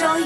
rồi 0.00 0.22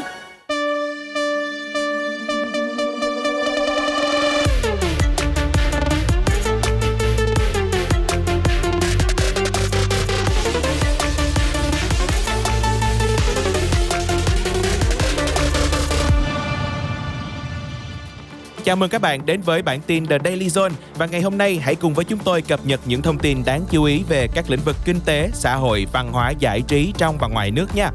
Chào 18.64 18.76
mừng 18.76 18.90
các 18.90 19.00
bạn 19.00 19.26
đến 19.26 19.40
với 19.40 19.62
bản 19.62 19.80
tin 19.80 20.06
The 20.06 20.18
Daily 20.24 20.46
Zone 20.48 20.70
và 20.94 21.06
ngày 21.06 21.20
hôm 21.20 21.38
nay 21.38 21.56
hãy 21.62 21.74
cùng 21.74 21.94
với 21.94 22.04
chúng 22.04 22.18
tôi 22.18 22.42
cập 22.42 22.60
nhật 22.64 22.80
những 22.84 23.02
thông 23.02 23.18
tin 23.18 23.44
đáng 23.44 23.62
chú 23.70 23.84
ý 23.84 24.02
về 24.08 24.28
các 24.34 24.50
lĩnh 24.50 24.60
vực 24.64 24.76
kinh 24.84 25.00
tế, 25.04 25.30
xã 25.32 25.54
hội, 25.54 25.86
văn 25.92 26.12
hóa, 26.12 26.32
giải 26.38 26.62
trí 26.68 26.92
trong 26.98 27.18
và 27.18 27.28
ngoài 27.28 27.50
nước 27.50 27.66
nha. 27.74 27.90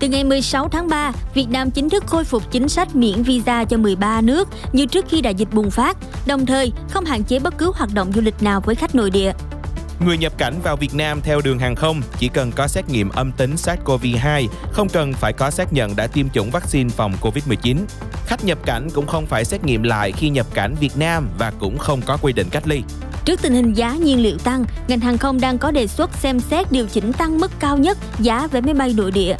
Từ 0.00 0.08
ngày 0.08 0.24
16 0.24 0.68
tháng 0.68 0.88
3, 0.88 1.12
Việt 1.34 1.46
Nam 1.50 1.70
chính 1.70 1.90
thức 1.90 2.04
khôi 2.06 2.24
phục 2.24 2.50
chính 2.50 2.68
sách 2.68 2.96
miễn 2.96 3.22
visa 3.22 3.64
cho 3.64 3.76
13 3.76 4.20
nước 4.20 4.48
như 4.72 4.86
trước 4.86 5.04
khi 5.08 5.20
đại 5.20 5.34
dịch 5.34 5.48
bùng 5.52 5.70
phát, 5.70 5.96
đồng 6.26 6.46
thời 6.46 6.72
không 6.90 7.04
hạn 7.04 7.24
chế 7.24 7.38
bất 7.38 7.58
cứ 7.58 7.72
hoạt 7.74 7.94
động 7.94 8.12
du 8.14 8.20
lịch 8.20 8.42
nào 8.42 8.60
với 8.60 8.74
khách 8.74 8.94
nội 8.94 9.10
địa. 9.10 9.32
Người 10.06 10.18
nhập 10.18 10.32
cảnh 10.38 10.54
vào 10.62 10.76
Việt 10.76 10.94
Nam 10.94 11.20
theo 11.20 11.40
đường 11.40 11.58
hàng 11.58 11.74
không 11.74 12.02
chỉ 12.18 12.28
cần 12.28 12.52
có 12.52 12.68
xét 12.68 12.88
nghiệm 12.88 13.08
âm 13.08 13.32
tính 13.32 13.54
SARS-CoV-2, 13.54 14.46
không 14.72 14.88
cần 14.88 15.12
phải 15.12 15.32
có 15.32 15.50
xác 15.50 15.72
nhận 15.72 15.96
đã 15.96 16.06
tiêm 16.06 16.28
chủng 16.28 16.50
vaccine 16.50 16.90
phòng 16.90 17.12
COVID-19. 17.20 17.76
Khách 18.26 18.44
nhập 18.44 18.58
cảnh 18.64 18.88
cũng 18.94 19.06
không 19.06 19.26
phải 19.26 19.44
xét 19.44 19.64
nghiệm 19.64 19.82
lại 19.82 20.12
khi 20.12 20.28
nhập 20.28 20.46
cảnh 20.54 20.74
Việt 20.80 20.96
Nam 20.96 21.28
và 21.38 21.52
cũng 21.58 21.78
không 21.78 22.00
có 22.06 22.16
quy 22.22 22.32
định 22.32 22.48
cách 22.50 22.66
ly. 22.66 22.82
Trước 23.24 23.42
tình 23.42 23.54
hình 23.54 23.72
giá 23.72 23.94
nhiên 23.94 24.22
liệu 24.22 24.38
tăng, 24.38 24.64
ngành 24.88 25.00
hàng 25.00 25.18
không 25.18 25.40
đang 25.40 25.58
có 25.58 25.70
đề 25.70 25.86
xuất 25.86 26.10
xem 26.14 26.40
xét 26.40 26.72
điều 26.72 26.86
chỉnh 26.86 27.12
tăng 27.12 27.40
mức 27.40 27.50
cao 27.58 27.76
nhất 27.78 27.98
giá 28.18 28.46
vé 28.46 28.60
máy 28.60 28.74
bay 28.74 28.94
nội 28.96 29.10
địa. 29.10 29.36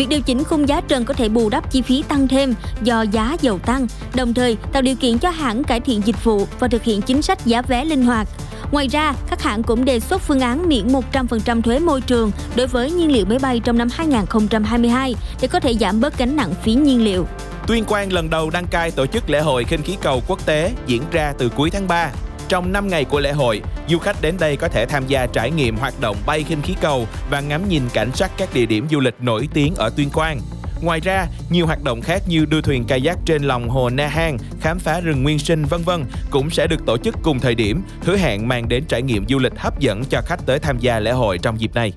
Việc 0.00 0.08
điều 0.08 0.20
chỉnh 0.20 0.44
khung 0.44 0.68
giá 0.68 0.80
trần 0.80 1.04
có 1.04 1.14
thể 1.14 1.28
bù 1.28 1.48
đắp 1.48 1.72
chi 1.72 1.82
phí 1.82 2.02
tăng 2.08 2.28
thêm 2.28 2.54
do 2.82 3.02
giá 3.02 3.36
dầu 3.40 3.58
tăng, 3.58 3.86
đồng 4.14 4.34
thời 4.34 4.56
tạo 4.72 4.82
điều 4.82 4.96
kiện 4.96 5.18
cho 5.18 5.30
hãng 5.30 5.64
cải 5.64 5.80
thiện 5.80 6.00
dịch 6.04 6.24
vụ 6.24 6.46
và 6.60 6.68
thực 6.68 6.82
hiện 6.82 7.02
chính 7.02 7.22
sách 7.22 7.46
giá 7.46 7.62
vé 7.62 7.84
linh 7.84 8.02
hoạt. 8.02 8.28
Ngoài 8.72 8.88
ra, 8.88 9.14
các 9.30 9.42
hãng 9.42 9.62
cũng 9.62 9.84
đề 9.84 10.00
xuất 10.00 10.22
phương 10.22 10.40
án 10.40 10.68
miễn 10.68 10.88
100% 11.12 11.62
thuế 11.62 11.78
môi 11.78 12.00
trường 12.00 12.30
đối 12.56 12.66
với 12.66 12.90
nhiên 12.90 13.12
liệu 13.12 13.26
máy 13.26 13.38
bay 13.38 13.60
trong 13.64 13.78
năm 13.78 13.88
2022 13.92 15.14
để 15.40 15.48
có 15.48 15.60
thể 15.60 15.74
giảm 15.74 16.00
bớt 16.00 16.18
gánh 16.18 16.36
nặng 16.36 16.54
phí 16.62 16.74
nhiên 16.74 17.04
liệu. 17.04 17.26
Tuyên 17.66 17.84
Quang 17.84 18.12
lần 18.12 18.30
đầu 18.30 18.50
đăng 18.50 18.66
cai 18.66 18.90
tổ 18.90 19.06
chức 19.06 19.30
lễ 19.30 19.40
hội 19.40 19.64
khinh 19.64 19.82
khí 19.82 19.96
cầu 20.02 20.22
quốc 20.26 20.46
tế 20.46 20.72
diễn 20.86 21.02
ra 21.12 21.32
từ 21.38 21.48
cuối 21.48 21.70
tháng 21.70 21.88
3. 21.88 22.10
Trong 22.50 22.72
5 22.72 22.88
ngày 22.88 23.04
của 23.04 23.20
lễ 23.20 23.32
hội, 23.32 23.62
du 23.88 23.98
khách 23.98 24.22
đến 24.22 24.34
đây 24.40 24.56
có 24.56 24.68
thể 24.68 24.86
tham 24.86 25.06
gia 25.06 25.26
trải 25.26 25.50
nghiệm 25.50 25.76
hoạt 25.76 26.00
động 26.00 26.16
bay 26.26 26.42
khinh 26.42 26.62
khí 26.62 26.74
cầu 26.80 27.06
và 27.30 27.40
ngắm 27.40 27.68
nhìn 27.68 27.82
cảnh 27.92 28.10
sắc 28.14 28.30
các 28.36 28.48
địa 28.54 28.66
điểm 28.66 28.86
du 28.90 29.00
lịch 29.00 29.14
nổi 29.20 29.48
tiếng 29.54 29.74
ở 29.74 29.90
Tuyên 29.96 30.10
Quang. 30.10 30.40
Ngoài 30.82 31.00
ra, 31.00 31.26
nhiều 31.50 31.66
hoạt 31.66 31.82
động 31.82 32.00
khác 32.00 32.22
như 32.28 32.44
đua 32.44 32.60
thuyền 32.60 32.84
kayak 32.84 33.18
trên 33.24 33.42
lòng 33.42 33.68
hồ 33.68 33.90
Na 33.90 34.06
Hang, 34.06 34.38
khám 34.60 34.78
phá 34.78 35.00
rừng 35.00 35.22
nguyên 35.22 35.38
sinh 35.38 35.64
vân 35.64 35.82
vân 35.82 36.04
cũng 36.30 36.50
sẽ 36.50 36.66
được 36.66 36.86
tổ 36.86 36.96
chức 36.98 37.14
cùng 37.22 37.40
thời 37.40 37.54
điểm, 37.54 37.82
hứa 38.02 38.16
hẹn 38.16 38.48
mang 38.48 38.68
đến 38.68 38.84
trải 38.88 39.02
nghiệm 39.02 39.26
du 39.28 39.38
lịch 39.38 39.52
hấp 39.56 39.80
dẫn 39.80 40.04
cho 40.04 40.20
khách 40.26 40.46
tới 40.46 40.58
tham 40.58 40.78
gia 40.78 41.00
lễ 41.00 41.10
hội 41.10 41.38
trong 41.38 41.60
dịp 41.60 41.74
này. 41.74 41.92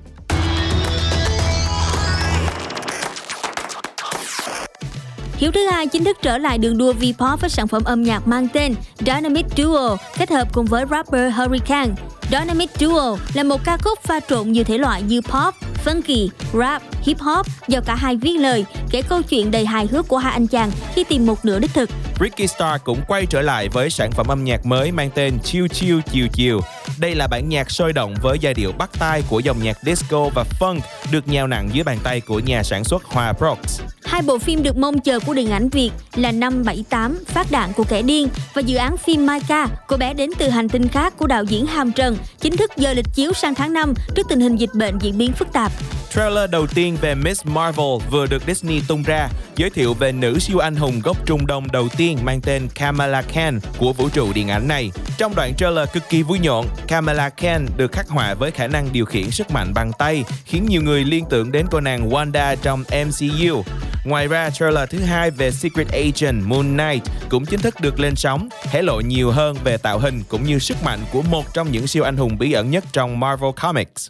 Hiếu 5.36 5.50
thứ 5.52 5.66
hai 5.70 5.86
chính 5.86 6.04
thức 6.04 6.16
trở 6.22 6.38
lại 6.38 6.58
đường 6.58 6.78
đua 6.78 6.92
V-pop 6.92 7.36
với 7.36 7.50
sản 7.50 7.68
phẩm 7.68 7.84
âm 7.84 8.02
nhạc 8.02 8.28
mang 8.28 8.48
tên 8.52 8.74
Dynamic 8.98 9.46
Duo 9.56 9.96
kết 10.16 10.30
hợp 10.30 10.48
cùng 10.52 10.66
với 10.66 10.84
rapper 10.90 11.34
Hurricane. 11.34 11.94
Dynamic 12.30 12.70
Duo 12.78 13.16
là 13.34 13.42
một 13.42 13.64
ca 13.64 13.76
khúc 13.76 13.98
pha 14.02 14.20
trộn 14.20 14.52
nhiều 14.52 14.64
thể 14.64 14.78
loại 14.78 15.02
như 15.02 15.20
pop, 15.20 15.54
funky, 15.84 16.28
rap, 16.52 16.82
hip 17.02 17.18
hop 17.18 17.46
do 17.68 17.80
cả 17.80 17.94
hai 17.94 18.16
viết 18.16 18.38
lời, 18.38 18.64
kể 18.90 19.02
câu 19.02 19.22
chuyện 19.22 19.50
đầy 19.50 19.66
hài 19.66 19.86
hước 19.86 20.08
của 20.08 20.18
hai 20.18 20.32
anh 20.32 20.46
chàng 20.46 20.70
khi 20.94 21.04
tìm 21.04 21.26
một 21.26 21.44
nửa 21.44 21.58
đích 21.58 21.74
thực. 21.74 21.90
Ricky 22.20 22.46
Star 22.46 22.80
cũng 22.84 23.00
quay 23.08 23.26
trở 23.26 23.42
lại 23.42 23.68
với 23.68 23.90
sản 23.90 24.10
phẩm 24.12 24.26
âm 24.26 24.44
nhạc 24.44 24.66
mới 24.66 24.92
mang 24.92 25.10
tên 25.14 25.38
Chill 25.44 25.66
Chill 25.68 26.00
Chiều 26.12 26.26
Chiều. 26.32 26.60
Đây 26.98 27.14
là 27.14 27.26
bản 27.26 27.48
nhạc 27.48 27.70
sôi 27.70 27.92
động 27.92 28.14
với 28.22 28.38
giai 28.40 28.54
điệu 28.54 28.72
bắt 28.72 28.90
tai 28.98 29.22
của 29.28 29.38
dòng 29.38 29.62
nhạc 29.62 29.78
disco 29.82 30.28
và 30.34 30.44
funk 30.60 30.80
được 31.12 31.28
nhào 31.28 31.46
nặng 31.46 31.68
dưới 31.72 31.84
bàn 31.84 31.98
tay 32.02 32.20
của 32.20 32.38
nhà 32.38 32.62
sản 32.62 32.84
xuất 32.84 33.04
Hòa 33.04 33.32
Brooks. 33.32 33.80
Hai 34.04 34.22
bộ 34.22 34.38
phim 34.38 34.62
được 34.62 34.76
mong 34.76 35.00
chờ 35.00 35.20
của 35.20 35.34
điện 35.34 35.50
ảnh 35.50 35.68
Việt 35.68 35.90
là 36.14 36.32
năm 36.32 36.64
78 36.64 37.24
Phát 37.26 37.50
đạn 37.50 37.72
của 37.72 37.84
kẻ 37.84 38.02
điên 38.02 38.28
và 38.54 38.62
dự 38.62 38.76
án 38.76 38.96
phim 38.96 39.26
Mai 39.26 39.40
Ca, 39.48 39.68
cô 39.86 39.96
bé 39.96 40.14
đến 40.14 40.30
từ 40.38 40.48
hành 40.48 40.68
tinh 40.68 40.88
khác 40.88 41.14
của 41.18 41.26
đạo 41.26 41.44
diễn 41.44 41.66
Hàm 41.66 41.92
Trần, 41.92 42.16
chính 42.40 42.56
thức 42.56 42.72
dời 42.76 42.94
lịch 42.94 43.14
chiếu 43.14 43.32
sang 43.32 43.54
tháng 43.54 43.72
5 43.72 43.94
trước 44.14 44.26
tình 44.28 44.40
hình 44.40 44.56
dịch 44.56 44.74
bệnh 44.74 44.98
diễn 44.98 45.18
biến 45.18 45.32
phức 45.32 45.52
tạp. 45.52 45.72
Trailer 46.14 46.50
đầu 46.50 46.66
tiên 46.66 46.96
về 47.00 47.14
Miss 47.14 47.46
Marvel 47.46 48.10
vừa 48.10 48.26
được 48.26 48.42
Disney 48.46 48.80
tung 48.88 49.02
ra, 49.02 49.28
giới 49.56 49.70
thiệu 49.70 49.94
về 49.94 50.12
nữ 50.12 50.38
siêu 50.38 50.58
anh 50.58 50.76
hùng 50.76 51.00
gốc 51.04 51.26
Trung 51.26 51.46
Đông 51.46 51.72
đầu 51.72 51.88
tiên 51.96 52.18
mang 52.22 52.40
tên 52.40 52.68
Kamala 52.74 53.22
Khan 53.22 53.60
của 53.78 53.92
vũ 53.92 54.08
trụ 54.08 54.32
điện 54.32 54.48
ảnh 54.48 54.68
này. 54.68 54.90
Trong 55.18 55.34
đoạn 55.34 55.54
trailer 55.54 55.88
cực 55.92 56.02
kỳ 56.08 56.22
vui 56.22 56.38
nhộn, 56.38 56.66
Kamala 56.88 57.30
Khan 57.36 57.66
được 57.76 57.92
khắc 57.92 58.08
họa 58.08 58.34
với 58.34 58.50
khả 58.50 58.66
năng 58.66 58.92
điều 58.92 59.04
khiển 59.04 59.30
sức 59.30 59.50
mạnh 59.50 59.74
bằng 59.74 59.92
tay, 59.98 60.24
khiến 60.44 60.66
nhiều 60.68 60.82
người 60.82 61.04
liên 61.04 61.24
tưởng 61.30 61.52
đến 61.52 61.66
cô 61.70 61.80
nàng 61.80 62.10
Wanda 62.10 62.56
trong 62.62 62.84
MCU. 63.06 63.62
Ngoài 64.04 64.28
ra, 64.28 64.50
trailer 64.50 64.90
thứ 64.90 64.98
hai 64.98 65.30
về 65.30 65.50
Secret 65.50 65.88
Agent 65.88 66.44
Moon 66.46 66.76
Knight 66.76 67.02
cũng 67.28 67.46
chính 67.46 67.60
thức 67.60 67.80
được 67.80 68.00
lên 68.00 68.16
sóng, 68.16 68.48
hé 68.70 68.82
lộ 68.82 69.00
nhiều 69.00 69.30
hơn 69.30 69.56
về 69.64 69.76
tạo 69.76 69.98
hình 69.98 70.22
cũng 70.28 70.44
như 70.44 70.58
sức 70.58 70.76
mạnh 70.84 71.00
của 71.12 71.22
một 71.22 71.54
trong 71.54 71.72
những 71.72 71.86
siêu 71.86 72.04
anh 72.04 72.16
hùng 72.16 72.38
bí 72.38 72.52
ẩn 72.52 72.70
nhất 72.70 72.84
trong 72.92 73.20
Marvel 73.20 73.50
Comics. 73.62 74.08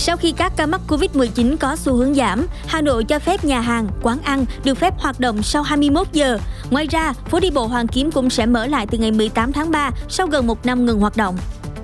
Sau 0.00 0.16
khi 0.16 0.32
các 0.32 0.52
ca 0.56 0.66
mắc 0.66 0.80
Covid-19 0.88 1.56
có 1.56 1.76
xu 1.76 1.96
hướng 1.96 2.14
giảm, 2.14 2.46
Hà 2.66 2.80
Nội 2.80 3.04
cho 3.04 3.18
phép 3.18 3.44
nhà 3.44 3.60
hàng, 3.60 3.88
quán 4.02 4.18
ăn 4.22 4.44
được 4.64 4.78
phép 4.78 4.94
hoạt 4.98 5.20
động 5.20 5.42
sau 5.42 5.62
21 5.62 6.06
giờ. 6.12 6.38
Ngoài 6.70 6.86
ra, 6.90 7.12
phố 7.12 7.40
đi 7.40 7.50
bộ 7.50 7.66
Hoàng 7.66 7.88
Kiếm 7.88 8.10
cũng 8.10 8.30
sẽ 8.30 8.46
mở 8.46 8.66
lại 8.66 8.86
từ 8.90 8.98
ngày 8.98 9.10
18 9.10 9.52
tháng 9.52 9.70
3 9.70 9.90
sau 10.08 10.26
gần 10.26 10.46
một 10.46 10.66
năm 10.66 10.86
ngừng 10.86 11.00
hoạt 11.00 11.16
động. 11.16 11.36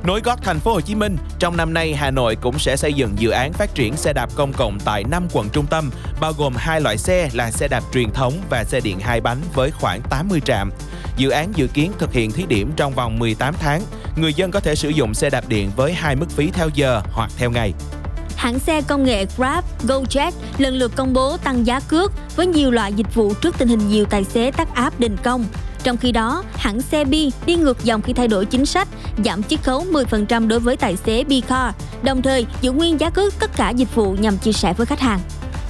Nối 0.04 0.20
gót 0.20 0.38
thành 0.42 0.60
phố 0.60 0.72
Hồ 0.72 0.80
Chí 0.80 0.94
Minh, 0.94 1.16
trong 1.38 1.56
năm 1.56 1.74
nay 1.74 1.94
Hà 1.94 2.10
Nội 2.10 2.36
cũng 2.36 2.58
sẽ 2.58 2.76
xây 2.76 2.92
dựng 2.92 3.14
dự 3.18 3.30
án 3.30 3.52
phát 3.52 3.74
triển 3.74 3.96
xe 3.96 4.12
đạp 4.12 4.28
công 4.34 4.52
cộng 4.52 4.78
tại 4.84 5.04
5 5.04 5.28
quận 5.32 5.48
trung 5.52 5.66
tâm, 5.66 5.90
bao 6.20 6.32
gồm 6.38 6.54
hai 6.56 6.80
loại 6.80 6.98
xe 6.98 7.30
là 7.32 7.50
xe 7.50 7.68
đạp 7.68 7.82
truyền 7.92 8.10
thống 8.10 8.32
và 8.50 8.64
xe 8.64 8.80
điện 8.80 9.00
hai 9.00 9.20
bánh 9.20 9.38
với 9.54 9.70
khoảng 9.70 10.00
80 10.10 10.40
trạm. 10.44 10.70
Dự 11.16 11.30
án 11.30 11.52
dự 11.56 11.66
kiến 11.66 11.92
thực 11.98 12.12
hiện 12.12 12.32
thí 12.32 12.46
điểm 12.48 12.72
trong 12.76 12.92
vòng 12.92 13.18
18 13.18 13.54
tháng. 13.60 13.82
Người 14.16 14.34
dân 14.34 14.50
có 14.50 14.60
thể 14.60 14.74
sử 14.74 14.88
dụng 14.88 15.14
xe 15.14 15.30
đạp 15.30 15.48
điện 15.48 15.70
với 15.76 15.92
hai 15.92 16.16
mức 16.16 16.30
phí 16.30 16.50
theo 16.50 16.68
giờ 16.74 17.02
hoặc 17.12 17.30
theo 17.36 17.50
ngày. 17.50 17.72
Hãng 18.44 18.58
xe 18.58 18.80
công 18.80 19.04
nghệ 19.04 19.26
Grab, 19.36 19.64
Gojek 19.86 20.32
lần 20.58 20.74
lượt 20.74 20.92
công 20.96 21.12
bố 21.12 21.36
tăng 21.36 21.66
giá 21.66 21.80
cước 21.80 22.12
với 22.36 22.46
nhiều 22.46 22.70
loại 22.70 22.92
dịch 22.92 23.14
vụ 23.14 23.34
trước 23.34 23.58
tình 23.58 23.68
hình 23.68 23.88
nhiều 23.88 24.04
tài 24.04 24.24
xế 24.24 24.50
tắt 24.50 24.68
áp 24.74 25.00
đình 25.00 25.16
công. 25.22 25.44
Trong 25.82 25.96
khi 25.96 26.12
đó, 26.12 26.42
hãng 26.54 26.80
xe 26.80 27.04
Bi 27.04 27.30
đi 27.46 27.56
ngược 27.56 27.84
dòng 27.84 28.02
khi 28.02 28.12
thay 28.12 28.28
đổi 28.28 28.46
chính 28.46 28.66
sách, 28.66 28.88
giảm 29.24 29.42
chiết 29.42 29.62
khấu 29.62 29.84
10% 29.92 30.48
đối 30.48 30.60
với 30.60 30.76
tài 30.76 30.96
xế 30.96 31.24
Bi-Car, 31.24 31.72
đồng 32.02 32.22
thời 32.22 32.46
giữ 32.60 32.72
nguyên 32.72 33.00
giá 33.00 33.10
cước 33.10 33.38
tất 33.38 33.50
cả 33.56 33.70
dịch 33.70 33.94
vụ 33.94 34.12
nhằm 34.12 34.38
chia 34.38 34.52
sẻ 34.52 34.72
với 34.72 34.86
khách 34.86 35.00
hàng. 35.00 35.20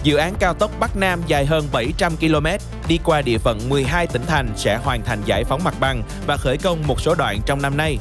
Dự 0.03 0.17
án 0.17 0.35
cao 0.39 0.55
tốc 0.55 0.71
Bắc 0.81 0.97
Nam 0.97 1.21
dài 1.27 1.47
hơn 1.47 1.69
700 1.73 2.17
km, 2.17 2.47
đi 2.89 2.99
qua 3.05 3.23
địa 3.23 3.39
phận 3.39 3.69
12 3.69 4.07
tỉnh 4.07 4.23
thành 4.27 4.49
sẽ 4.57 4.77
hoàn 4.77 5.03
thành 5.03 5.19
giải 5.27 5.45
phóng 5.45 5.65
mặt 5.65 5.75
bằng 5.81 6.03
và 6.27 6.37
khởi 6.37 6.57
công 6.57 6.79
một 6.87 7.01
số 7.01 7.15
đoạn 7.15 7.41
trong 7.47 7.63
năm 7.63 7.77
nay. 7.77 7.99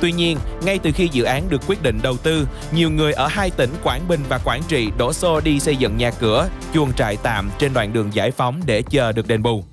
Tuy 0.00 0.12
nhiên, 0.12 0.38
ngay 0.62 0.78
từ 0.78 0.90
khi 0.94 1.08
dự 1.12 1.24
án 1.24 1.42
được 1.48 1.60
quyết 1.66 1.82
định 1.82 1.98
đầu 2.02 2.16
tư, 2.16 2.48
nhiều 2.72 2.90
người 2.90 3.12
ở 3.12 3.26
hai 3.26 3.50
tỉnh 3.50 3.70
Quảng 3.82 4.08
Bình 4.08 4.20
và 4.28 4.38
Quảng 4.38 4.62
Trị 4.68 4.88
đổ 4.98 5.12
xô 5.12 5.40
đi 5.40 5.60
xây 5.60 5.76
dựng 5.76 5.96
nhà 5.96 6.10
cửa, 6.10 6.48
chuồng 6.74 6.92
trại 6.92 7.16
tạm 7.16 7.50
trên 7.58 7.74
đoạn 7.74 7.92
đường 7.92 8.10
giải 8.12 8.30
phóng 8.30 8.60
để 8.66 8.82
chờ 8.82 9.12
được 9.12 9.28
đền 9.28 9.42
bù. 9.42 9.64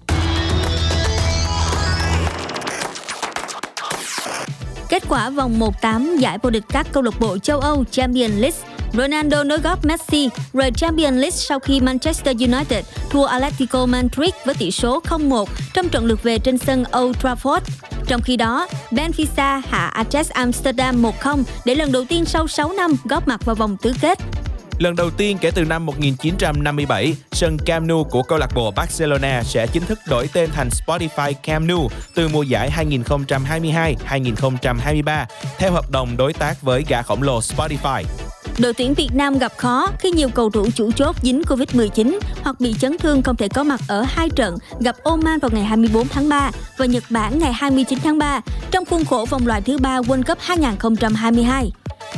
Kết 4.89 5.03
quả 5.09 5.29
vòng 5.29 5.59
1-8 5.81 6.17
giải 6.17 6.37
vô 6.43 6.49
địch 6.49 6.63
các 6.69 6.87
câu 6.91 7.03
lạc 7.03 7.19
bộ 7.19 7.37
châu 7.37 7.59
Âu 7.59 7.83
Champions 7.91 8.33
League 8.37 8.72
Ronaldo 8.97 9.43
nối 9.43 9.59
góp 9.59 9.85
Messi 9.85 10.29
rời 10.53 10.71
Champions 10.71 11.15
League 11.15 11.31
sau 11.31 11.59
khi 11.59 11.79
Manchester 11.79 12.41
United 12.41 12.85
thua 13.09 13.23
Atletico 13.23 13.85
Madrid 13.85 14.33
với 14.45 14.55
tỷ 14.55 14.71
số 14.71 15.01
0-1 15.01 15.45
trong 15.73 15.89
trận 15.89 16.05
lượt 16.05 16.23
về 16.23 16.39
trên 16.39 16.57
sân 16.57 16.83
Old 16.97 17.17
Trafford. 17.17 17.59
Trong 18.07 18.21
khi 18.21 18.37
đó, 18.37 18.67
Benfica 18.91 19.61
hạ 19.69 20.03
Ajax 20.09 20.23
Amsterdam 20.33 21.01
1-0 21.01 21.43
để 21.65 21.75
lần 21.75 21.91
đầu 21.91 22.05
tiên 22.05 22.25
sau 22.25 22.47
6 22.47 22.73
năm 22.73 22.91
góp 23.03 23.27
mặt 23.27 23.45
vào 23.45 23.55
vòng 23.55 23.77
tứ 23.81 23.93
kết. 24.01 24.19
Lần 24.77 24.95
đầu 24.95 25.09
tiên 25.09 25.37
kể 25.41 25.51
từ 25.51 25.65
năm 25.65 25.85
1957, 25.85 27.15
sân 27.31 27.57
Camp 27.65 27.87
Nou 27.87 28.03
của 28.03 28.23
câu 28.23 28.37
lạc 28.37 28.49
bộ 28.55 28.71
Barcelona 28.71 29.43
sẽ 29.43 29.67
chính 29.67 29.85
thức 29.85 29.99
đổi 30.07 30.29
tên 30.33 30.49
thành 30.53 30.69
Spotify 30.69 31.33
Camp 31.43 31.67
Nou 31.67 31.89
từ 32.15 32.27
mùa 32.27 32.43
giải 32.43 32.71
2022-2023 32.77 35.25
theo 35.57 35.71
hợp 35.71 35.91
đồng 35.91 36.17
đối 36.17 36.33
tác 36.33 36.61
với 36.61 36.83
gã 36.87 37.01
khổng 37.01 37.23
lồ 37.23 37.39
Spotify. 37.39 38.03
Đội 38.59 38.73
tuyển 38.73 38.93
Việt 38.93 39.09
Nam 39.13 39.37
gặp 39.37 39.51
khó 39.57 39.87
khi 39.99 40.11
nhiều 40.11 40.29
cầu 40.29 40.49
thủ 40.49 40.67
chủ 40.75 40.91
chốt 40.91 41.15
dính 41.23 41.41
Covid-19 41.41 42.19
hoặc 42.43 42.59
bị 42.59 42.75
chấn 42.79 42.97
thương 42.97 43.21
không 43.21 43.35
thể 43.35 43.47
có 43.47 43.63
mặt 43.63 43.79
ở 43.87 44.01
hai 44.07 44.29
trận 44.29 44.57
gặp 44.79 44.95
Oman 45.03 45.39
vào 45.39 45.51
ngày 45.53 45.63
24 45.63 46.07
tháng 46.07 46.29
3 46.29 46.51
và 46.77 46.85
Nhật 46.85 47.03
Bản 47.09 47.39
ngày 47.39 47.53
29 47.53 47.99
tháng 48.03 48.17
3 48.17 48.41
trong 48.71 48.85
khuôn 48.85 49.05
khổ 49.05 49.25
vòng 49.29 49.47
loại 49.47 49.61
thứ 49.61 49.77
ba 49.77 49.99
World 49.99 50.23
Cup 50.23 50.37
2022. 50.41 51.71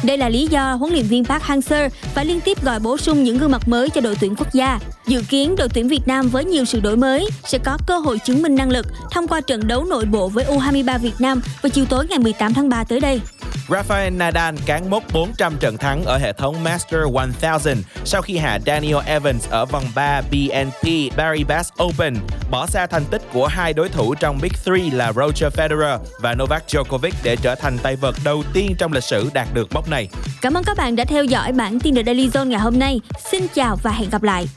Đây 0.04 0.18
là 0.18 0.30
lý 0.30 0.48
do 0.48 0.74
huấn 0.74 0.94
luyện 0.94 1.06
viên 1.06 1.26
Park 1.26 1.44
Hang-seo 1.44 1.90
phải 1.90 2.26
liên 2.26 2.42
tiếp 2.42 2.64
gọi 2.64 2.80
bổ 2.80 2.98
sung 2.98 3.24
những 3.24 3.38
gương 3.38 3.52
mặt 3.52 3.68
mới 3.68 3.90
cho 3.90 4.02
đội 4.02 4.16
tuyển 4.20 4.36
quốc 4.36 4.54
gia. 4.54 4.80
Dự 5.08 5.24
kiến 5.30 5.56
đội 5.56 5.70
tuyển 5.70 5.88
Việt 5.88 6.08
Nam 6.08 6.28
với 6.28 6.46
nhiều 6.46 6.66
sự 6.66 6.80
đổi 6.80 6.98
mới 6.98 7.28
sẽ 7.44 7.58
có 7.58 7.78
cơ 7.88 7.98
hội 7.98 8.20
chứng 8.20 8.42
minh 8.42 8.56
năng 8.56 8.72
lực 8.72 8.86
thông 9.12 9.28
qua 9.28 9.42
trận 9.42 9.68
đấu 9.68 9.86
nội 9.86 10.06
bộ 10.06 10.30
với 10.30 10.46
U23 10.46 11.00
Việt 11.00 11.14
Nam 11.20 11.42
vào 11.62 11.70
chiều 11.70 11.86
tối 11.86 12.08
ngày 12.10 12.20
18 12.20 12.54
tháng 12.54 12.70
3 12.70 12.84
tới 12.84 13.00
đây. 13.00 13.22
Rafael 13.68 14.18
Nadal 14.18 14.56
cán 14.66 14.90
mốc 14.90 15.04
400 15.14 15.58
trận 15.60 15.78
thắng 15.78 16.06
ở 16.06 16.18
hệ 16.18 16.34
thống 16.34 16.64
Master 16.64 17.02
1000 17.12 17.78
sau 18.06 18.22
khi 18.22 18.38
hạ 18.38 18.60
Daniel 18.66 18.98
Evans 19.06 19.50
ở 19.50 19.66
vòng 19.66 19.84
3 19.96 20.22
BNP 20.22 20.88
Paribas 21.18 21.70
Open, 21.84 22.16
bỏ 22.52 22.68
xa 22.68 22.88
thành 22.88 23.06
tích 23.06 23.22
của 23.34 23.48
hai 23.48 23.74
đối 23.74 23.90
thủ 23.90 24.16
trong 24.16 24.40
Big 24.42 24.52
Three 24.66 24.90
là 24.92 25.14
Roger 25.14 25.54
Federer 25.54 26.00
và 26.20 26.36
Novak 26.36 26.64
Djokovic 26.68 27.12
để 27.24 27.36
trở 27.36 27.56
thành 27.56 27.78
tay 27.78 27.96
vợt 27.96 28.16
đầu 28.24 28.44
tiên 28.54 28.76
trong 28.78 28.94
lịch 28.94 29.04
sử 29.04 29.30
đạt 29.34 29.48
được 29.54 29.74
mốc 29.76 29.90
này. 29.90 30.08
Cảm 30.42 30.54
ơn 30.54 30.64
các 30.64 30.78
bạn 30.78 30.96
đã 30.96 31.06
theo 31.06 31.24
dõi 31.24 31.52
bản 31.52 31.80
tin 31.80 31.96
The 31.96 32.04
Daily 32.04 32.28
Zone 32.28 32.48
ngày 32.48 32.60
hôm 32.60 32.80
nay. 32.80 33.02
Xin 33.32 33.48
chào 33.54 33.76
và 33.84 33.92
hẹn 33.92 34.10
gặp 34.10 34.24
lại. 34.24 34.48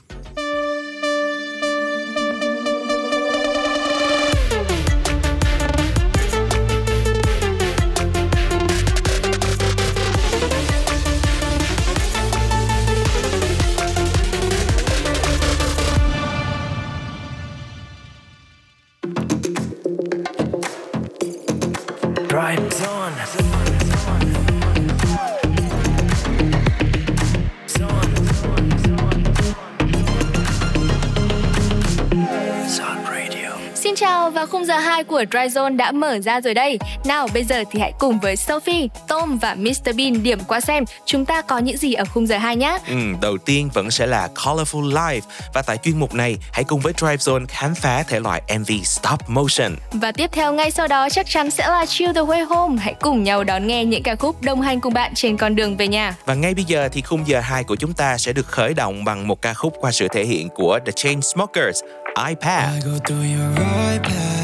2 34.99 35.05
của 35.05 35.25
Dry 35.31 35.59
Zone 35.61 35.77
đã 35.77 35.93
mở 35.93 36.19
ra 36.21 36.41
rồi 36.41 36.55
đây. 36.55 36.79
Nào 37.05 37.29
bây 37.35 37.45
giờ 37.45 37.65
thì 37.71 37.81
hãy 37.81 37.93
cùng 37.99 38.19
với 38.19 38.37
Sophie, 38.37 38.87
Tom 39.09 39.39
và 39.39 39.55
Mr 39.55 39.97
Bean 39.97 40.23
điểm 40.23 40.39
qua 40.49 40.61
xem 40.61 40.85
chúng 41.05 41.25
ta 41.25 41.43
có 41.43 41.59
những 41.59 41.77
gì 41.77 41.93
ở 41.95 42.05
khung 42.05 42.27
giờ 42.27 42.39
2 42.39 42.57
nhé. 42.57 42.79
Ừ, 42.89 42.95
đầu 43.21 43.39
tiên 43.39 43.71
vẫn 43.75 43.91
sẽ 43.91 44.07
là 44.07 44.29
Colorful 44.35 44.93
Life 44.93 45.21
và 45.55 45.63
tại 45.63 45.77
chuyên 45.77 45.99
mục 45.99 46.15
này 46.15 46.37
hãy 46.53 46.65
cùng 46.65 46.81
với 46.81 46.93
Drive 46.97 47.17
Zone 47.17 47.47
khám 47.49 47.75
phá 47.75 48.03
thể 48.03 48.21
loại 48.21 48.43
MV 48.59 48.71
Stop 48.85 49.21
Motion. 49.29 49.77
Và 49.93 50.13
tiếp 50.13 50.31
theo 50.33 50.53
ngay 50.53 50.71
sau 50.71 50.89
đó 50.89 51.09
chắc 51.09 51.27
chắn 51.29 51.51
sẽ 51.51 51.69
là 51.69 51.87
Chill 51.87 52.13
the 52.13 52.21
Way 52.21 52.47
Home. 52.47 52.83
Hãy 52.83 52.95
cùng 53.01 53.23
nhau 53.23 53.45
đón 53.45 53.67
nghe 53.67 53.85
những 53.85 54.03
ca 54.03 54.17
khúc 54.17 54.43
đồng 54.43 54.61
hành 54.61 54.81
cùng 54.81 54.95
bạn 54.95 55.15
trên 55.15 55.37
con 55.37 55.57
đường 55.57 55.77
về 55.77 55.89
nhà. 55.89 56.17
Và 56.27 56.35
ngay 56.35 56.55
bây 56.55 56.65
giờ 56.65 56.89
thì 56.93 57.03
khung 57.03 57.29
giờ 57.29 57.41
2 57.41 57.65
của 57.65 57.77
chúng 57.77 57.93
ta 57.93 58.19
sẽ 58.19 58.33
được 58.33 58.47
khởi 58.47 58.75
động 58.75 59.05
bằng 59.05 59.29
một 59.29 59.43
ca 59.43 59.55
khúc 59.55 59.75
qua 59.81 59.93
sự 59.93 60.09
thể 60.09 60.25
hiện 60.25 60.49
của 60.49 60.79
The 60.87 60.93
Chainsmokers 60.93 61.81
iPad. 62.29 62.75
I 62.75 62.81
go 62.81 62.99
through 63.05 63.25
your 63.25 63.59
iPad 63.59 64.38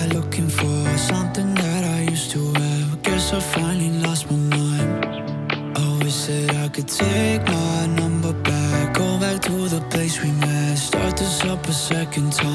take 7.12 7.44
my 7.46 7.86
number 7.86 8.32
back, 8.32 8.94
go 8.94 9.18
back 9.18 9.40
to 9.42 9.68
the 9.68 9.80
place 9.90 10.22
we 10.22 10.30
met, 10.32 10.76
start 10.76 11.16
this 11.16 11.44
up 11.44 11.66
a 11.68 11.72
second 11.72 12.32
time. 12.32 12.53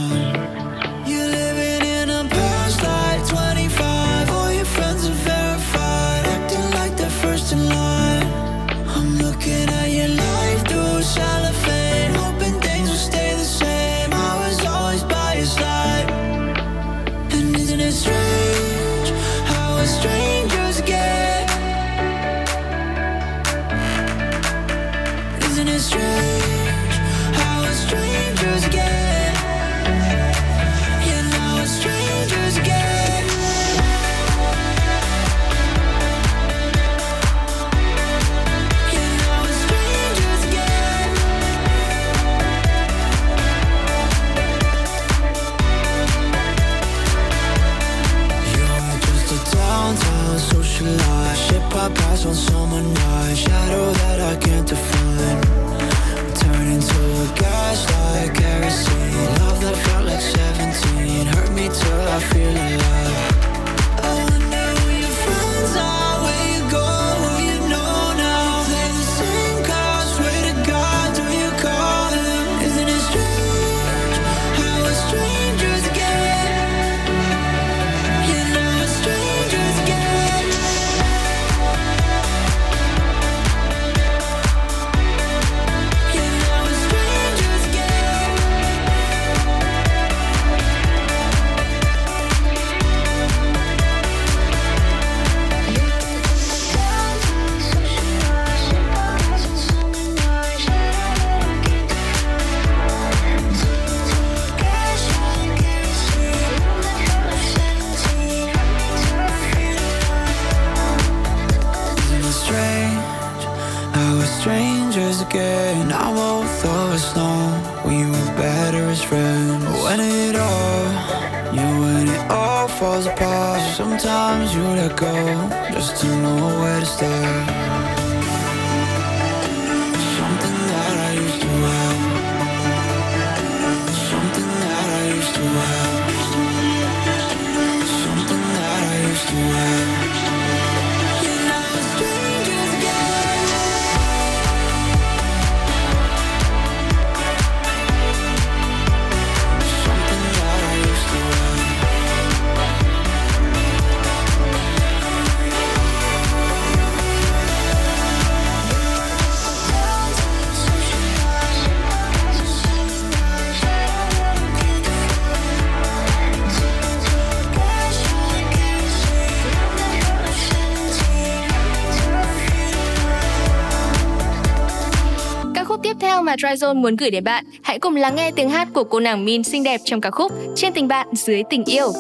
mà 176.30 176.36
Dryzone 176.36 176.82
muốn 176.82 176.96
gửi 176.96 177.12
đến 177.12 177.24
bạn, 177.24 177.46
hãy 177.62 177.80
cùng 177.80 177.96
lắng 177.96 178.16
nghe 178.16 178.32
tiếng 178.32 178.50
hát 178.50 178.68
của 178.74 178.84
cô 178.84 179.00
nàng 179.00 179.26
Min 179.26 179.44
xinh 179.44 179.64
đẹp 179.64 179.82
trong 179.86 180.02
ca 180.02 180.12
khúc 180.12 180.32
Trên 180.56 180.74
tình 180.74 180.88
bạn 180.88 181.08
dưới 181.14 181.44
tình 181.50 181.64
yêu. 181.66 181.92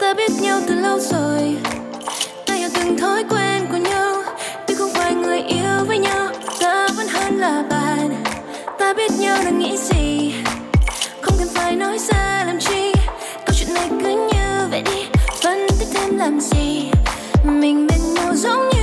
Ta 0.00 0.14
biết 0.14 0.32
nhau 0.42 0.60
từ 0.68 0.74
lâu 0.74 0.98
rồi, 0.98 1.56
ta 2.46 2.54
hiểu 2.54 2.68
từng 2.74 2.98
thói 2.98 3.24
quen 3.30 3.66
của 3.70 3.76
nhau. 3.76 4.22
Tuy 4.66 4.74
không 4.74 4.90
phải 4.94 5.14
người 5.14 5.40
yêu 5.40 5.84
với 5.86 5.98
nhau, 5.98 6.28
ta 6.60 6.88
vẫn 6.96 7.06
hơn 7.08 7.38
là 7.38 7.62
bạn. 7.70 8.22
Ta 8.78 8.94
biết 8.94 9.10
nhau 9.20 9.36
đang 9.44 9.58
nghĩ 9.58 9.76
gì, 9.76 10.32
không 11.20 11.34
cần 11.38 11.48
phải 11.54 11.76
nói 11.76 11.98
ra 11.98 12.44
làm 12.46 12.58
chi. 12.60 12.92
Câu 13.46 13.56
chuyện 13.58 13.74
này 13.74 13.88
cứ 14.04 14.28
như 14.32 14.68
vậy 14.70 14.82
đi, 14.82 15.04
phân 15.42 15.66
tích 15.80 15.88
thêm 15.94 16.18
làm 16.18 16.40
gì? 16.40 16.90
Mình 17.44 17.86
bên 17.86 18.14
nhau 18.14 18.34
giống 18.34 18.68
như 18.68 18.79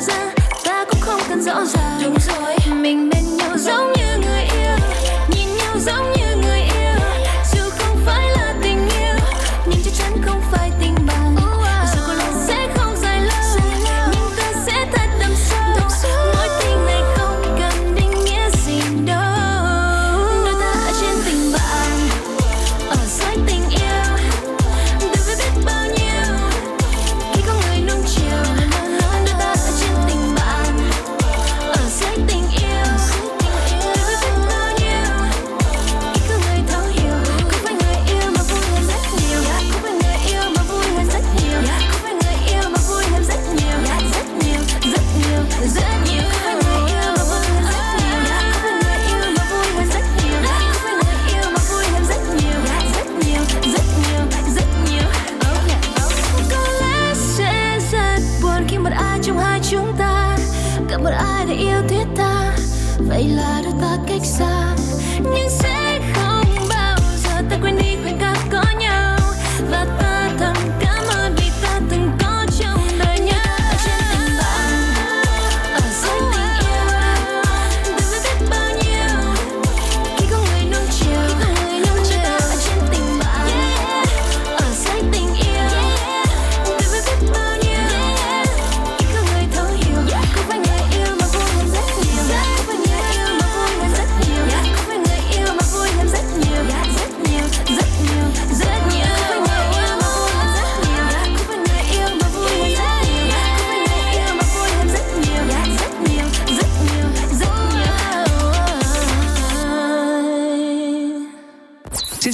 chúng 0.00 0.06
ta 0.06 0.34
ta 0.64 0.84
cũng 0.90 1.00
không 1.00 1.20
cần 1.28 1.42
rõ 1.42 1.64
ràng. 1.64 2.00
Đúng 2.02 2.16
rồi. 2.20 2.56
Mình 2.74 3.08
mê 3.08 3.17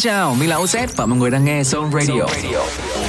chào, 0.04 0.34
mình 0.34 0.49
là 0.49 0.56
OZ 0.56 0.87
và 0.96 1.06
mọi 1.06 1.18
người 1.18 1.30
đang 1.30 1.44
nghe 1.44 1.62
Zone 1.62 1.90
Radio. 1.92 2.26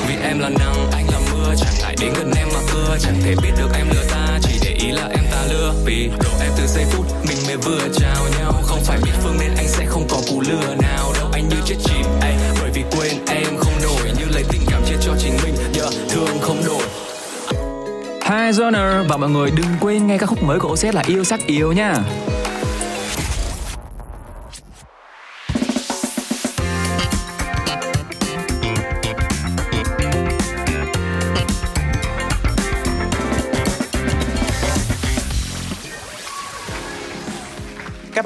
Vì 0.08 0.16
em 0.24 0.40
là 0.40 0.50
nắng, 0.50 0.76
anh 0.92 1.06
là 1.12 1.20
mưa 1.32 1.54
Chẳng 1.58 1.74
ngại 1.80 1.96
đến 2.02 2.14
gần 2.18 2.32
em 2.38 2.48
mà 2.54 2.60
cưa. 2.74 2.98
Chẳng 3.00 3.16
thể 3.24 3.36
biết 3.44 3.50
được 3.58 3.70
em 3.78 3.88
lừa 3.90 4.04
ta 4.12 4.40
Chỉ 4.42 4.60
để 4.64 4.76
ý 4.80 4.92
là 4.92 5.08
em 5.12 5.24
ta 5.32 5.44
lừa. 5.50 5.74
Vì 5.86 6.10
độ 6.24 6.30
em 6.42 6.52
từ 6.58 6.68
giây 6.68 6.86
phút 6.92 7.06
Mình 7.28 7.38
mới 7.48 7.58
vừa 7.58 7.88
chào 7.94 8.26
nhau. 8.40 8.54
Không 8.64 8.80
phải 8.84 8.98
biết 9.04 9.12
phương 9.24 9.38
nên 9.40 9.52
anh 9.58 9.68
sẽ 9.68 9.86
không 9.86 10.08
có 10.10 10.18
cú 10.30 10.42
lừa 10.42 10.76
nào. 10.82 11.14
Đâu 11.16 11.30
Anh 11.34 11.50
như 11.50 11.58
chết 11.66 11.76
chìm 11.84 12.06
ay, 12.22 12.36
Bởi 12.62 12.72
vì 12.74 12.84
quên 12.92 13.14
em 13.28 13.58
không 13.58 13.74
nổi 13.84 14.12
Như 14.20 14.26
lấy 14.34 14.44
tình 14.52 14.62
cảm 14.68 14.82
chia 14.86 14.98
cho 15.02 15.14
chính 15.20 15.34
mình 15.44 15.56
yeah, 15.80 15.94
Thương 16.10 16.40
không 16.42 16.64
đổi. 16.66 16.84
Hi 18.22 18.52
Zoner 18.52 19.08
và 19.08 19.18
mọi 19.18 19.30
người 19.30 19.52
đừng 19.52 19.68
quên 19.80 20.08
nghe 20.08 20.18
ca 20.18 20.26
khúc 20.26 20.44
mới 20.44 20.60
của 20.60 20.76
OZ 20.76 20.94
là 20.94 21.04
Yêu 21.08 21.24
Sắc 21.24 21.40
Yêu 21.48 21.72
nha. 21.72 21.96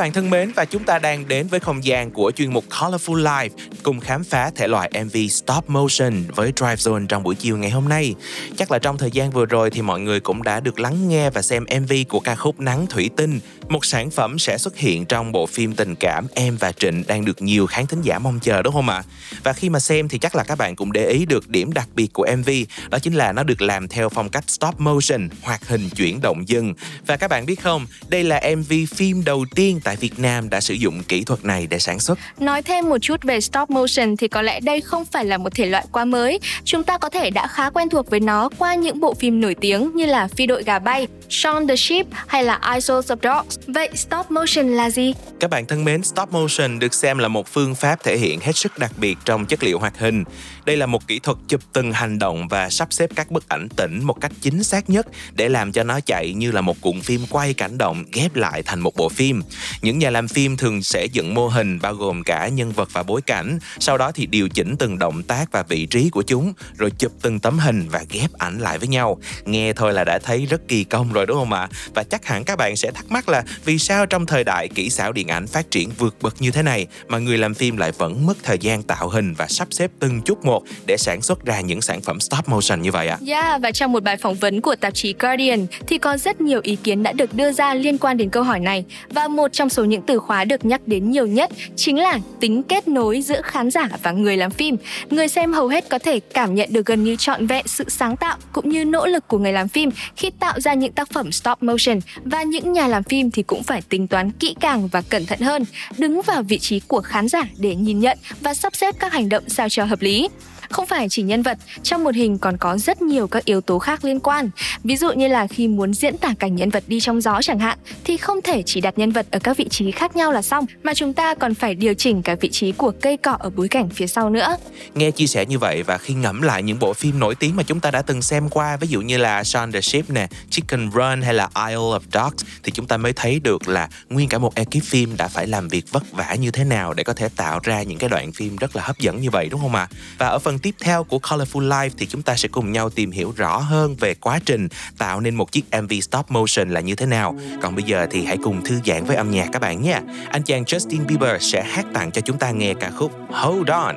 Bạn 0.09 0.13
thân 0.13 0.29
mến 0.29 0.51
và 0.55 0.65
chúng 0.65 0.83
ta 0.83 0.99
đang 0.99 1.27
đến 1.27 1.47
với 1.47 1.59
không 1.59 1.83
gian 1.83 2.11
của 2.11 2.31
chuyên 2.31 2.53
mục 2.53 2.65
Colorful 2.69 3.23
Life 3.23 3.49
cùng 3.83 3.99
khám 3.99 4.23
phá 4.23 4.51
thể 4.55 4.67
loại 4.67 4.91
MV 5.05 5.17
Stop 5.29 5.69
Motion 5.69 6.23
với 6.35 6.53
Drive 6.55 6.75
Zone 6.75 7.07
trong 7.07 7.23
buổi 7.23 7.35
chiều 7.35 7.57
ngày 7.57 7.69
hôm 7.69 7.89
nay. 7.89 8.15
Chắc 8.57 8.71
là 8.71 8.79
trong 8.79 8.97
thời 8.97 9.11
gian 9.11 9.31
vừa 9.31 9.45
rồi 9.45 9.69
thì 9.69 9.81
mọi 9.81 9.99
người 9.99 10.19
cũng 10.19 10.43
đã 10.43 10.59
được 10.59 10.79
lắng 10.79 11.07
nghe 11.09 11.29
và 11.29 11.41
xem 11.41 11.65
MV 11.81 11.93
của 12.09 12.19
ca 12.19 12.35
khúc 12.35 12.59
Nắng 12.59 12.87
Thủy 12.87 13.09
Tinh, 13.17 13.39
một 13.69 13.85
sản 13.85 14.09
phẩm 14.09 14.39
sẽ 14.39 14.57
xuất 14.57 14.77
hiện 14.77 15.05
trong 15.05 15.31
bộ 15.31 15.45
phim 15.45 15.75
tình 15.75 15.95
cảm 15.95 16.27
Em 16.35 16.57
và 16.57 16.71
Trịnh 16.71 17.03
đang 17.07 17.25
được 17.25 17.41
nhiều 17.41 17.67
khán 17.67 17.87
thính 17.87 18.01
giả 18.01 18.19
mong 18.19 18.39
chờ 18.39 18.61
đúng 18.61 18.73
không 18.73 18.89
ạ? 18.89 19.03
Và 19.43 19.53
khi 19.53 19.69
mà 19.69 19.79
xem 19.79 20.07
thì 20.07 20.17
chắc 20.17 20.35
là 20.35 20.43
các 20.43 20.57
bạn 20.57 20.75
cũng 20.75 20.91
để 20.91 21.07
ý 21.07 21.25
được 21.25 21.49
điểm 21.49 21.73
đặc 21.73 21.87
biệt 21.95 22.13
của 22.13 22.27
MV, 22.37 22.49
đó 22.89 22.99
chính 22.99 23.13
là 23.13 23.31
nó 23.31 23.43
được 23.43 23.61
làm 23.61 23.87
theo 23.87 24.09
phong 24.09 24.29
cách 24.29 24.43
stop 24.47 24.79
motion, 24.79 25.29
hoạt 25.41 25.67
hình 25.67 25.89
chuyển 25.89 26.21
động 26.21 26.47
dừng. 26.47 26.73
Và 27.07 27.17
các 27.17 27.27
bạn 27.27 27.45
biết 27.45 27.61
không, 27.61 27.87
đây 28.07 28.23
là 28.23 28.41
MV 28.55 28.73
phim 28.95 29.23
đầu 29.23 29.45
tiên 29.55 29.79
tại 29.83 29.95
Việt 29.99 30.19
Nam 30.19 30.49
đã 30.49 30.61
sử 30.61 30.73
dụng 30.73 31.03
kỹ 31.03 31.23
thuật 31.23 31.45
này 31.45 31.67
để 31.67 31.79
sản 31.79 31.99
xuất. 31.99 32.19
Nói 32.39 32.61
thêm 32.61 32.89
một 32.89 32.97
chút 33.01 33.23
về 33.23 33.41
stop 33.41 33.69
motion 33.69 34.17
thì 34.17 34.27
có 34.27 34.41
lẽ 34.41 34.59
đây 34.59 34.81
không 34.81 35.05
phải 35.05 35.25
là 35.25 35.37
một 35.37 35.55
thể 35.55 35.65
loại 35.65 35.85
quá 35.91 36.05
mới. 36.05 36.39
Chúng 36.63 36.83
ta 36.83 36.97
có 36.97 37.09
thể 37.09 37.29
đã 37.29 37.47
khá 37.47 37.69
quen 37.69 37.89
thuộc 37.89 38.09
với 38.09 38.19
nó 38.19 38.49
qua 38.57 38.75
những 38.75 38.99
bộ 38.99 39.13
phim 39.13 39.41
nổi 39.41 39.55
tiếng 39.55 39.91
như 39.95 40.05
là 40.05 40.27
Phi 40.27 40.45
đội 40.45 40.63
gà 40.63 40.79
bay, 40.79 41.07
Shaun 41.29 41.67
the 41.67 41.75
Sheep 41.75 42.05
hay 42.27 42.43
là 42.43 42.59
Isles 42.73 43.11
of 43.11 43.17
Dogs. 43.23 43.57
Vậy 43.67 43.89
stop 43.95 44.31
motion 44.31 44.67
là 44.67 44.89
gì? 44.89 45.13
Các 45.39 45.49
bạn 45.49 45.65
thân 45.65 45.85
mến, 45.85 46.03
stop 46.03 46.31
motion 46.31 46.79
được 46.79 46.93
xem 46.93 47.17
là 47.17 47.27
một 47.27 47.47
phương 47.47 47.75
pháp 47.75 48.03
thể 48.03 48.17
hiện 48.17 48.39
hết 48.39 48.55
sức 48.55 48.77
đặc 48.77 48.91
biệt 48.97 49.17
trong 49.25 49.45
chất 49.45 49.63
liệu 49.63 49.79
hoạt 49.79 49.99
hình. 49.99 50.23
Đây 50.65 50.77
là 50.77 50.85
một 50.85 51.07
kỹ 51.07 51.19
thuật 51.19 51.37
chụp 51.47 51.61
từng 51.73 51.93
hành 51.93 52.19
động 52.19 52.47
và 52.47 52.69
sắp 52.69 52.93
xếp 52.93 53.09
các 53.15 53.31
bức 53.31 53.49
ảnh 53.49 53.69
tĩnh 53.69 54.03
một 54.03 54.21
cách 54.21 54.31
chính 54.41 54.63
xác 54.63 54.89
nhất 54.89 55.07
để 55.33 55.49
làm 55.49 55.71
cho 55.71 55.83
nó 55.83 55.99
chạy 55.99 56.33
như 56.33 56.51
là 56.51 56.61
một 56.61 56.81
cuộn 56.81 57.01
phim 57.01 57.21
quay 57.29 57.53
cảnh 57.53 57.77
động 57.77 58.03
ghép 58.13 58.35
lại 58.35 58.63
thành 58.63 58.79
một 58.79 58.95
bộ 58.95 59.09
phim. 59.09 59.41
Những 59.81 59.88
những 59.89 59.99
nhà 59.99 60.09
làm 60.09 60.27
phim 60.27 60.57
thường 60.57 60.83
sẽ 60.83 61.05
dựng 61.05 61.33
mô 61.33 61.47
hình 61.47 61.79
bao 61.81 61.93
gồm 61.93 62.23
cả 62.23 62.47
nhân 62.47 62.71
vật 62.71 62.89
và 62.93 63.03
bối 63.03 63.21
cảnh, 63.21 63.59
sau 63.79 63.97
đó 63.97 64.11
thì 64.11 64.25
điều 64.25 64.49
chỉnh 64.49 64.75
từng 64.79 64.99
động 64.99 65.23
tác 65.23 65.51
và 65.51 65.63
vị 65.63 65.85
trí 65.85 66.09
của 66.09 66.21
chúng, 66.21 66.53
rồi 66.77 66.91
chụp 66.91 67.11
từng 67.21 67.39
tấm 67.39 67.59
hình 67.59 67.87
và 67.89 68.03
ghép 68.09 68.33
ảnh 68.33 68.59
lại 68.59 68.77
với 68.77 68.87
nhau. 68.87 69.17
Nghe 69.45 69.73
thôi 69.73 69.93
là 69.93 70.03
đã 70.03 70.19
thấy 70.19 70.45
rất 70.45 70.67
kỳ 70.67 70.83
công 70.83 71.13
rồi 71.13 71.25
đúng 71.25 71.37
không 71.37 71.53
ạ? 71.53 71.67
Và 71.95 72.03
chắc 72.03 72.25
hẳn 72.25 72.43
các 72.43 72.55
bạn 72.55 72.75
sẽ 72.75 72.91
thắc 72.91 73.11
mắc 73.11 73.29
là 73.29 73.43
vì 73.65 73.79
sao 73.79 74.05
trong 74.05 74.25
thời 74.25 74.43
đại 74.43 74.67
kỹ 74.67 74.89
xảo 74.89 75.11
điện 75.11 75.27
ảnh 75.27 75.47
phát 75.47 75.71
triển 75.71 75.89
vượt 75.97 76.15
bậc 76.21 76.41
như 76.41 76.51
thế 76.51 76.61
này 76.61 76.87
mà 77.07 77.17
người 77.17 77.37
làm 77.37 77.53
phim 77.53 77.77
lại 77.77 77.91
vẫn 77.91 78.25
mất 78.25 78.37
thời 78.43 78.57
gian 78.57 78.83
tạo 78.83 79.09
hình 79.09 79.33
và 79.33 79.47
sắp 79.47 79.67
xếp 79.71 79.91
từng 79.99 80.21
chút 80.21 80.45
một 80.45 80.63
để 80.85 80.97
sản 80.97 81.21
xuất 81.21 81.45
ra 81.45 81.61
những 81.61 81.81
sản 81.81 82.01
phẩm 82.01 82.19
stop 82.19 82.49
motion 82.49 82.81
như 82.81 82.91
vậy 82.91 83.07
ạ? 83.07 83.17
Yeah, 83.27 83.61
và 83.61 83.71
trong 83.71 83.91
một 83.91 84.03
bài 84.03 84.17
phỏng 84.17 84.35
vấn 84.35 84.61
của 84.61 84.75
tạp 84.75 84.93
chí 84.93 85.15
Guardian 85.19 85.67
thì 85.87 85.97
có 85.97 86.17
rất 86.17 86.41
nhiều 86.41 86.59
ý 86.63 86.75
kiến 86.75 87.03
đã 87.03 87.11
được 87.11 87.33
đưa 87.33 87.51
ra 87.51 87.73
liên 87.73 87.97
quan 87.97 88.17
đến 88.17 88.29
câu 88.29 88.43
hỏi 88.43 88.59
này 88.59 88.85
và 89.09 89.27
một 89.27 89.47
trong 89.53 89.68
số 89.69 89.85
những 89.85 90.01
từ 90.01 90.19
khóa 90.19 90.45
được 90.45 90.65
nhắc 90.65 90.81
đến 90.85 91.11
nhiều 91.11 91.27
nhất 91.27 91.51
chính 91.75 91.99
là 91.99 92.19
tính 92.39 92.63
kết 92.63 92.87
nối 92.87 93.21
giữa 93.21 93.41
khán 93.41 93.71
giả 93.71 93.89
và 94.03 94.11
người 94.11 94.37
làm 94.37 94.51
phim. 94.51 94.77
Người 95.09 95.27
xem 95.27 95.53
hầu 95.53 95.67
hết 95.67 95.89
có 95.89 95.99
thể 95.99 96.19
cảm 96.19 96.55
nhận 96.55 96.69
được 96.71 96.85
gần 96.85 97.03
như 97.03 97.15
trọn 97.15 97.47
vẹn 97.47 97.67
sự 97.67 97.85
sáng 97.87 98.17
tạo 98.17 98.37
cũng 98.51 98.69
như 98.69 98.85
nỗ 98.85 99.05
lực 99.05 99.27
của 99.27 99.37
người 99.37 99.53
làm 99.53 99.67
phim 99.67 99.89
khi 100.15 100.29
tạo 100.39 100.59
ra 100.59 100.73
những 100.73 100.91
tác 100.91 101.09
phẩm 101.09 101.31
stop 101.31 101.63
motion 101.63 101.99
và 102.23 102.43
những 102.43 102.73
nhà 102.73 102.87
làm 102.87 103.03
phim 103.03 103.31
thì 103.31 103.43
cũng 103.43 103.63
phải 103.63 103.81
tính 103.89 104.07
toán 104.07 104.31
kỹ 104.31 104.55
càng 104.59 104.87
và 104.87 105.01
cẩn 105.01 105.25
thận 105.25 105.39
hơn, 105.39 105.65
đứng 105.97 106.21
vào 106.21 106.43
vị 106.43 106.59
trí 106.59 106.79
của 106.79 107.01
khán 107.01 107.27
giả 107.27 107.43
để 107.57 107.75
nhìn 107.75 107.99
nhận 107.99 108.17
và 108.41 108.53
sắp 108.53 108.75
xếp 108.75 108.95
các 108.99 109.13
hành 109.13 109.29
động 109.29 109.43
sao 109.47 109.69
cho 109.69 109.85
hợp 109.85 110.01
lý. 110.01 110.29
Không 110.69 110.85
phải 110.85 111.09
chỉ 111.09 111.21
nhân 111.21 111.41
vật, 111.41 111.57
trong 111.83 112.03
một 112.03 112.15
hình 112.15 112.37
còn 112.37 112.57
có 112.57 112.77
rất 112.77 113.01
nhiều 113.01 113.27
các 113.27 113.45
yếu 113.45 113.61
tố 113.61 113.79
khác 113.79 114.05
liên 114.05 114.19
quan. 114.19 114.49
Ví 114.83 114.95
dụ 114.95 115.11
như 115.11 115.27
là 115.27 115.47
khi 115.47 115.67
muốn 115.67 115.93
diễn 115.93 116.17
tả 116.17 116.33
cảnh 116.39 116.55
nhân 116.55 116.69
vật 116.69 116.83
đi 116.87 116.99
trong 116.99 117.21
gió 117.21 117.39
chẳng 117.41 117.59
hạn, 117.59 117.77
thì 118.03 118.17
không 118.17 118.41
thể 118.41 118.63
chỉ 118.65 118.81
đặt 118.81 118.97
nhân 118.97 119.11
vật 119.11 119.27
ở 119.31 119.39
các 119.39 119.57
vị 119.57 119.67
trí 119.69 119.91
khác 119.91 120.15
nhau 120.15 120.31
là 120.31 120.41
xong, 120.41 120.65
mà 120.83 120.93
chúng 120.93 121.13
ta 121.13 121.35
còn 121.35 121.55
phải 121.55 121.75
điều 121.75 121.93
chỉnh 121.93 122.21
cả 122.21 122.35
vị 122.35 122.49
trí 122.49 122.71
của 122.71 122.91
cây 123.01 123.17
cọ 123.17 123.37
ở 123.39 123.49
bối 123.49 123.67
cảnh 123.67 123.89
phía 123.89 124.07
sau 124.07 124.29
nữa. 124.29 124.57
Nghe 124.95 125.11
chia 125.11 125.27
sẻ 125.27 125.45
như 125.45 125.59
vậy 125.59 125.83
và 125.83 125.97
khi 125.97 126.13
ngẫm 126.13 126.41
lại 126.41 126.63
những 126.63 126.79
bộ 126.79 126.93
phim 126.93 127.19
nổi 127.19 127.35
tiếng 127.35 127.55
mà 127.55 127.63
chúng 127.63 127.79
ta 127.79 127.91
đã 127.91 128.01
từng 128.01 128.21
xem 128.21 128.49
qua, 128.49 128.77
ví 128.77 128.87
dụ 128.87 129.01
như 129.01 129.17
là 129.17 129.43
Shaun 129.43 129.71
the 129.71 129.81
Sheep 129.81 130.09
nè, 130.09 130.27
Chicken 130.49 130.91
Run 130.91 131.21
hay 131.21 131.33
là 131.33 131.49
Isle 131.67 131.75
of 131.75 131.99
Dogs 132.13 132.45
thì 132.63 132.71
chúng 132.71 132.87
ta 132.87 132.97
mới 132.97 133.13
thấy 133.13 133.39
được 133.39 133.67
là 133.67 133.89
nguyên 134.09 134.29
cả 134.29 134.37
một 134.37 134.55
ekip 134.55 134.83
phim 134.83 135.17
đã 135.17 135.27
phải 135.27 135.47
làm 135.47 135.67
việc 135.67 135.91
vất 135.91 136.03
vả 136.11 136.35
như 136.39 136.51
thế 136.51 136.63
nào 136.63 136.93
để 136.93 137.03
có 137.03 137.13
thể 137.13 137.29
tạo 137.35 137.59
ra 137.63 137.83
những 137.83 137.97
cái 137.97 138.09
đoạn 138.09 138.31
phim 138.31 138.55
rất 138.55 138.75
là 138.75 138.83
hấp 138.83 138.99
dẫn 138.99 139.21
như 139.21 139.29
vậy 139.29 139.47
đúng 139.51 139.61
không 139.61 139.75
ạ? 139.75 139.87
À? 139.91 139.95
Và 140.17 140.27
ở 140.27 140.39
phần 140.39 140.58
tiếp 140.59 140.75
theo 140.79 141.03
của 141.03 141.17
Colorful 141.17 141.67
Life 141.67 141.89
thì 141.97 142.05
chúng 142.05 142.21
ta 142.21 142.35
sẽ 142.35 142.49
cùng 142.51 142.71
nhau 142.71 142.89
tìm 142.89 143.11
hiểu 143.11 143.33
rõ 143.35 143.57
hơn 143.57 143.95
về 143.95 144.13
quá 144.13 144.39
trình 144.45 144.67
tạo 144.97 145.19
nên 145.19 145.35
một 145.35 145.51
chiếc 145.51 145.63
MV 145.81 145.93
stop 146.01 146.31
motion 146.31 146.69
là 146.69 146.79
như 146.79 146.95
thế 146.95 147.05
nào. 147.05 147.35
Còn 147.61 147.75
bây 147.75 147.83
giờ 147.83 148.07
thì 148.11 148.25
hãy 148.25 148.37
cùng 148.43 148.63
thư 148.63 148.79
giãn 148.85 149.05
với 149.05 149.15
âm 149.15 149.31
nhạc 149.31 149.49
các 149.51 149.61
bạn 149.61 149.81
nhé. 149.81 149.99
Anh 150.29 150.43
chàng 150.43 150.63
Justin 150.63 151.05
Bieber 151.07 151.41
sẽ 151.41 151.63
hát 151.63 151.85
tặng 151.93 152.11
cho 152.11 152.21
chúng 152.21 152.37
ta 152.37 152.51
nghe 152.51 152.73
ca 152.73 152.89
khúc 152.89 153.11
Hold 153.31 153.69
On. 153.69 153.95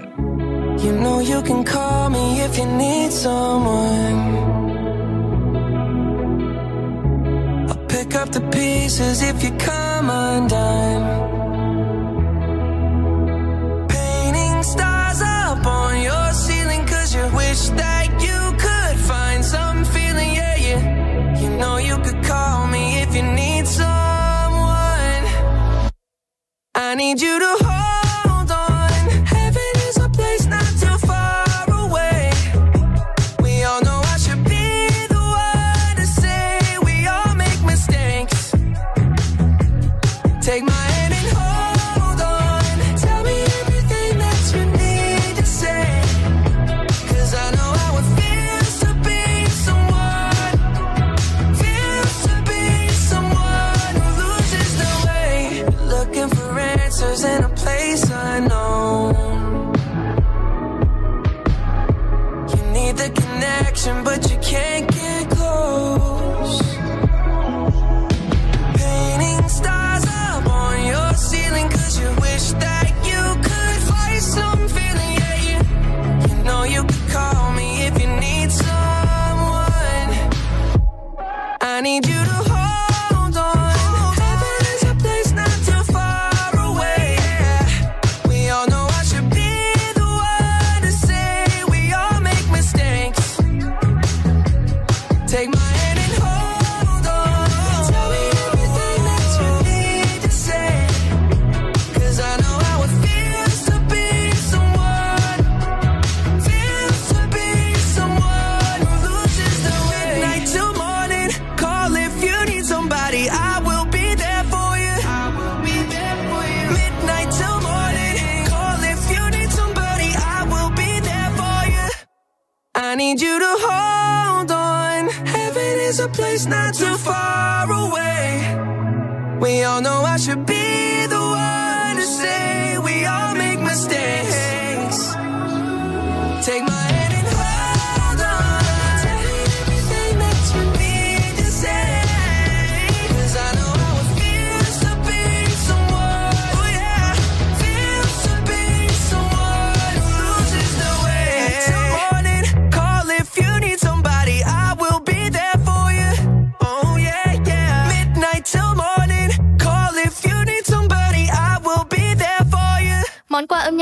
You 0.85 0.93
know 0.93 1.19
you 1.19 1.43
can 1.43 1.65
call 1.65 2.11
me 2.11 2.41
if 2.41 2.59
you 2.59 2.67
need 2.79 3.13
someone. 3.13 4.53
I'll 7.69 7.87
pick 7.89 8.15
up 8.23 8.33
the 8.33 8.41
pieces 8.53 9.23
if 9.23 9.45
you 9.45 9.51
come 9.59 10.09
undone. 10.09 11.12
Wish 17.53 17.69
that 17.77 18.09
you 18.27 18.41
could 18.65 18.97
find 19.11 19.45
some 19.45 19.85
feeling, 19.85 20.33
yeah, 20.35 20.57
yeah. 20.57 21.39
You 21.39 21.51
know 21.61 21.77
you 21.77 21.97
could 21.99 22.25
call 22.25 22.67
me 22.67 23.03
if 23.03 23.15
you 23.15 23.23
need 23.23 23.67
someone. 23.67 25.23
I 26.75 26.95
need 26.97 27.21
you 27.21 27.39
to 27.45 27.53
hold 27.65 27.92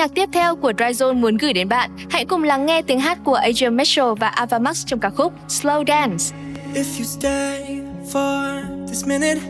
nhạc 0.01 0.15
tiếp 0.15 0.29
theo 0.33 0.57
của 0.57 0.73
Dryzone 0.73 1.15
muốn 1.15 1.37
gửi 1.37 1.53
đến 1.53 1.69
bạn, 1.69 1.91
hãy 2.11 2.25
cùng 2.25 2.43
lắng 2.43 2.67
nghe 2.67 2.83
tiếng 2.83 3.01
hát 3.01 3.19
của 3.25 3.35
Adrian 3.35 3.77
Mitchell 3.77 4.09
và 4.21 4.29
Ava 4.29 4.59
Max 4.59 4.87
trong 4.87 5.01
ca 5.01 5.11
khúc 5.11 5.33
Slow 5.49 5.85
Dance. 5.89 6.37
If 6.75 6.99
you 6.99 7.05
stay 7.05 7.81
for 8.13 8.63
this 8.89 9.07
minute, 9.07 9.41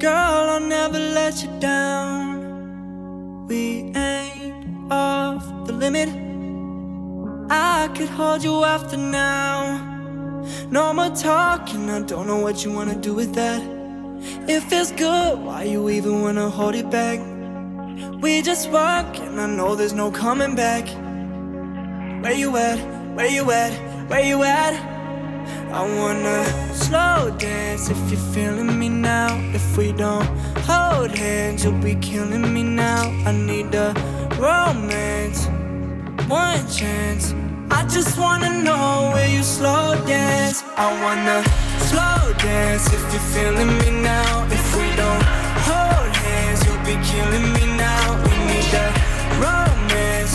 girl, 0.00 0.48
I'll 0.50 0.68
never 0.68 1.00
let 1.14 1.34
you 1.44 1.50
down. 1.60 2.40
We 3.48 3.92
ain't 3.94 4.90
off 4.90 5.40
the 5.66 5.74
limit. 5.80 6.08
I 7.50 7.88
could 7.98 8.10
hold 8.16 8.44
you 8.44 8.64
after 8.64 8.98
now. 8.98 9.78
No 10.70 10.92
more 10.92 11.10
talking, 11.22 11.88
I 11.88 12.00
don't 12.08 12.26
know 12.26 12.42
what 12.42 12.66
you 12.66 12.76
wanna 12.76 13.00
do 13.02 13.14
with 13.14 13.34
that. 13.34 13.62
It 14.48 14.62
feels 14.70 14.92
good, 14.92 15.38
why 15.46 15.72
you 15.72 15.88
even 15.88 16.22
wanna 16.22 16.50
hold 16.50 16.74
it 16.74 16.90
back? 16.90 17.33
We 18.20 18.42
just 18.42 18.70
walk, 18.70 19.18
and 19.18 19.40
I 19.40 19.46
know 19.46 19.74
there's 19.76 19.92
no 19.92 20.10
coming 20.10 20.56
back. 20.56 20.84
Where 22.22 22.32
you 22.32 22.56
at? 22.56 22.78
Where 23.14 23.26
you 23.26 23.50
at? 23.50 23.72
Where 24.08 24.24
you 24.24 24.42
at? 24.42 24.74
I 25.72 25.82
wanna 26.00 26.38
slow 26.74 27.34
dance 27.38 27.90
if 27.90 27.98
you're 28.10 28.26
feeling 28.32 28.78
me 28.78 28.88
now. 28.88 29.28
If 29.52 29.76
we 29.76 29.92
don't 29.92 30.26
hold 30.70 31.10
hands, 31.10 31.64
you'll 31.64 31.82
be 31.90 31.94
killing 31.96 32.52
me 32.54 32.62
now. 32.62 33.02
I 33.26 33.32
need 33.32 33.74
a 33.74 33.92
romance, 34.38 35.46
one 36.28 36.66
chance. 36.68 37.34
I 37.70 37.84
just 37.86 38.18
wanna 38.18 38.62
know 38.62 39.10
where 39.12 39.28
you 39.28 39.42
slow 39.42 39.94
dance. 40.06 40.62
I 40.76 40.86
wanna 41.02 41.42
slow 41.90 42.32
dance 42.38 42.86
if 42.86 43.02
you're 43.12 43.28
feeling 43.34 43.72
me 43.78 43.90
now. 44.02 44.46
If 44.50 44.63
be 46.84 46.96
killing 47.02 47.52
me 47.54 47.64
now. 47.78 48.22
We 48.24 48.32
need 48.44 48.74
a 48.74 48.86
romance, 49.40 50.34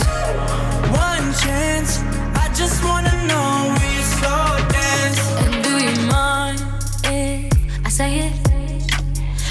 one 0.89 1.27
chance. 1.43 1.99
I 2.43 2.49
just 2.55 2.83
wanna 2.83 3.13
know 3.29 3.75
you 3.93 4.01
slow 4.17 4.57
dance. 4.73 5.19
And 5.43 5.63
do 5.63 5.73
you 5.77 5.95
mind 6.07 6.59
if 7.03 7.85
I 7.85 7.89
say 7.89 8.11
it? 8.27 8.33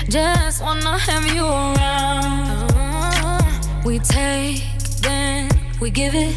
Just 0.09 0.61
wanna 0.61 0.99
have 0.99 1.27
you 1.37 1.47
around. 1.47 2.73
We 3.85 4.01
take, 4.01 4.65
then 5.01 5.51
we 5.81 5.91
give 5.91 6.15
it. 6.17 6.35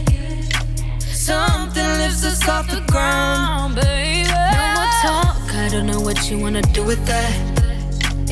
Something 1.00 1.90
lifts 2.02 2.24
us 2.24 2.48
off 2.48 2.68
the 2.70 2.82
ground, 2.92 3.76
baby. 3.76 4.30
No 4.30 4.66
more 4.78 4.92
talk. 5.02 5.56
I 5.56 5.70
don't 5.72 5.88
know 5.88 6.02
what 6.02 6.30
you 6.30 6.38
wanna 6.38 6.62
do 6.62 6.84
with 6.84 7.04
that. 7.08 7.61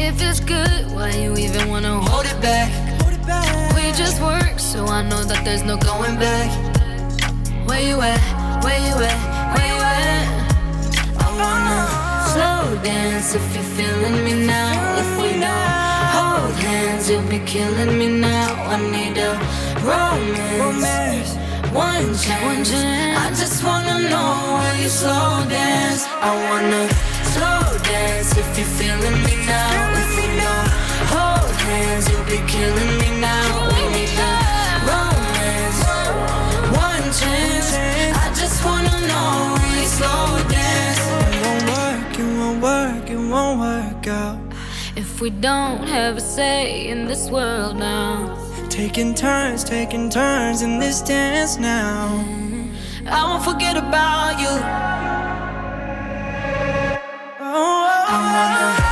If 0.02 0.22
it's 0.22 0.40
good, 0.40 0.90
why 0.96 1.12
you 1.12 1.36
even 1.36 1.68
wanna 1.68 2.00
hold 2.00 2.26
it 2.26 2.42
back? 2.42 2.72
Hold 3.02 3.14
it 3.14 3.28
back. 3.28 3.76
We 3.76 3.92
just 3.92 4.22
work, 4.22 4.58
so 4.58 4.86
I 4.86 5.02
know 5.02 5.26
that 5.26 5.44
there's 5.44 5.64
no 5.64 5.76
going 5.76 6.16
back. 6.18 6.50
Where 7.68 7.82
you 7.82 8.00
at? 8.00 8.22
Where 8.64 8.80
you 8.80 8.96
at? 8.96 9.20
Where 9.54 9.68
you 9.68 9.82
at? 10.00 10.26
I 11.20 11.28
wanna 11.42 11.80
slow 12.32 12.82
dance 12.82 13.36
if 13.36 13.44
you're 13.54 13.72
feeling 13.76 14.24
me 14.24 14.48
now. 14.48 15.00
If 15.04 15.12
we 15.22 15.32
don't 15.38 16.04
hold 16.16 16.56
hands, 16.64 17.10
you'll 17.10 17.28
be 17.28 17.40
killing 17.40 18.00
me 18.00 18.08
now. 18.08 18.56
I 18.72 18.78
need 18.80 19.18
a 19.18 19.36
romance, 19.84 21.36
one 21.76 22.16
chance. 22.16 22.44
One 22.46 22.64
chance. 22.64 23.20
I 23.20 23.28
just 23.42 23.66
wanna 23.66 24.08
know 24.08 24.32
where 24.60 24.78
you 24.82 24.88
slow 24.88 25.44
dance. 25.50 26.08
I 26.22 26.32
wanna 26.48 26.88
slow 27.34 27.64
dance 27.84 28.32
if 28.38 28.50
you're 28.58 28.74
feeling 28.80 29.20
me 29.26 29.36
now. 29.46 29.72
If 30.02 30.10
we 30.18 30.28
don't 30.44 30.70
hold 31.14 31.56
hands, 31.68 32.06
you'll 32.10 32.30
be 32.36 32.42
killing 32.54 32.94
me 33.02 33.10
now. 33.20 33.48
We 33.74 33.82
need 33.96 34.14
a 34.32 34.36
romance, 34.90 35.80
one 36.88 37.06
chance. 37.22 37.70
I 38.24 38.28
just 38.42 38.58
wanna 38.66 38.98
know 39.12 39.34
you 39.76 39.86
slow 39.98 40.26
dance. 40.56 41.02
It 41.36 41.42
won't 41.46 41.66
work, 41.76 42.14
it 42.24 42.30
won't 42.40 42.60
work, 42.70 43.06
it 43.16 43.22
won't 43.34 43.60
work 43.68 44.08
out. 44.08 44.40
If 44.96 45.22
we 45.22 45.30
don't 45.30 45.84
have 45.88 46.18
a 46.18 46.22
say 46.22 46.88
in 46.88 47.08
this 47.08 47.30
world 47.30 47.78
now, 47.78 48.40
Taking 48.70 49.14
turns, 49.14 49.64
taking 49.66 50.10
turns 50.10 50.62
in 50.62 50.80
this 50.80 51.02
dance 51.02 51.58
now. 51.58 52.24
I 53.08 53.24
won't 53.24 53.44
forget 53.44 53.76
about 53.76 54.40
you. 54.40 55.19
Oh, 58.12 58.16
I 58.16 58.18
wanna 58.18 58.89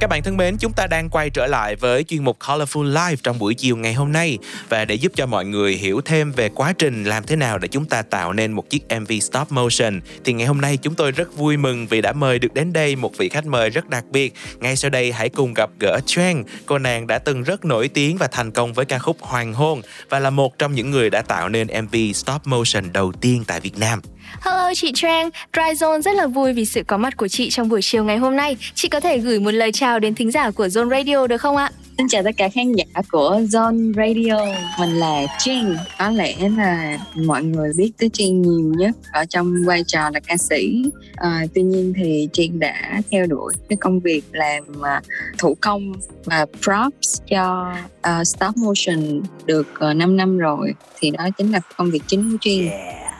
Các 0.00 0.10
bạn 0.10 0.22
thân 0.22 0.36
mến, 0.36 0.56
chúng 0.58 0.72
ta 0.72 0.86
đang 0.86 1.10
quay 1.10 1.30
trở 1.30 1.46
lại 1.46 1.76
với 1.76 2.04
chuyên 2.04 2.24
mục 2.24 2.36
Colorful 2.40 2.92
Life 2.92 3.16
trong 3.22 3.38
buổi 3.38 3.54
chiều 3.54 3.76
ngày 3.76 3.94
hôm 3.94 4.12
nay 4.12 4.38
và 4.68 4.84
để 4.84 4.94
giúp 4.94 5.12
cho 5.14 5.26
mọi 5.26 5.44
người 5.44 5.74
hiểu 5.74 6.00
thêm 6.00 6.32
về 6.32 6.48
quá 6.48 6.72
trình 6.78 7.04
làm 7.04 7.24
thế 7.26 7.36
nào 7.36 7.58
để 7.58 7.68
chúng 7.68 7.84
ta 7.84 8.02
tạo 8.02 8.32
nên 8.32 8.52
một 8.52 8.70
chiếc 8.70 8.82
MV 9.00 9.12
stop 9.20 9.52
motion 9.52 10.00
thì 10.24 10.32
ngày 10.32 10.46
hôm 10.46 10.60
nay 10.60 10.76
chúng 10.76 10.94
tôi 10.94 11.10
rất 11.10 11.36
vui 11.36 11.56
mừng 11.56 11.86
vì 11.86 12.00
đã 12.00 12.12
mời 12.12 12.38
được 12.38 12.54
đến 12.54 12.72
đây 12.72 12.96
một 12.96 13.16
vị 13.18 13.28
khách 13.28 13.46
mời 13.46 13.70
rất 13.70 13.88
đặc 13.88 14.04
biệt. 14.10 14.34
Ngay 14.60 14.76
sau 14.76 14.90
đây 14.90 15.12
hãy 15.12 15.28
cùng 15.28 15.54
gặp 15.54 15.70
gỡ 15.80 16.00
Trang. 16.06 16.44
Cô 16.66 16.78
nàng 16.78 17.06
đã 17.06 17.18
từng 17.18 17.42
rất 17.42 17.64
nổi 17.64 17.88
tiếng 17.88 18.16
và 18.16 18.26
thành 18.26 18.50
công 18.50 18.72
với 18.72 18.84
ca 18.84 18.98
khúc 18.98 19.16
Hoàng 19.20 19.52
hôn 19.52 19.82
và 20.08 20.18
là 20.18 20.30
một 20.30 20.58
trong 20.58 20.74
những 20.74 20.90
người 20.90 21.10
đã 21.10 21.22
tạo 21.22 21.48
nên 21.48 21.66
MV 21.84 21.96
stop 22.14 22.46
motion 22.46 22.92
đầu 22.92 23.12
tiên 23.20 23.44
tại 23.46 23.60
Việt 23.60 23.78
Nam. 23.78 24.00
Hello 24.40 24.72
chị 24.74 24.92
Trang, 24.94 25.30
Dry 25.52 25.62
Zone 25.62 26.00
rất 26.00 26.14
là 26.14 26.26
vui 26.26 26.52
vì 26.52 26.64
sự 26.64 26.82
có 26.82 26.96
mặt 26.96 27.16
của 27.16 27.28
chị 27.28 27.50
trong 27.50 27.68
buổi 27.68 27.80
chiều 27.82 28.04
ngày 28.04 28.16
hôm 28.16 28.36
nay. 28.36 28.56
Chị 28.74 28.88
có 28.88 29.00
thể 29.00 29.18
gửi 29.18 29.40
một 29.40 29.50
lời 29.50 29.72
chào 29.72 29.98
đến 29.98 30.14
thính 30.14 30.30
giả 30.30 30.50
của 30.50 30.66
Zone 30.66 30.90
Radio 30.90 31.26
được 31.26 31.38
không 31.38 31.56
ạ? 31.56 31.70
Xin 31.98 32.08
chào 32.08 32.22
tất 32.22 32.30
cả 32.36 32.48
khán 32.48 32.72
giả 32.72 32.84
của 33.10 33.40
Zone 33.40 33.92
Radio. 33.94 34.44
Mình 34.80 34.90
là 34.90 35.26
Trinh 35.38 35.76
Có 35.98 36.10
lẽ 36.10 36.48
là 36.56 36.98
mọi 37.14 37.42
người 37.42 37.72
biết 37.76 37.90
tới 37.98 38.10
Trinh 38.12 38.42
nhiều 38.42 38.74
nhất 38.76 38.96
Ở 39.12 39.24
trong 39.24 39.54
vai 39.66 39.82
trò 39.86 40.10
là 40.10 40.20
ca 40.20 40.36
sĩ. 40.36 40.82
À, 41.16 41.44
Tuy 41.54 41.62
nhiên 41.62 41.92
thì 41.96 42.28
Trinh 42.32 42.58
đã 42.58 43.02
theo 43.10 43.26
đuổi 43.26 43.52
cái 43.68 43.76
công 43.76 44.00
việc 44.00 44.22
làm 44.32 44.82
à, 44.82 45.02
thủ 45.38 45.56
công 45.60 45.92
và 46.24 46.46
props 46.62 47.20
cho 47.30 47.74
à, 48.00 48.24
stop 48.24 48.56
motion 48.56 49.22
được 49.44 49.66
uh, 49.90 49.96
5 49.96 50.16
năm 50.16 50.38
rồi. 50.38 50.74
Thì 51.00 51.10
đó 51.10 51.28
chính 51.38 51.52
là 51.52 51.60
công 51.76 51.90
việc 51.90 52.02
chính 52.06 52.30
của 52.32 52.38
Trinh 52.40 52.70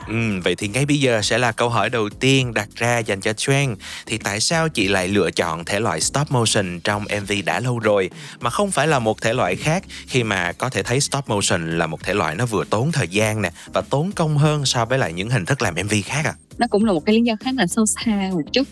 Ừ, 0.07 0.41
vậy 0.43 0.55
thì 0.55 0.67
ngay 0.67 0.85
bây 0.85 0.99
giờ 0.99 1.21
sẽ 1.21 1.37
là 1.37 1.51
câu 1.51 1.69
hỏi 1.69 1.89
đầu 1.89 2.09
tiên 2.09 2.53
đặt 2.53 2.69
ra 2.75 2.99
dành 2.99 3.21
cho 3.21 3.33
Trang. 3.33 3.75
Thì 4.05 4.17
tại 4.17 4.39
sao 4.39 4.69
chị 4.69 4.87
lại 4.87 5.07
lựa 5.07 5.31
chọn 5.31 5.65
thể 5.65 5.79
loại 5.79 6.01
stop 6.01 6.31
motion 6.31 6.79
trong 6.83 7.03
MV 7.21 7.31
đã 7.45 7.59
lâu 7.59 7.79
rồi 7.79 8.09
Mà 8.39 8.49
không 8.49 8.71
phải 8.71 8.87
là 8.87 8.99
một 8.99 9.21
thể 9.21 9.33
loại 9.33 9.55
khác 9.55 9.83
Khi 10.07 10.23
mà 10.23 10.51
có 10.51 10.69
thể 10.69 10.83
thấy 10.83 10.99
stop 11.01 11.29
motion 11.29 11.77
là 11.77 11.87
một 11.87 12.03
thể 12.03 12.13
loại 12.13 12.35
nó 12.35 12.45
vừa 12.45 12.63
tốn 12.69 12.91
thời 12.91 13.07
gian 13.07 13.41
nè 13.41 13.51
Và 13.73 13.81
tốn 13.81 14.11
công 14.11 14.37
hơn 14.37 14.65
so 14.65 14.85
với 14.85 14.97
lại 14.97 15.13
những 15.13 15.29
hình 15.29 15.45
thức 15.45 15.61
làm 15.61 15.75
MV 15.75 15.93
khác 16.05 16.25
à? 16.25 16.33
Nó 16.57 16.67
cũng 16.69 16.85
là 16.85 16.93
một 16.93 17.05
cái 17.05 17.15
lý 17.15 17.21
do 17.21 17.33
khá 17.39 17.51
là 17.51 17.67
sâu 17.67 17.85
xa 17.85 18.29
một 18.33 18.53
chút. 18.53 18.67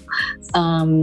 Um, 0.53 1.01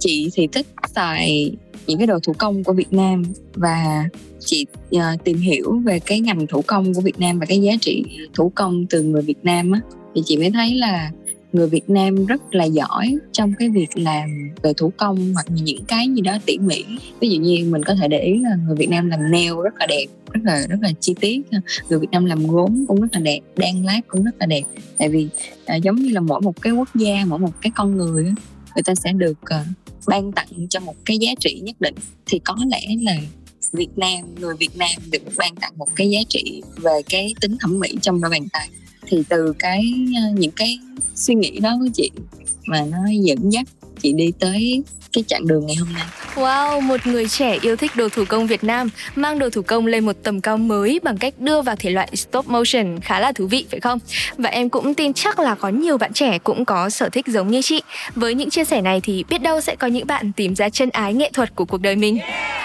chị 0.00 0.30
thì 0.34 0.46
thích 0.46 0.66
xài 0.94 1.52
những 1.86 1.98
cái 1.98 2.06
đồ 2.06 2.18
thủ 2.18 2.32
công 2.38 2.64
của 2.64 2.72
Việt 2.72 2.92
Nam 2.92 3.22
và 3.54 4.08
chị 4.40 4.66
uh, 4.96 5.00
tìm 5.24 5.38
hiểu 5.38 5.78
về 5.84 5.98
cái 5.98 6.20
ngành 6.20 6.46
thủ 6.46 6.62
công 6.66 6.94
của 6.94 7.00
Việt 7.00 7.18
Nam 7.18 7.38
và 7.38 7.46
cái 7.46 7.60
giá 7.60 7.72
trị 7.80 8.04
thủ 8.34 8.52
công 8.54 8.86
từ 8.86 9.02
người 9.02 9.22
Việt 9.22 9.38
Nam 9.42 9.72
á. 9.72 9.80
Thì 10.14 10.22
chị 10.24 10.36
mới 10.36 10.50
thấy 10.50 10.74
là 10.74 11.10
người 11.52 11.68
Việt 11.68 11.90
Nam 11.90 12.26
rất 12.26 12.54
là 12.54 12.64
giỏi 12.64 13.16
trong 13.32 13.52
cái 13.58 13.68
việc 13.68 13.98
làm 13.98 14.50
về 14.62 14.72
thủ 14.76 14.92
công 14.96 15.34
hoặc 15.34 15.46
những 15.48 15.84
cái 15.84 16.08
gì 16.08 16.20
đó 16.20 16.38
tỉ 16.46 16.58
mỉ. 16.58 16.84
Ví 17.20 17.30
dụ 17.30 17.40
như 17.40 17.66
mình 17.70 17.82
có 17.82 17.94
thể 17.94 18.08
để 18.08 18.20
ý 18.20 18.38
là 18.38 18.56
người 18.66 18.76
Việt 18.76 18.90
Nam 18.90 19.08
làm 19.08 19.30
nail 19.30 19.52
rất 19.64 19.74
là 19.78 19.86
đẹp 19.86 20.06
rất 20.32 20.40
là 20.44 20.66
rất 20.68 20.76
là 20.82 20.90
chi 21.00 21.14
tiết 21.20 21.40
người 21.88 21.98
Việt 21.98 22.10
Nam 22.10 22.24
làm 22.24 22.46
gốm 22.46 22.84
cũng 22.88 23.00
rất 23.00 23.08
là 23.12 23.20
đẹp 23.20 23.40
đan 23.56 23.84
lát 23.84 24.00
cũng 24.08 24.24
rất 24.24 24.34
là 24.38 24.46
đẹp. 24.46 24.62
Tại 24.98 25.08
vì 25.08 25.28
à, 25.66 25.76
giống 25.76 25.96
như 25.96 26.10
là 26.12 26.20
mỗi 26.20 26.40
một 26.40 26.62
cái 26.62 26.72
quốc 26.72 26.88
gia 26.94 27.24
mỗi 27.26 27.38
một 27.38 27.52
cái 27.62 27.72
con 27.76 27.96
người 27.96 28.34
người 28.74 28.82
ta 28.82 28.94
sẽ 28.94 29.12
được 29.12 29.38
uh, 29.42 29.66
ban 30.06 30.32
tặng 30.32 30.66
cho 30.70 30.80
một 30.80 30.96
cái 31.04 31.18
giá 31.18 31.30
trị 31.40 31.60
nhất 31.64 31.80
định. 31.80 31.94
Thì 32.26 32.38
có 32.38 32.56
lẽ 32.70 32.86
là 33.02 33.16
Việt 33.72 33.90
Nam 33.96 34.34
người 34.40 34.54
Việt 34.56 34.76
Nam 34.76 34.90
được 35.10 35.22
ban 35.36 35.54
tặng 35.54 35.72
một 35.76 35.88
cái 35.96 36.10
giá 36.10 36.20
trị 36.28 36.62
về 36.76 37.02
cái 37.08 37.34
tính 37.40 37.56
thẩm 37.60 37.80
mỹ 37.80 37.94
trong 38.02 38.20
đôi 38.20 38.30
bàn 38.30 38.48
tay. 38.52 38.68
Thì 39.06 39.22
từ 39.28 39.52
cái 39.58 39.82
ờ, 40.16 40.30
những 40.38 40.50
cái 40.56 40.78
suy 41.14 41.34
nghĩ 41.34 41.60
đó 41.60 41.76
của 41.80 41.88
chị 41.94 42.10
mà 42.66 42.86
nó 42.86 42.98
dẫn 43.22 43.52
dắt 43.52 43.66
chị 44.02 44.12
đi 44.12 44.32
tới 44.40 44.82
cái 45.12 45.24
chặng 45.26 45.46
đường 45.46 45.66
ngày 45.66 45.76
hôm 45.76 45.88
nay 45.92 46.04
Wow, 46.34 46.80
một 46.80 47.06
người 47.06 47.28
trẻ 47.28 47.58
yêu 47.62 47.76
thích 47.76 47.90
đồ 47.96 48.08
thủ 48.08 48.24
công 48.28 48.46
Việt 48.46 48.64
Nam 48.64 48.88
mang 49.14 49.38
đồ 49.38 49.50
thủ 49.50 49.62
công 49.62 49.86
lên 49.86 50.06
một 50.06 50.16
tầm 50.22 50.40
cao 50.40 50.56
mới 50.56 51.00
bằng 51.02 51.18
cách 51.18 51.34
đưa 51.38 51.62
vào 51.62 51.76
thể 51.76 51.90
loại 51.90 52.16
stop 52.16 52.48
motion 52.48 53.00
khá 53.00 53.20
là 53.20 53.32
thú 53.32 53.46
vị 53.46 53.66
phải 53.70 53.80
không? 53.80 53.98
Và 54.38 54.50
em 54.50 54.68
cũng 54.68 54.94
tin 54.94 55.12
chắc 55.12 55.38
là 55.38 55.54
có 55.54 55.68
nhiều 55.68 55.98
bạn 55.98 56.12
trẻ 56.12 56.38
cũng 56.38 56.64
có 56.64 56.90
sở 56.90 57.08
thích 57.08 57.26
giống 57.26 57.50
như 57.50 57.60
chị. 57.62 57.82
Với 58.14 58.34
những 58.34 58.50
chia 58.50 58.64
sẻ 58.64 58.80
này 58.80 59.00
thì 59.00 59.24
biết 59.28 59.42
đâu 59.42 59.60
sẽ 59.60 59.76
có 59.76 59.86
những 59.86 60.06
bạn 60.06 60.32
tìm 60.36 60.54
ra 60.54 60.68
chân 60.68 60.90
ái 60.90 61.14
nghệ 61.14 61.30
thuật 61.32 61.56
của 61.56 61.64
cuộc 61.64 61.80
đời 61.80 61.96
mình. 61.96 62.18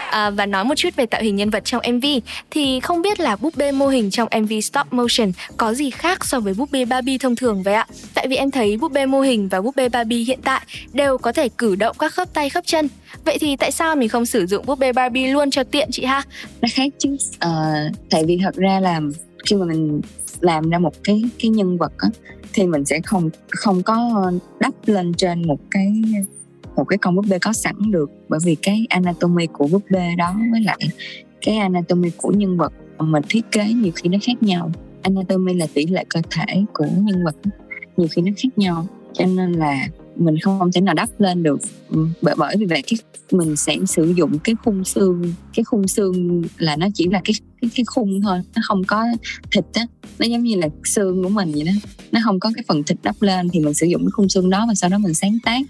À, 0.10 0.30
và 0.30 0.46
nói 0.46 0.66
một 0.66 0.76
chút 0.76 0.90
về 0.96 1.06
tạo 1.06 1.22
hình 1.22 1.36
nhân 1.36 1.50
vật 1.50 1.66
trong 1.66 1.82
MV 1.94 2.06
thì 2.52 2.80
không 2.80 3.02
biết 3.02 3.20
là 3.20 3.36
búp 3.36 3.58
bê 3.58 3.72
mô 3.72 3.88
hình 3.88 4.12
trong 4.12 4.30
MV 4.42 4.54
stop 4.64 4.94
motion 4.94 5.32
có 5.58 5.74
gì 5.74 5.90
khác 5.90 6.26
so 6.26 6.40
với 6.40 6.54
búp 6.54 6.72
bê 6.72 6.86
Barbie 6.86 7.18
thông 7.18 7.36
thường 7.36 7.64
vậy 7.64 7.74
ạ? 7.74 7.88
Tại 8.14 8.28
vì 8.28 8.36
em 8.36 8.52
thấy 8.52 8.78
búp 8.78 8.92
bê 8.92 9.06
mô 9.06 9.22
hình 9.22 9.50
và 9.50 9.62
búp 9.62 9.76
bê 9.76 9.90
Barbie 9.90 10.24
hiện 10.24 10.40
tại 10.44 10.62
đều 10.94 11.18
có 11.26 11.32
thể 11.32 11.50
cử 11.50 11.76
động 11.76 11.96
các 12.00 12.14
khớp 12.14 12.34
tay 12.34 12.50
khớp 12.50 12.66
chân. 12.66 12.88
Vậy 13.26 13.38
thì 13.42 13.56
tại 13.56 13.72
sao 13.72 13.96
mình 13.96 14.10
không 14.10 14.26
sử 14.26 14.46
dụng 14.46 14.66
búp 14.66 14.80
bê 14.80 14.94
Barbie 14.94 15.34
luôn 15.34 15.52
cho 15.52 15.64
tiện 15.64 15.90
chị 15.92 16.06
ha? 16.06 16.24
nó 16.62 16.68
khác 16.74 16.94
chứ 16.98 17.18
Ờ, 17.40 17.74
tại 18.10 18.26
vì 18.26 18.40
thật 18.44 18.56
ra 18.56 18.80
là 18.80 19.02
khi 19.46 19.56
mà 19.56 19.66
mình 19.66 20.02
làm 20.40 20.70
ra 20.70 20.80
một 20.80 20.94
cái 21.04 21.24
cái 21.40 21.50
nhân 21.50 21.78
vật 21.78 21.92
á 21.98 22.10
thì 22.54 22.64
mình 22.68 22.86
sẽ 22.86 23.00
không 23.06 23.30
không 23.50 23.84
có 23.84 24.32
đắp 24.60 24.74
lên 24.86 25.14
trên 25.14 25.48
một 25.48 25.60
cái 25.72 26.02
một 26.76 26.84
cái 26.84 26.98
con 26.98 27.16
búp 27.16 27.26
bê 27.30 27.40
có 27.40 27.54
sẵn 27.54 27.92
được 27.92 28.12
bởi 28.30 28.40
vì 28.44 28.56
cái 28.56 28.86
anatomy 28.90 29.48
của 29.48 29.68
búp 29.68 29.84
bê 29.90 30.16
đó 30.18 30.36
với 30.52 30.62
lại 30.62 30.80
cái 31.42 31.58
anatomy 31.58 32.10
của 32.18 32.32
nhân 32.32 32.58
vật 32.58 32.74
mình 33.00 33.24
thiết 33.30 33.52
kế 33.52 33.66
nhiều 33.66 33.92
khi 33.96 34.10
nó 34.10 34.18
khác 34.22 34.44
nhau 34.44 34.72
anatomy 35.02 35.54
là 35.54 35.68
tỷ 35.74 35.86
lệ 35.86 36.06
cơ 36.10 36.22
thể 36.30 36.64
của 36.74 36.86
nhân 36.86 37.24
vật 37.24 37.36
nhiều 37.98 38.08
khi 38.12 38.22
nó 38.22 38.32
khác 38.38 38.58
nhau 38.58 38.88
cho 39.14 39.26
nên 39.26 39.52
là 39.52 39.88
mình 40.16 40.40
không 40.40 40.72
thể 40.72 40.82
nào 40.82 40.96
đắp 40.96 41.10
lên 41.20 41.44
được. 41.44 41.60
Ừ, 41.90 42.08
bởi 42.22 42.36
bởi 42.38 42.56
vì 42.60 42.66
vậy 42.66 42.84
cái 42.88 42.98
mình 43.32 43.56
sẽ 43.56 43.78
sử 43.88 44.14
dụng 44.18 44.40
cái 44.40 44.56
khung 44.64 44.84
xương 44.84 45.34
cái 45.56 45.64
khung 45.64 45.88
xương 45.88 46.44
là 46.58 46.76
nó 46.76 46.88
chỉ 46.94 47.08
là 47.08 47.22
cái 47.26 47.34
cái, 47.62 47.70
cái 47.76 47.84
khung 47.86 48.22
thôi 48.22 48.40
nó 48.56 48.62
không 48.66 48.84
có 48.84 49.06
thịt 49.52 49.66
á. 49.74 49.88
Nó 50.20 50.26
giống 50.26 50.44
như 50.44 50.56
là 50.56 50.68
xương 50.84 51.24
của 51.24 51.30
mình 51.30 51.52
vậy 51.52 51.64
đó. 51.64 51.72
Nó 52.12 52.20
không 52.24 52.40
có 52.40 52.52
cái 52.56 52.64
phần 52.68 52.84
thịt 52.84 52.98
đắp 53.04 53.22
lên 53.22 53.50
thì 53.50 53.60
mình 53.60 53.74
sử 53.74 53.86
dụng 53.86 54.02
cái 54.02 54.12
khung 54.12 54.30
xương 54.30 54.50
đó 54.50 54.66
và 54.68 54.74
sau 54.76 54.90
đó 54.90 54.98
mình 54.98 55.14
sáng 55.14 55.38
tác 55.46 55.62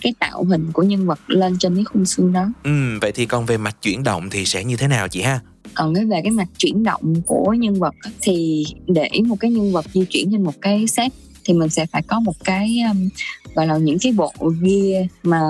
cái 0.00 0.14
tạo 0.18 0.44
hình 0.44 0.72
của 0.72 0.82
nhân 0.82 1.06
vật 1.06 1.18
lên 1.26 1.56
trên 1.58 1.74
cái 1.74 1.84
khung 1.84 2.04
xương 2.04 2.32
đó. 2.32 2.46
Ừ, 2.64 2.70
vậy 3.00 3.12
thì 3.12 3.26
còn 3.26 3.46
về 3.46 3.58
mặt 3.58 3.76
chuyển 3.82 4.04
động 4.04 4.30
thì 4.30 4.44
sẽ 4.44 4.64
như 4.64 4.76
thế 4.76 4.88
nào 4.88 5.08
chị 5.08 5.22
ha? 5.22 5.40
còn 5.74 5.94
cái 5.94 6.04
về 6.04 6.20
cái 6.22 6.30
mặt 6.30 6.48
chuyển 6.58 6.82
động 6.82 7.14
của 7.26 7.52
nhân 7.52 7.74
vật 7.74 7.94
thì 8.20 8.64
để 8.86 9.10
một 9.26 9.36
cái 9.40 9.50
nhân 9.50 9.72
vật 9.72 9.84
di 9.94 10.04
chuyển 10.04 10.32
trên 10.32 10.42
một 10.42 10.54
cái 10.60 10.86
set 10.86 11.12
thì 11.44 11.54
mình 11.54 11.70
sẽ 11.70 11.86
phải 11.86 12.02
có 12.02 12.20
một 12.20 12.44
cái 12.44 12.78
um, 12.90 13.08
gọi 13.54 13.66
là 13.66 13.76
những 13.76 13.98
cái 13.98 14.12
bộ 14.12 14.32
gear 14.38 15.06
mà 15.22 15.40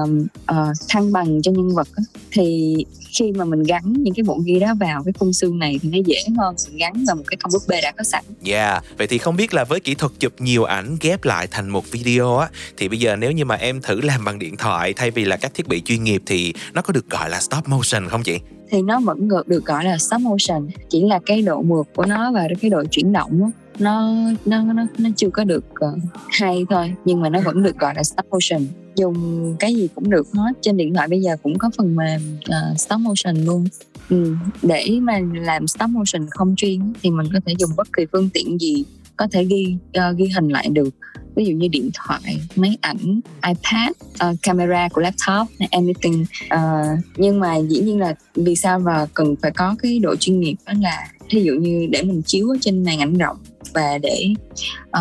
uh, 0.51 0.77
thăng 0.89 1.13
bằng 1.13 1.43
cho 1.43 1.53
nhân 1.53 1.75
vật 1.75 1.89
thì 2.31 2.77
khi 3.19 3.33
mà 3.33 3.45
mình 3.45 3.63
gắn 3.63 3.93
những 3.93 4.15
cái 4.15 4.25
bộ 4.25 4.39
gear 4.47 4.63
đó 4.63 4.75
vào 4.81 5.03
cái 5.05 5.13
khung 5.19 5.33
xương 5.33 5.59
này 5.59 5.79
thì 5.83 5.89
nó 5.89 5.99
dễ 6.07 6.17
hơn 6.39 6.55
mình 6.69 6.77
gắn 6.77 7.05
vào 7.07 7.17
một 7.17 7.23
cái 7.27 7.37
con 7.43 7.53
búp 7.53 7.63
bê 7.69 7.81
đã 7.83 7.93
có 7.97 8.05
sẵn. 8.05 8.25
Yeah, 8.45 8.85
vậy 8.99 9.07
thì 9.07 9.19
không 9.19 9.37
biết 9.37 9.55
là 9.55 9.65
với 9.65 9.81
kỹ 9.81 9.95
thuật 9.95 10.13
chụp 10.19 10.33
nhiều 10.39 10.65
ảnh 10.65 10.97
ghép 11.01 11.25
lại 11.25 11.47
thành 11.51 11.69
một 11.69 11.91
video 11.91 12.37
á 12.37 12.49
thì 12.77 12.89
bây 12.89 12.99
giờ 12.99 13.17
nếu 13.17 13.33
như 13.33 13.45
mà 13.45 13.55
em 13.55 13.81
thử 13.83 14.01
làm 14.01 14.25
bằng 14.25 14.39
điện 14.39 14.57
thoại 14.57 14.93
thay 14.93 15.11
vì 15.11 15.25
là 15.25 15.37
các 15.37 15.55
thiết 15.55 15.69
bị 15.69 15.83
chuyên 15.85 16.05
nghiệp 16.05 16.23
thì 16.27 16.55
nó 16.73 16.83
có 16.83 16.93
được 16.93 17.11
gọi 17.11 17.31
là 17.31 17.41
stop 17.41 17.69
motion 17.69 18.09
không 18.09 18.23
chị? 18.23 18.39
thì 18.71 18.83
nó 18.83 19.01
vẫn 19.01 19.29
được, 19.29 19.49
được 19.49 19.65
gọi 19.65 19.85
là 19.85 19.99
stop 19.99 20.21
motion 20.21 20.69
chỉ 20.89 21.03
là 21.03 21.21
cái 21.27 21.43
độ 21.43 21.63
mượt 21.63 21.87
của 21.95 22.07
nó 22.07 22.33
và 22.33 22.49
cái 22.61 22.71
độ 22.71 22.85
chuyển 22.91 23.13
động 23.13 23.41
á, 23.43 23.64
nó 23.79 24.15
nó 24.45 24.63
nó 24.63 24.87
nó 24.99 25.11
chưa 25.17 25.31
có 25.31 25.45
được 25.45 25.65
uh, 25.65 25.99
hay 26.29 26.65
thôi. 26.71 26.95
Nhưng 27.05 27.21
mà 27.21 27.29
nó 27.29 27.41
vẫn 27.41 27.63
được 27.63 27.79
gọi 27.79 27.95
là 27.97 28.03
stop 28.03 28.27
motion. 28.31 28.67
Dùng 28.97 29.57
cái 29.59 29.75
gì 29.75 29.89
cũng 29.95 30.11
được 30.11 30.27
hết. 30.33 30.53
Trên 30.61 30.77
điện 30.77 30.95
thoại 30.95 31.09
bây 31.09 31.21
giờ 31.21 31.37
cũng 31.43 31.59
có 31.59 31.71
phần 31.79 31.97
mềm 31.97 32.21
uh, 32.37 32.81
stop 32.81 33.01
motion 33.01 33.37
luôn. 33.45 33.65
Ừ. 34.11 34.35
để 34.63 34.99
mà 35.03 35.21
làm 35.35 35.67
stop 35.67 35.91
motion 35.91 36.27
không 36.31 36.57
chuyên 36.57 36.93
thì 37.03 37.11
mình 37.11 37.27
có 37.33 37.41
thể 37.47 37.55
dùng 37.59 37.71
bất 37.77 37.89
kỳ 37.93 38.03
phương 38.13 38.29
tiện 38.35 38.61
gì 38.61 38.85
có 39.17 39.27
thể 39.33 39.45
ghi 39.45 39.77
uh, 39.99 40.17
ghi 40.17 40.29
hình 40.35 40.49
lại 40.49 40.69
được. 40.73 40.95
Ví 41.37 41.45
dụ 41.45 41.53
như 41.53 41.69
điện 41.69 41.91
thoại 41.95 42.41
máy 42.57 42.77
ảnh 42.81 43.21
ipad 43.47 43.91
uh, 44.31 44.37
camera 44.43 44.89
của 44.89 45.01
laptop 45.01 45.49
anything. 45.71 46.25
Uh, 46.55 46.99
nhưng 47.17 47.41
mà 47.41 47.57
dĩ 47.57 47.81
nhiên 47.81 47.99
là 47.99 48.15
vì 48.35 48.57
sao 48.57 48.79
mà 48.79 49.07
cần 49.15 49.35
phải 49.43 49.51
có 49.51 49.77
cái 49.83 49.99
độ 49.99 50.17
chuyên 50.17 50.41
nghiệp 50.41 50.57
đó 50.67 50.73
là 50.81 51.09
thí 51.29 51.43
dụ 51.43 51.55
như 51.55 51.87
để 51.91 52.03
mình 52.03 52.23
chiếu 52.27 52.49
ở 52.49 52.57
trên 52.61 52.85
màn 52.85 52.99
ảnh 52.99 53.19
rộng 53.19 53.37
và 53.75 53.99
để 53.99 54.27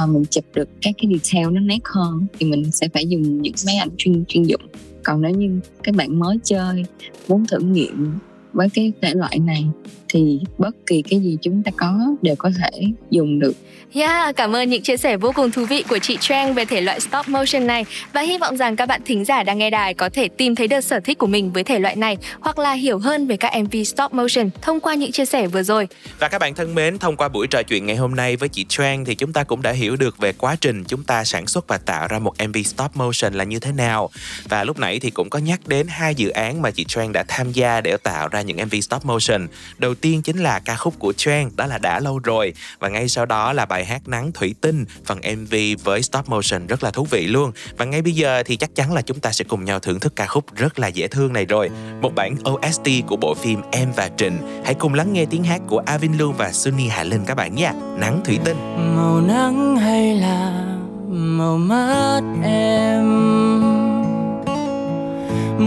uh, 0.04 0.10
mình 0.10 0.26
chụp 0.30 0.44
được 0.54 0.70
các 0.82 0.96
cái 0.98 1.12
detail 1.12 1.54
nó 1.54 1.60
nét 1.60 1.80
hơn 1.84 2.28
thì 2.40 2.46
mình 2.46 2.72
sẽ 2.72 2.88
phải 2.94 3.08
dùng 3.08 3.42
những 3.42 3.54
máy 3.66 3.76
ảnh 3.76 3.90
chuyên 3.98 4.26
chuyên 4.28 4.44
dụng. 4.44 4.62
Còn 5.04 5.22
nếu 5.22 5.32
như 5.32 5.60
các 5.84 5.96
bạn 5.96 6.20
mới 6.20 6.38
chơi 6.44 6.86
muốn 7.28 7.46
thử 7.52 7.60
nghiệm 7.60 8.14
với 8.54 8.70
cái 8.74 8.94
thể 9.02 9.14
loại 9.14 9.40
này 9.40 9.66
thì 10.14 10.40
bất 10.58 10.76
kỳ 10.86 11.02
cái 11.10 11.20
gì 11.20 11.38
chúng 11.42 11.64
ta 11.64 11.72
có 11.78 11.94
đều 12.22 12.36
có 12.36 12.50
thể 12.60 12.82
dùng 13.10 13.40
được 13.40 13.54
Yeah, 13.96 14.36
cảm 14.36 14.56
ơn 14.56 14.70
những 14.70 14.82
chia 14.82 14.98
sẻ 14.98 15.18
vô 15.18 15.32
cùng 15.36 15.52
thú 15.52 15.66
vị 15.66 15.84
của 15.90 16.00
chị 16.00 16.18
Trang 16.22 16.54
về 16.54 16.66
thể 16.66 16.82
loại 16.82 17.00
stop 17.00 17.28
motion 17.28 17.68
này 17.68 17.86
và 18.14 18.22
hy 18.22 18.38
vọng 18.38 18.58
rằng 18.58 18.76
các 18.76 18.86
bạn 18.86 19.02
thính 19.06 19.26
giả 19.26 19.44
đang 19.44 19.58
nghe 19.58 19.70
đài 19.70 19.94
có 19.94 20.10
thể 20.10 20.28
tìm 20.28 20.56
thấy 20.56 20.68
được 20.68 20.82
sở 20.82 21.00
thích 21.00 21.18
của 21.18 21.28
mình 21.28 21.52
với 21.52 21.64
thể 21.64 21.80
loại 21.80 21.96
này 21.96 22.18
hoặc 22.40 22.60
là 22.60 22.74
hiểu 22.74 23.00
hơn 23.00 23.28
về 23.28 23.38
các 23.38 23.54
MV 23.64 23.76
stop 23.86 24.14
motion 24.14 24.50
thông 24.62 24.80
qua 24.80 24.94
những 24.94 25.12
chia 25.12 25.26
sẻ 25.26 25.48
vừa 25.48 25.64
rồi. 25.64 25.88
Và 26.20 26.28
các 26.28 26.40
bạn 26.40 26.56
thân 26.56 26.76
mến, 26.76 26.98
thông 26.98 27.18
qua 27.18 27.28
buổi 27.28 27.48
trò 27.48 27.64
chuyện 27.64 27.86
ngày 27.86 27.96
hôm 27.96 28.16
nay 28.16 28.36
với 28.36 28.50
chị 28.50 28.66
Trang 28.70 29.06
thì 29.06 29.16
chúng 29.16 29.34
ta 29.34 29.44
cũng 29.44 29.62
đã 29.62 29.72
hiểu 29.72 29.96
được 29.96 30.18
về 30.18 30.34
quá 30.34 30.56
trình 30.62 30.84
chúng 30.84 31.04
ta 31.04 31.24
sản 31.24 31.48
xuất 31.48 31.68
và 31.68 31.78
tạo 31.78 32.08
ra 32.08 32.20
một 32.20 32.34
MV 32.48 32.58
stop 32.66 32.96
motion 32.96 33.34
là 33.34 33.44
như 33.44 33.60
thế 33.60 33.72
nào. 33.72 34.10
Và 34.50 34.64
lúc 34.64 34.80
nãy 34.80 35.00
thì 35.00 35.10
cũng 35.10 35.30
có 35.30 35.40
nhắc 35.40 35.68
đến 35.68 35.88
hai 35.90 36.16
dự 36.16 36.30
án 36.30 36.62
mà 36.62 36.72
chị 36.72 36.86
Trang 36.88 37.12
đã 37.12 37.24
tham 37.28 37.52
gia 37.52 37.82
để 37.82 37.98
tạo 37.98 38.28
ra 38.28 38.42
những 38.42 38.58
MV 38.58 38.76
stop 38.82 39.06
motion. 39.06 39.48
Đầu 39.78 39.96
tiên 40.04 40.22
chính 40.22 40.38
là 40.38 40.60
ca 40.60 40.76
khúc 40.76 41.00
của 41.00 41.14
Trang, 41.18 41.50
đó 41.56 41.66
là 41.66 41.78
đã 41.78 42.00
lâu 42.00 42.20
rồi 42.20 42.54
và 42.80 42.90
ngay 42.90 43.08
sau 43.08 43.26
đó 43.26 43.54
là 43.54 43.66
bài 43.66 43.86
hát 43.86 44.08
Nắng 44.08 44.32
Thủy 44.32 44.56
Tinh, 44.62 44.86
phần 45.06 45.20
MV 45.38 45.56
với 45.84 46.02
stop 46.02 46.30
motion 46.30 46.68
rất 46.68 46.84
là 46.84 46.92
thú 46.92 47.08
vị 47.12 47.28
luôn. 47.28 47.52
Và 47.78 47.86
ngay 47.86 48.02
bây 48.02 48.14
giờ 48.14 48.44
thì 48.46 48.56
chắc 48.56 48.76
chắn 48.76 48.94
là 48.94 49.02
chúng 49.02 49.20
ta 49.20 49.32
sẽ 49.32 49.46
cùng 49.46 49.66
nhau 49.66 49.80
thưởng 49.80 50.00
thức 50.00 50.16
ca 50.16 50.26
khúc 50.26 50.56
rất 50.56 50.80
là 50.80 50.88
dễ 50.88 51.08
thương 51.08 51.34
này 51.34 51.46
rồi. 51.46 51.70
Một 52.02 52.16
bản 52.16 52.36
OST 52.50 52.88
của 53.08 53.16
bộ 53.16 53.34
phim 53.34 53.62
Em 53.72 53.92
và 53.96 54.10
Trịnh. 54.18 54.38
Hãy 54.66 54.74
cùng 54.74 54.94
lắng 54.94 55.14
nghe 55.14 55.26
tiếng 55.26 55.44
hát 55.44 55.62
của 55.68 55.82
Avin 55.86 56.18
Lưu 56.18 56.32
và 56.32 56.52
Sunny 56.52 56.88
Hà 56.88 57.04
Linh 57.04 57.26
các 57.26 57.36
bạn 57.36 57.56
nha. 57.56 57.74
Nắng 57.98 58.22
Thủy 58.26 58.40
Tinh. 58.46 58.58
màu 58.96 59.22
nắng 59.22 59.78
hay 59.78 60.16
là 60.16 60.66
màu 61.10 61.58
mắt 61.58 62.22
em 62.44 63.04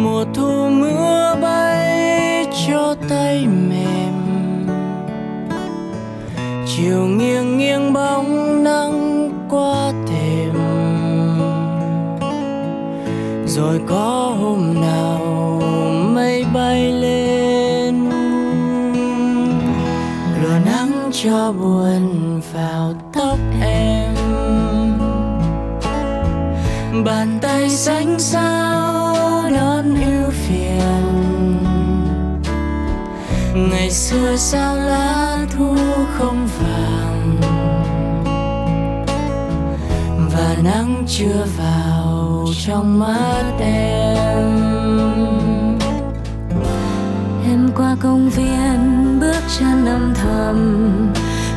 mùa 0.02 0.24
thu 0.34 0.68
mưa 0.68 1.36
bay 1.42 2.46
cho 2.68 2.96
tay 3.08 3.46
mềm 3.46 4.05
chiều 6.66 7.06
nghiêng 7.06 7.58
nghiêng 7.58 7.92
bóng 7.92 8.64
nắng 8.64 9.30
qua 9.50 9.92
thềm 10.06 10.54
rồi 13.46 13.80
có 13.86 14.36
hôm 14.40 14.74
nào 14.80 15.20
mây 16.14 16.44
bay 16.54 16.92
lên. 16.92 18.10
Lùa 20.42 20.58
nắng 20.64 21.10
cho 21.12 21.52
buồn 21.52 22.40
vào 22.52 22.94
tóc 23.12 23.38
em. 23.62 24.14
Bàn 27.04 27.38
tay 27.42 27.70
xanh 27.70 28.18
sao 28.18 29.05
ngày 33.56 33.90
xưa 33.90 34.36
sao 34.36 34.76
lá 34.76 35.38
thu 35.56 35.76
không 36.18 36.48
vàng? 36.58 37.36
Và 40.32 40.56
nắng 40.64 41.04
chưa 41.08 41.46
vào 41.58 42.46
trong 42.66 42.98
mắt 42.98 43.52
em. 43.60 44.56
Em 47.44 47.70
qua 47.76 47.96
công 48.02 48.30
viên, 48.30 49.18
bước 49.20 49.42
chân 49.58 49.86
âm 49.86 50.14
thầm. 50.14 50.90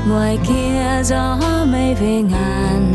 Ngoài 0.09 0.38
kia 0.47 1.01
gió 1.03 1.39
mây 1.71 1.95
về 1.95 2.21
ngàn. 2.21 2.93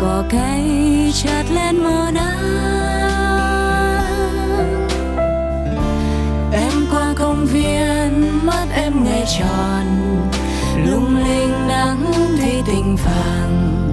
Cỏ 0.00 0.22
cây 0.30 1.12
chợt 1.14 1.44
lên 1.54 1.76
màu 1.76 2.10
nắng 2.12 2.91
công 7.42 7.50
viên 7.52 8.46
mắt 8.46 8.66
em 8.74 9.04
nghe 9.04 9.24
tròn. 9.38 9.86
Lung 10.86 11.16
linh 11.16 11.68
nắng 11.68 12.12
thi 12.38 12.62
tình 12.66 12.96
vàng, 12.96 13.92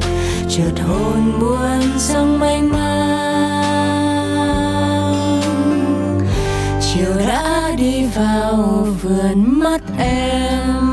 chợt 0.50 0.84
hồn 0.88 1.40
buồn 1.40 1.82
sông 1.98 2.40
mênh 2.40 2.72
mang. 2.72 3.10
Chiều 6.82 7.18
đã 7.28 7.72
đi 7.78 8.06
vào 8.16 8.88
vườn 9.02 9.60
mắt 9.60 9.82
em 10.00 10.92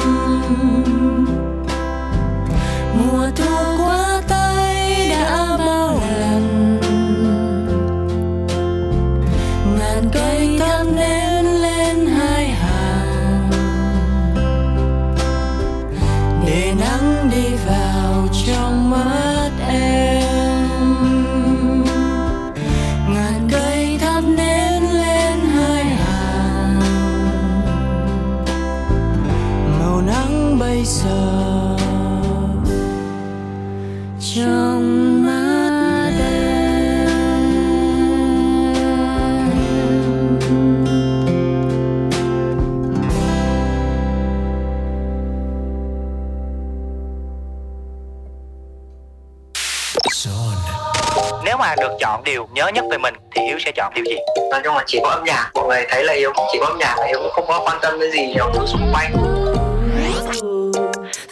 chọn 52.01 52.25
điều 52.25 52.49
nhớ 52.53 52.69
nhất 52.75 52.85
về 52.91 52.99
mình 52.99 53.15
thì 53.35 53.43
Hiếu 53.43 53.59
sẽ 53.65 53.73
chọn 53.77 53.93
điều 53.95 54.05
gì? 54.05 54.17
nói 54.51 54.61
chung 54.65 54.75
là 54.75 54.85
chỉ 54.87 54.99
có 55.03 55.09
âm 55.09 55.25
nhạc 55.25 55.51
mọi 55.55 55.67
người 55.67 55.87
thấy 55.91 56.05
là 56.05 56.13
hiếu 56.13 56.33
chỉ 56.53 56.59
có 56.61 56.67
âm 56.67 56.79
nhạc 56.79 56.99
là 56.99 57.07
hiếu 57.07 57.19
cũng 57.23 57.33
không 57.33 57.45
có 57.49 57.63
quan 57.67 57.79
tâm 57.83 58.01
đến 58.01 58.13
gì 58.13 58.27
nhiều 58.27 58.51
thứ 58.55 58.67
xung 58.67 58.93
quanh 58.93 59.13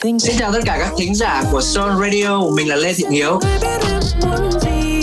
Xin 0.02 0.36
chào 0.38 0.52
tất 0.52 0.60
cả 0.64 0.76
các 0.80 0.90
thính 0.98 1.14
giả 1.14 1.42
của 1.52 1.60
Soul 1.60 1.92
Radio, 2.02 2.40
mình 2.56 2.68
là 2.68 2.76
Lê 2.76 2.92
Thiện 2.92 3.10
Hiếu. 3.10 3.40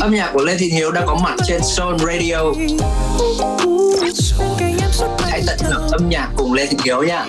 Âm 0.02 0.13
nhạc 0.13 0.30
của 0.34 0.43
Lê 0.43 0.56
Thiện 0.58 0.71
Hiếu 0.71 0.91
đã 0.91 1.02
có 1.06 1.15
mặt 1.15 1.36
trên 1.47 1.62
Soul 1.63 1.95
Radio. 1.97 2.38
Hãy 5.30 5.41
tận 5.47 5.58
hưởng 5.62 5.88
âm 5.91 6.10
nhạc 6.10 6.28
cùng 6.38 6.54
Lê 6.54 6.65
Thiện 6.65 6.80
Hiếu 6.86 7.04
nha. 7.04 7.26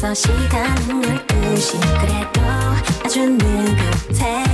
벌써 0.00 0.14
시간은 0.14 1.02
12시 1.26 1.78
그래도 2.00 2.40
아주 3.04 3.28
느긋해. 3.28 4.44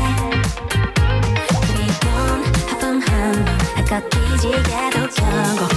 그리곤 1.62 2.44
하품 2.68 3.00
한번 3.00 3.46
할것 3.76 4.10
뒤지게도 4.10 5.06
켜고 5.14 5.75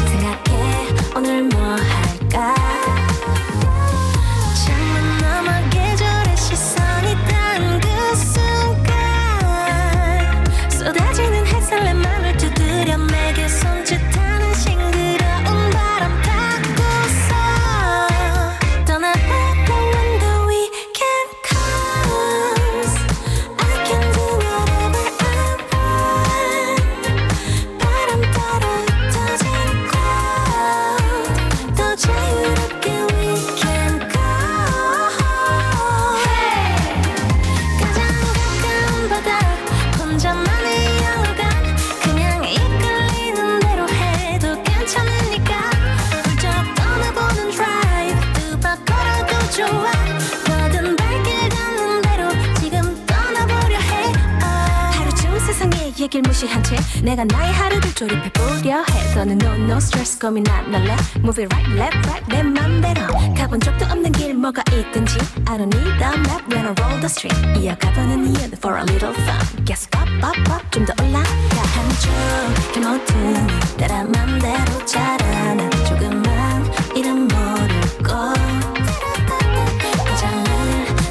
내가 57.19 57.25
나의 57.25 57.53
하루를 57.53 57.93
조립해보려 57.95 58.83
해. 58.83 59.15
너는 59.15 59.39
no 59.41 59.53
no 59.55 59.75
stress 59.77 60.17
고민 60.19 60.47
안 60.49 60.73
할래? 60.73 60.95
Move 61.17 61.43
it 61.43 61.53
right 61.53 61.73
left 61.73 61.97
right 62.07 62.25
내 62.29 62.43
맘대로. 62.43 63.07
가본 63.35 63.59
적도 63.59 63.85
없는 63.85 64.11
길 64.13 64.33
뭐가 64.35 64.63
있든지. 64.71 65.17
I 65.47 65.57
don't 65.57 65.75
need 65.75 66.01
a 66.01 66.15
map 66.19 66.47
when 66.53 66.65
I 66.65 66.73
roll 66.79 66.99
the 66.99 67.05
street. 67.07 67.35
이어가보는 67.59 68.25
이유는 68.25 68.53
for 68.57 68.77
a 68.77 68.83
little 68.83 69.13
fun. 69.13 69.65
Guess 69.65 69.89
up 69.97 70.07
up 70.23 70.39
up 70.51 70.63
좀 70.71 70.85
더 70.85 70.93
올라가. 71.03 71.27
한쪽 71.75 72.71
길 72.73 72.83
모퉁이 72.87 73.77
따라 73.77 74.03
맘대로 74.05 74.85
자라나 74.85 75.69
조금만 75.87 76.71
이름 76.95 77.27
모르고. 77.27 78.33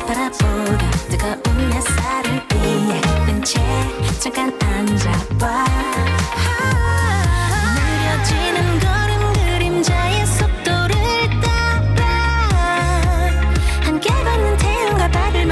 바라보다 0.06 0.90
뜨거운 1.10 1.72
햇살을 1.72 2.48
피해. 2.48 3.00
끈채 3.26 3.60
잠깐 4.20 4.52
앉아봐 4.62 5.67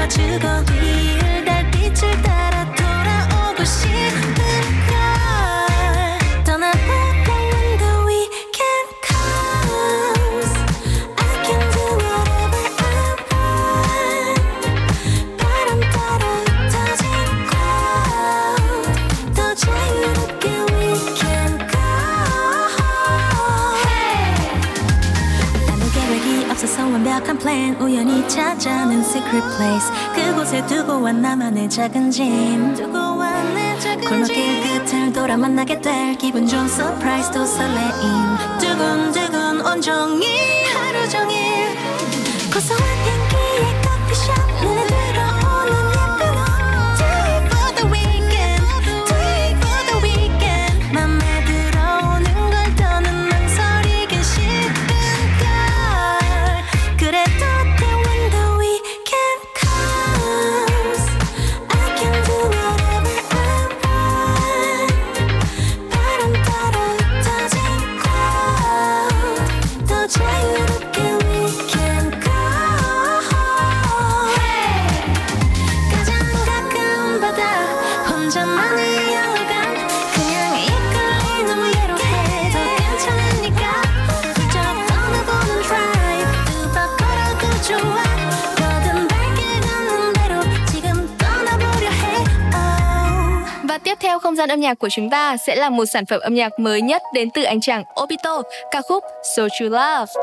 가지고 0.07 0.73
있 0.73 1.06
찾아낸 28.27 28.99
secret 28.99 29.45
place. 29.55 29.91
그곳에 30.13 30.65
두고 30.65 31.01
와 31.01 31.11
나만의 31.11 31.69
작은 31.69 32.11
짐. 32.11 32.75
골목길 34.07 34.61
끝을 34.61 35.13
돌아 35.13 35.37
만나게 35.37 35.79
될 35.81 36.17
기분 36.17 36.47
좋은 36.47 36.65
surprise 36.65 37.31
또 37.31 37.45
설레임. 37.45 38.37
두근두근 38.59 39.65
온종일 39.65 40.27
하루 40.75 41.09
종일 41.09 41.75
고소 42.53 42.73
theo 94.07 94.19
không 94.19 94.35
gian 94.35 94.49
âm 94.49 94.59
nhạc 94.59 94.79
của 94.79 94.89
chúng 94.89 95.09
ta 95.09 95.37
sẽ 95.37 95.55
là 95.55 95.69
một 95.69 95.85
sản 95.85 96.05
phẩm 96.05 96.19
âm 96.19 96.33
nhạc 96.33 96.59
mới 96.59 96.81
nhất 96.81 97.01
đến 97.13 97.29
từ 97.33 97.43
anh 97.43 97.61
chàng 97.61 97.83
Obito, 98.03 98.41
ca 98.71 98.81
khúc 98.81 99.03
So 99.35 99.47
True 99.59 99.69
Love. 99.69 100.13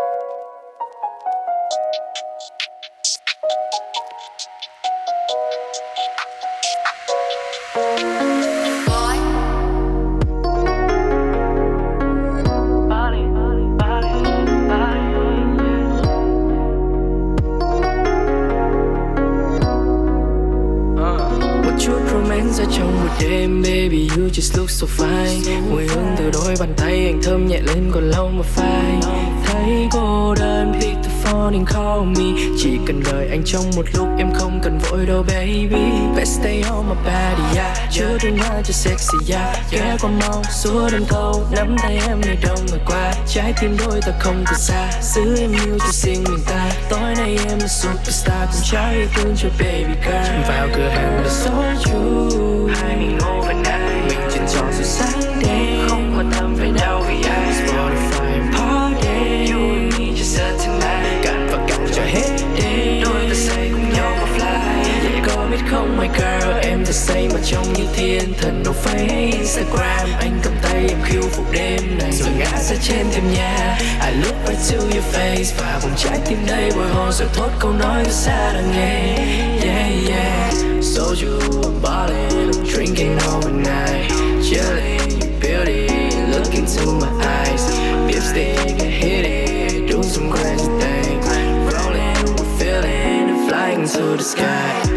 Ra 22.55 22.65
trong 22.77 23.05
một 23.05 23.13
đêm 23.21 23.63
Baby 23.63 24.09
you 24.17 24.29
just 24.29 24.59
look 24.59 24.71
so 24.71 24.87
fine. 24.99 25.71
Mùi 25.71 25.87
hương 25.87 26.15
từ 26.19 26.31
đôi 26.31 26.55
bàn 26.61 26.75
tay 26.77 27.07
anh 27.07 27.21
thơm 27.23 27.47
nhẹ 27.47 27.61
lên 27.61 27.91
còn 27.95 28.11
lau 28.11 28.29
mà 28.29 28.43
phai. 28.43 29.01
Thấy 29.45 29.89
cô 29.91 30.35
đơn 30.35 30.73
pick 30.81 31.03
the 31.03 31.11
phone 31.23 31.57
and 31.57 31.69
call 31.75 32.01
me. 32.01 32.43
Chỉ 32.59 32.71
cần 32.87 33.03
đợi 33.13 33.29
anh 33.31 33.43
trong 33.45 33.65
một 33.77 33.87
lúc 33.95 34.09
em 34.19 34.33
không 34.35 34.61
cần 34.63 34.79
vội 34.79 35.07
đâu 35.07 35.25
baby. 35.29 35.91
Best 36.17 36.41
stay 36.41 36.63
on 36.71 36.89
my 36.89 36.95
body 36.95 37.57
yeah. 37.57 37.79
Chưa 37.91 38.19
đừng 38.23 38.39
hoa 38.39 38.63
cho 38.65 38.73
sexy 38.73 39.33
yeah. 39.35 39.59
Ghé 39.71 39.97
qua 40.01 40.11
mau 40.11 40.43
suốt 40.51 40.89
đêm 40.93 41.05
thâu, 41.09 41.47
Nắm 41.51 41.77
tay 41.83 41.99
em 42.09 42.21
nơi 42.27 42.37
đâu 42.43 42.57
người 42.71 42.81
qua. 42.87 43.15
Trái 43.27 43.55
tim 43.61 43.77
đôi 43.79 44.01
ta 44.01 44.13
không 44.21 44.45
còn 44.47 44.59
xa. 44.59 44.91
Giữ 45.03 45.37
em 45.39 45.53
yêu 45.53 45.79
cho 45.79 45.93
riêng 45.93 46.25
mình 46.25 46.45
ta. 46.47 46.71
Tối 46.91 47.04
nay 47.25 47.37
em 47.49 47.59
là 47.59 47.69
superstar 47.69 48.49
trái 48.63 48.95
yêu 48.95 49.09
thương 49.15 49.35
cho 49.37 49.49
baby 49.59 49.95
girl? 50.05 50.49
Vào 50.49 50.69
cửa 50.77 50.89
hàng 50.89 51.23
là 51.23 51.29
số 51.29 51.53
you 51.93 52.69
Hai 52.75 52.97
mình 52.97 53.19
overnight. 53.39 54.09
Mình 54.09 54.29
trên 54.31 54.43
trò 54.55 54.61
rồi 54.61 54.85
sáng 54.85 55.43
đêm 55.43 55.89
Không 55.89 56.15
quan 56.17 56.31
tâm 56.39 56.55
về 56.55 56.71
đâu 56.81 57.05
vì 57.09 57.29
ai 57.29 57.53
Spotify 57.53 58.33
and 58.33 58.57
party. 58.57 59.53
You 59.53 59.61
and 59.61 59.99
me 59.99 60.05
just 60.05 60.41
a 60.41 60.51
tonight. 60.51 61.25
Cạn 61.25 61.49
và 61.51 61.67
cạn 61.69 61.87
cho 61.95 62.03
hết 62.03 62.37
đêm 62.63 63.03
Đôi 63.05 63.29
ta 63.29 63.35
say 63.35 63.71
cùng 63.73 63.93
nhau 63.93 64.17
mà 64.21 64.29
fly 64.37 64.85
Vậy 65.03 65.21
có 65.27 65.47
biết 65.51 65.63
không 65.71 65.97
my 65.97 66.09
girl 66.09 66.44
say 66.95 67.29
mà 67.29 67.41
trông 67.45 67.73
như 67.73 67.85
thiên 67.95 68.35
thần 68.41 68.63
no 68.65 68.73
face 68.85 69.33
Instagram. 69.33 70.09
Anh 70.21 70.41
cầm 70.43 70.53
tay 70.63 70.87
em 70.89 70.99
khiêu 71.05 71.23
phục 71.23 71.53
đêm 71.53 71.99
này 71.99 72.13
Rồi 72.13 72.29
ngã 72.39 72.63
ra 72.63 72.77
trên 72.83 73.07
thêm 73.13 73.33
nhà. 73.33 73.79
I 74.07 74.17
look 74.23 74.37
right 74.47 74.71
to 74.71 74.85
your 74.85 75.05
face 75.15 75.53
Và 75.59 75.81
vòng 75.83 75.93
trái 75.97 76.19
tim 76.27 76.39
đây 76.47 76.71
bồi 76.77 76.89
hồi. 76.89 77.13
Rồi 77.13 77.29
thốt 77.35 77.51
câu 77.59 77.73
nói 77.73 78.05
xa 78.11 78.53
đang 78.53 78.71
nghe. 78.73 79.17
Yeah 79.63 80.09
yeah. 80.09 80.55
So 80.83 81.03
you 81.03 81.39
ballin', 81.83 82.51
I'm 82.51 82.65
drinking 82.67 83.19
overnight. 83.35 84.11
Chilling 84.43 85.01
you 85.21 85.29
beauty, 85.41 85.89
look 86.31 86.55
into 86.55 86.93
my 87.01 87.09
eyes. 87.27 87.63
Lipstick, 88.07 88.81
and 88.81 88.93
hit 88.93 89.25
it, 89.25 89.89
do 89.89 90.03
some 90.03 90.31
crazy 90.31 90.69
things. 90.81 91.27
Rolling, 91.75 92.37
we're 92.37 92.59
feeling, 92.59 93.31
and 93.31 93.49
flying 93.49 93.89
to 93.89 94.17
the 94.17 94.23
sky 94.23 94.94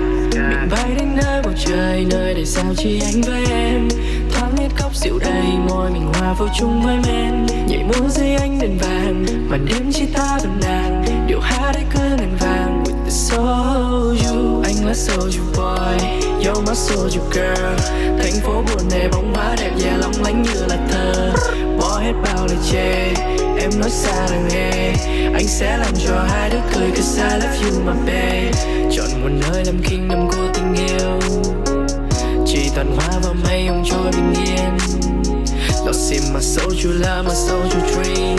sao 2.48 2.74
chỉ 2.78 3.00
anh 3.02 3.22
với 3.22 3.46
em? 3.52 3.88
Thoáng 4.32 4.56
nét 4.60 4.70
góc 4.82 4.96
dịu 4.96 5.20
đầy, 5.20 5.58
môi 5.70 5.92
mình 5.92 6.14
hòa 6.14 6.34
vào 6.34 6.50
chung 6.60 6.82
với 6.82 6.98
men. 7.08 7.46
Nhảy 7.68 7.84
múa 7.84 8.10
dưới 8.10 8.36
ánh 8.36 8.60
đèn 8.60 8.78
vàng, 8.78 9.26
màn 9.50 9.66
đêm 9.66 9.92
chỉ 9.94 10.06
ta 10.14 10.40
và 10.44 10.50
nàng 10.62 11.06
Điệu 11.28 11.40
hát 11.40 11.72
ấy 11.74 11.84
cứ 11.94 12.00
ngàn 12.00 12.38
vàng 12.40 12.84
with 12.84 13.04
the 13.04 13.10
soju. 13.10 14.62
Anh 14.64 14.86
là 14.86 14.94
soju 14.94 15.42
boy, 15.56 16.08
you're 16.42 16.62
my 16.62 16.74
soju 16.74 17.20
girl. 17.32 17.92
Thành 18.22 18.42
phố 18.44 18.54
buồn 18.54 18.90
này 18.92 19.10
bóng 19.12 19.34
bá 19.34 19.56
đẹp 19.60 19.72
và 19.80 19.98
long 19.98 20.24
lánh 20.24 20.42
như 20.42 20.66
là 20.70 20.78
thơ. 20.92 21.34
Bỏ 21.80 22.00
hết 22.00 22.14
bao 22.24 22.48
lời 22.48 22.58
chê, 22.72 23.04
em 23.60 23.70
nói 23.80 23.90
xa 23.90 24.28
là 24.32 24.40
nghe. 24.50 24.94
Anh 25.34 25.48
sẽ 25.48 25.78
làm 25.78 25.94
cho 26.06 26.26
hai 26.30 26.50
đứa 26.50 26.62
cười 26.74 26.92
cause 26.92 27.24
I 27.24 27.34
love 27.34 27.58
you 27.64 27.80
my 27.86 27.94
babe. 28.06 28.52
Chọn 28.92 29.22
một 29.22 29.30
nơi 29.52 29.66
làm 29.66 29.84
kingdom 29.90 30.28
của 30.30 30.48
tình 30.54 30.76
yêu 30.76 31.57
toàn 32.78 32.98
hoa 32.98 33.20
và 33.24 33.34
mây 33.34 33.68
ông 33.68 33.84
trôi 33.86 34.12
bình 34.12 34.34
yên. 34.46 34.78
Lost 35.86 36.12
in 36.12 36.34
my 36.34 36.42
soul, 36.42 36.74
you 36.86 36.92
love, 36.92 37.24
my 37.24 37.34
soul, 37.34 37.62
you 37.62 38.04
dream. 38.04 38.38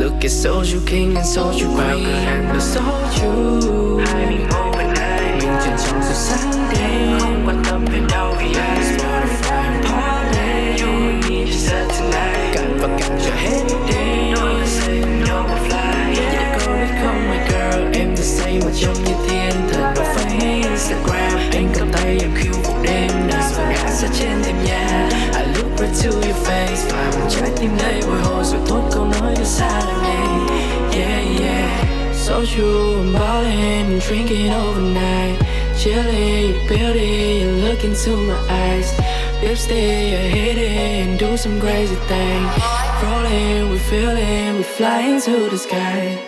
Look 0.00 0.12
at 0.22 0.30
soul, 0.30 0.64
you 0.74 0.80
King 0.86 1.14
and 1.14 1.26
soul, 1.26 1.46
you 1.46 1.76
Queen. 1.76 2.04
Cửa 2.04 2.12
hàng 2.12 2.52
được 2.52 2.60
soju 2.60 3.98
Hai 4.06 4.26
mình 4.26 4.48
overnight 4.60 5.42
Mình 5.42 5.56
trên 5.64 5.74
trong 5.86 6.02
giờ 6.02 6.14
sáng. 6.14 6.47
To 26.02 26.10
your 26.10 26.36
face. 26.46 26.82
Phải 26.88 27.18
một 27.20 27.26
trái 27.30 27.50
tim 27.60 27.70
đây 27.78 28.00
bồi 28.06 28.20
hồi 28.20 28.44
Rồi 28.44 28.60
thốt 28.68 28.82
câu 28.92 29.04
nói 29.04 29.34
đưa 29.38 29.44
xa 29.44 29.68
là 29.68 29.96
nghe 30.02 30.18
Yeah 30.98 31.40
yeah. 31.40 31.88
Soju, 32.14 32.98
I'm 32.98 33.12
ballin', 33.12 34.00
drinking 34.00 34.52
overnight. 34.52 35.40
Chilling, 35.78 36.52
your 36.52 36.68
beauty, 36.68 37.40
you 37.40 37.50
look 37.50 37.84
into 37.84 38.16
my 38.16 38.34
eyes. 38.48 38.92
Lipstick, 39.42 40.12
I 40.12 40.28
hit 40.28 40.58
it 40.58 40.76
and 40.76 41.18
do 41.18 41.36
some 41.36 41.60
crazy 41.60 41.96
things. 42.08 42.50
Rolling, 43.02 43.70
we 43.70 43.78
feeling, 43.78 44.56
we 44.56 44.62
flying 44.62 45.20
to 45.22 45.48
the 45.48 45.56
sky. 45.56 46.27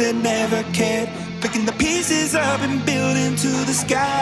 That 0.00 0.14
never 0.14 0.62
cared, 0.72 1.10
picking 1.42 1.66
the 1.66 1.72
pieces 1.72 2.34
up 2.34 2.60
and 2.62 2.84
building 2.86 3.36
to 3.36 3.48
the 3.68 3.74
sky. 3.74 4.19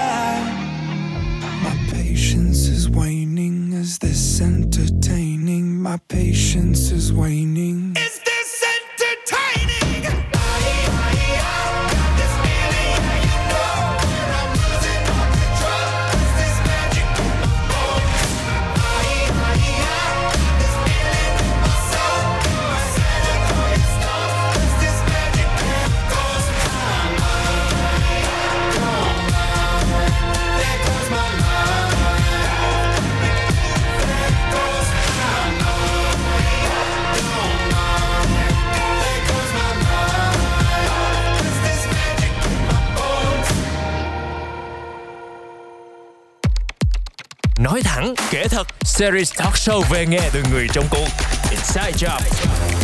Series 48.98 49.32
talk 49.36 49.54
show 49.54 49.80
về 49.90 50.06
nghề 50.06 50.30
từ 50.32 50.42
người 50.50 50.66
trong 50.72 50.84
cuộc. 50.90 51.08
Inside 51.50 51.92
Job 51.92 52.20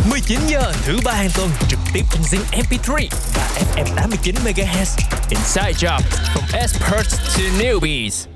19 0.09 0.39
giờ, 0.47 0.73
thứ 0.83 0.97
ba 1.05 1.13
hàng 1.13 1.29
tuần, 1.35 1.49
trực 1.69 1.79
tiếp 1.93 2.01
trên 2.11 2.21
Zing 2.21 2.63
MP3 2.63 3.07
và 3.33 3.49
FM 3.75 3.95
89 3.95 4.35
MHz. 4.43 4.97
Inside 5.29 5.71
Job 5.71 5.99
from 6.33 6.59
experts 6.59 7.37
to 7.37 7.43
newbies. 7.59 8.34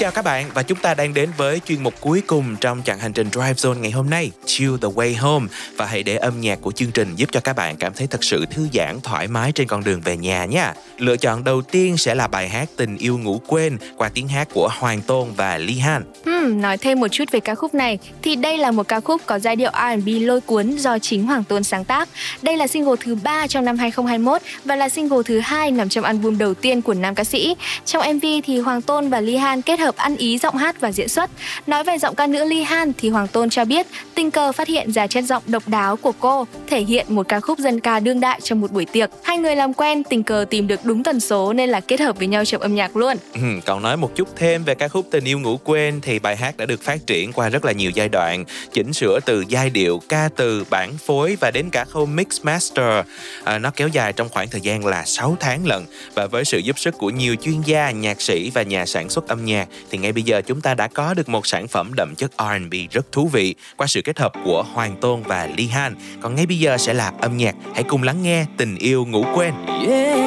Chào 0.00 0.10
các 0.10 0.24
bạn 0.24 0.50
và 0.54 0.62
chúng 0.62 0.78
ta 0.78 0.94
đang 0.94 1.14
đến 1.14 1.30
với 1.36 1.60
chuyên 1.66 1.82
mục 1.82 1.94
cuối 2.00 2.22
cùng 2.26 2.56
trong 2.60 2.82
chặng 2.84 2.98
hành 2.98 3.12
trình 3.12 3.30
Drive 3.30 3.52
Zone 3.52 3.78
ngày 3.78 3.90
hôm 3.90 4.10
nay, 4.10 4.30
Chill 4.44 4.76
the 4.82 4.88
Way 4.88 5.14
Home 5.18 5.46
và 5.76 5.86
hãy 5.86 6.02
để 6.02 6.16
âm 6.16 6.40
nhạc 6.40 6.58
của 6.60 6.72
chương 6.72 6.90
trình 6.90 7.16
giúp 7.16 7.28
cho 7.32 7.40
các 7.40 7.56
bạn 7.56 7.76
cảm 7.76 7.92
thấy 7.96 8.06
thật 8.06 8.24
sự 8.24 8.46
thư 8.50 8.68
giãn, 8.72 9.00
thoải 9.02 9.28
mái 9.28 9.52
trên 9.52 9.66
con 9.66 9.84
đường 9.84 10.00
về 10.00 10.16
nhà 10.16 10.44
nha. 10.44 10.74
Lựa 10.98 11.16
chọn 11.16 11.44
đầu 11.44 11.62
tiên 11.62 11.96
sẽ 11.96 12.14
là 12.14 12.26
bài 12.26 12.48
hát 12.48 12.68
Tình 12.76 12.96
yêu 12.96 13.18
ngủ 13.18 13.40
quên 13.46 13.78
qua 13.96 14.10
tiếng 14.14 14.28
hát 14.28 14.48
của 14.52 14.70
Hoàng 14.78 15.00
Tôn 15.00 15.28
và 15.36 15.58
Lee 15.58 15.76
Han. 15.76 16.02
Hmm, 16.24 16.60
nói 16.60 16.78
thêm 16.78 17.00
một 17.00 17.08
chút 17.08 17.24
về 17.30 17.40
ca 17.40 17.54
khúc 17.54 17.74
này 17.74 17.98
thì 18.22 18.36
đây 18.36 18.58
là 18.58 18.70
một 18.70 18.88
ca 18.88 19.00
khúc 19.00 19.22
có 19.26 19.38
giai 19.38 19.56
điệu 19.56 19.70
R&B 19.72 20.08
lôi 20.20 20.40
cuốn 20.40 20.76
do 20.76 20.98
chính 20.98 21.26
Hoàng 21.26 21.44
Tôn 21.44 21.62
sáng 21.64 21.84
tác. 21.84 22.08
Đây 22.42 22.56
là 22.56 22.66
single 22.66 22.96
thứ 23.00 23.14
ba 23.14 23.46
trong 23.46 23.64
năm 23.64 23.78
2021 23.78 24.42
và 24.64 24.76
là 24.76 24.88
single 24.88 25.22
thứ 25.24 25.40
hai 25.40 25.70
nằm 25.70 25.88
trong 25.88 26.04
album 26.04 26.38
đầu 26.38 26.54
tiên 26.54 26.82
của 26.82 26.94
nam 26.94 27.14
ca 27.14 27.24
sĩ. 27.24 27.56
Trong 27.84 28.16
MV 28.16 28.26
thì 28.44 28.58
Hoàng 28.58 28.82
Tôn 28.82 29.08
và 29.08 29.20
Lee 29.20 29.36
Han 29.36 29.62
kết 29.62 29.80
hợp 29.80 29.89
ăn 29.96 30.16
ý 30.16 30.38
giọng 30.38 30.56
hát 30.56 30.80
và 30.80 30.92
diễn 30.92 31.08
xuất. 31.08 31.30
Nói 31.66 31.84
về 31.84 31.98
giọng 31.98 32.14
ca 32.14 32.26
nữ 32.26 32.44
Ly 32.44 32.62
Han 32.62 32.92
thì 32.98 33.08
Hoàng 33.08 33.28
Tôn 33.28 33.50
cho 33.50 33.64
biết 33.64 33.86
tình 34.14 34.30
cờ 34.30 34.52
phát 34.52 34.68
hiện 34.68 34.92
ra 34.92 35.06
chất 35.06 35.24
giọng 35.24 35.42
độc 35.46 35.68
đáo 35.68 35.96
của 35.96 36.12
cô 36.12 36.46
thể 36.66 36.80
hiện 36.80 37.06
một 37.08 37.28
ca 37.28 37.40
khúc 37.40 37.58
dân 37.58 37.80
ca 37.80 38.00
đương 38.00 38.20
đại 38.20 38.40
trong 38.42 38.60
một 38.60 38.70
buổi 38.70 38.84
tiệc. 38.84 39.10
Hai 39.22 39.38
người 39.38 39.56
làm 39.56 39.74
quen 39.74 40.04
tình 40.04 40.22
cờ 40.22 40.44
tìm 40.50 40.66
được 40.66 40.80
đúng 40.84 41.02
tần 41.02 41.20
số 41.20 41.52
nên 41.52 41.70
là 41.70 41.80
kết 41.80 42.00
hợp 42.00 42.18
với 42.18 42.26
nhau 42.26 42.44
trong 42.44 42.60
âm 42.60 42.74
nhạc 42.74 42.96
luôn. 42.96 43.16
Ừ, 43.34 43.40
còn 43.66 43.82
nói 43.82 43.96
một 43.96 44.16
chút 44.16 44.28
thêm 44.36 44.64
về 44.64 44.74
ca 44.74 44.88
khúc 44.88 45.06
Tình 45.10 45.24
yêu 45.24 45.38
ngủ 45.38 45.56
quên 45.64 46.00
thì 46.00 46.18
bài 46.18 46.36
hát 46.36 46.56
đã 46.56 46.66
được 46.66 46.82
phát 46.82 47.06
triển 47.06 47.32
qua 47.32 47.48
rất 47.48 47.64
là 47.64 47.72
nhiều 47.72 47.90
giai 47.94 48.08
đoạn, 48.08 48.44
chỉnh 48.72 48.92
sửa 48.92 49.20
từ 49.20 49.44
giai 49.48 49.70
điệu, 49.70 50.00
ca 50.08 50.28
từ, 50.36 50.64
bản 50.70 50.98
phối 50.98 51.36
và 51.40 51.50
đến 51.50 51.70
cả 51.70 51.84
khâu 51.84 52.06
mix 52.06 52.26
master. 52.42 53.04
À, 53.44 53.58
nó 53.58 53.70
kéo 53.70 53.88
dài 53.88 54.12
trong 54.12 54.28
khoảng 54.28 54.48
thời 54.48 54.60
gian 54.60 54.84
là 54.86 55.04
6 55.04 55.36
tháng 55.40 55.66
lận 55.66 55.84
và 56.14 56.26
với 56.26 56.44
sự 56.44 56.58
giúp 56.58 56.78
sức 56.78 56.98
của 56.98 57.10
nhiều 57.10 57.36
chuyên 57.42 57.60
gia, 57.60 57.90
nhạc 57.90 58.20
sĩ 58.20 58.50
và 58.54 58.62
nhà 58.62 58.86
sản 58.86 59.08
xuất 59.08 59.28
âm 59.28 59.44
nhạc 59.44 59.68
thì 59.90 59.98
ngay 59.98 60.12
bây 60.12 60.22
giờ 60.22 60.42
chúng 60.42 60.60
ta 60.60 60.74
đã 60.74 60.88
có 60.88 61.14
được 61.14 61.28
một 61.28 61.46
sản 61.46 61.68
phẩm 61.68 61.90
đậm 61.96 62.14
chất 62.14 62.30
R&B 62.38 62.74
rất 62.90 63.12
thú 63.12 63.28
vị 63.28 63.54
qua 63.76 63.86
sự 63.86 64.02
kết 64.02 64.18
hợp 64.18 64.32
của 64.44 64.64
Hoàng 64.72 64.96
Tôn 65.00 65.22
và 65.22 65.48
Lee 65.56 65.66
Han. 65.66 65.94
Còn 66.22 66.34
ngay 66.34 66.46
bây 66.46 66.58
giờ 66.58 66.78
sẽ 66.78 66.94
là 66.94 67.12
âm 67.20 67.36
nhạc. 67.36 67.54
Hãy 67.74 67.82
cùng 67.82 68.02
lắng 68.02 68.22
nghe 68.22 68.46
Tình 68.56 68.76
yêu 68.76 69.06
ngủ 69.06 69.24
quên. 69.34 69.54
Yeah, 69.66 70.18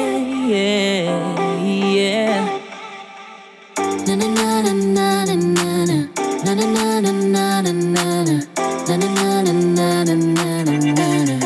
yeah, 0.50 1.38
yeah. 1.96 2.44
Na 4.08 4.16
na 4.16 4.26
na 4.36 4.62
na 4.62 4.72
na 4.72 5.24
na 5.24 5.34
na 5.34 5.86
na. 5.86 6.06
Na 6.44 6.54
na 6.54 6.66
na 6.66 7.00
na 7.00 7.12
na 7.12 7.62
na 7.62 7.72
na 7.72 8.24
na. 8.24 8.40
Na 8.88 8.96
na 8.96 9.08
na 9.16 9.52
na 9.76 10.04
na 10.04 10.14
na 11.24 11.43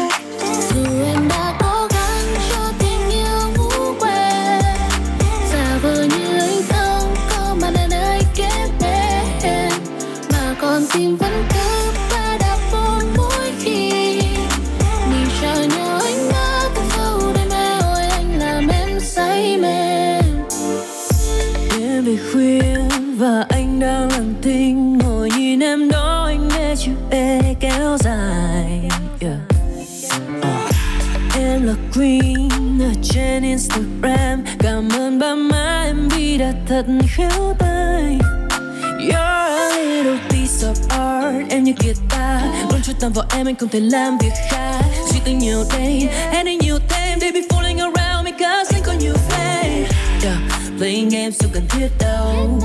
thật 36.78 36.86
khéo 37.16 37.54
tay. 37.58 38.18
You're 38.98 39.14
a 39.14 39.68
little 39.84 40.18
piece 40.28 40.66
of 40.68 40.74
art, 40.88 41.50
Em 41.50 41.64
như 41.64 41.72
guitar. 41.80 42.42
Luôn 42.70 42.80
chú 42.84 42.92
tâm 43.00 43.12
vào 43.12 43.24
em, 43.30 43.46
anh 43.46 43.54
không 43.54 43.68
thể 43.68 43.80
làm 43.80 44.18
việc 44.18 44.32
khác. 44.50 44.80
Suy 45.10 45.20
tư 45.24 45.32
nhiều 45.32 45.64
đêm 45.72 46.08
Any 46.32 46.44
đi 46.44 46.66
nhiều 46.66 46.78
thêm. 46.88 47.20
They 47.20 47.32
be 47.32 47.40
falling 47.40 47.78
around 47.78 48.24
me 48.24 48.30
cause 48.30 48.76
anh 48.76 48.82
có 48.84 48.92
nhiều 49.00 49.14
flame 49.28 49.84
yeah. 50.22 50.38
Playing 50.78 51.08
games 51.08 51.42
không 51.42 51.50
cần 51.54 51.62
thiết 51.68 51.88
đâu. 52.00 52.60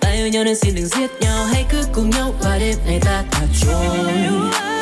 Ta 0.00 0.10
yêu 0.10 0.28
nhau 0.28 0.44
nên 0.44 0.56
xin 0.56 0.74
đừng 0.74 0.86
giết 0.86 1.10
nhau. 1.20 1.44
Hãy 1.52 1.64
cứ 1.70 1.84
cùng 1.92 2.10
nhau 2.10 2.34
và 2.40 2.58
đêm 2.58 2.76
này 2.86 3.00
ta 3.04 3.24
thả 3.30 3.42
trôi. 3.60 4.79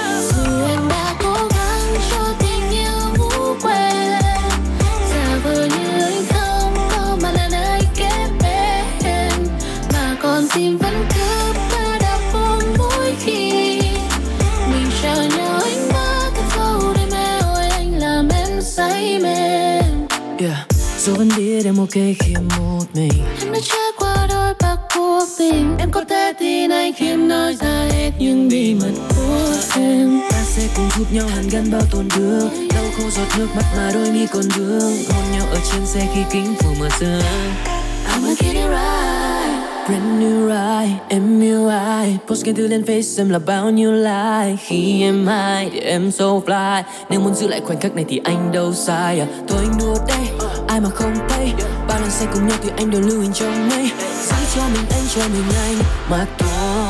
Em 21.78 21.86
ok 21.86 22.16
khi 22.18 22.34
một 22.58 22.84
mình. 22.94 23.12
Em 23.40 23.52
đã 23.52 23.58
trải 23.62 23.90
qua 23.98 24.26
đôi 24.28 24.54
ba 24.60 24.76
cuộc 24.94 25.26
tình 25.38 25.76
Em 25.78 25.90
có 25.90 26.04
thể 26.08 26.32
tin 26.40 26.70
anh 26.70 26.92
khi 26.92 27.08
em 27.08 27.28
nói 27.28 27.56
ra 27.60 27.88
hết 27.92 28.10
những 28.18 28.48
bí 28.48 28.74
mật 28.74 28.92
của 29.16 29.52
em. 29.74 30.20
Ta 30.30 30.42
sẽ 30.44 30.62
cùng 30.76 30.88
giúp 30.98 31.12
nhau 31.12 31.26
hàn 31.28 31.48
gắn 31.48 31.70
bao 31.70 31.82
tổn 31.92 32.08
thương. 32.08 32.68
Đau 32.74 32.84
khô 32.96 33.10
giọt 33.10 33.38
nước 33.38 33.46
mắt 33.56 33.64
mà 33.76 33.90
đôi 33.94 34.10
mi 34.10 34.26
còn 34.32 34.44
vương. 34.56 34.96
Hôn 35.08 35.24
nhau 35.32 35.46
ở 35.50 35.58
trên 35.72 35.86
xe 35.86 36.08
khi 36.14 36.20
kính 36.30 36.54
phủ 36.58 36.70
mưa 36.80 36.88
sương 37.00 37.22
I'ma 38.12 38.28
get 38.28 38.54
it 38.54 38.68
right. 38.70 39.28
Brand 39.88 40.22
new 40.22 40.48
ride, 40.48 40.94
em 41.08 41.40
yêu 41.40 41.68
ai? 41.68 42.18
Post 42.26 42.44
khen 42.44 42.54
thư 42.54 42.66
lên 42.66 42.82
face 42.82 43.22
em 43.22 43.30
là 43.30 43.38
bao 43.38 43.70
nhiêu 43.70 43.92
like? 43.92 44.56
Khi 44.66 45.02
em 45.02 45.26
hai 45.26 45.70
thì 45.72 45.80
em 45.80 46.10
so 46.10 46.24
fly. 46.24 46.82
Nếu 47.10 47.20
muốn 47.20 47.34
giữ 47.34 47.48
lại 47.48 47.60
khoảnh 47.64 47.80
khắc 47.80 47.94
này 47.94 48.04
thì 48.08 48.20
anh 48.24 48.52
đâu 48.52 48.74
sai 48.74 49.20
à? 49.20 49.26
Thôi 49.48 49.58
anh 49.62 49.78
đùa 49.78 49.94
đây, 50.08 50.47
ai 50.78 50.82
mà 50.82 50.90
không 50.90 51.28
thấy, 51.28 51.54
Ba 51.88 51.98
lần 51.98 52.10
say 52.10 52.28
cùng 52.32 52.48
nhau 52.48 52.58
thì 52.62 52.70
anh 52.76 52.90
đều 52.90 53.00
lưu 53.00 53.20
hình 53.20 53.32
trong 53.32 53.68
mây. 53.68 53.90
Giữ 54.22 54.36
cho 54.54 54.62
mình 54.74 54.86
anh 54.90 55.04
cho 55.14 55.22
mình 55.28 55.44
anh. 55.56 55.76
Mà 56.10 56.26
thôi 56.38 56.87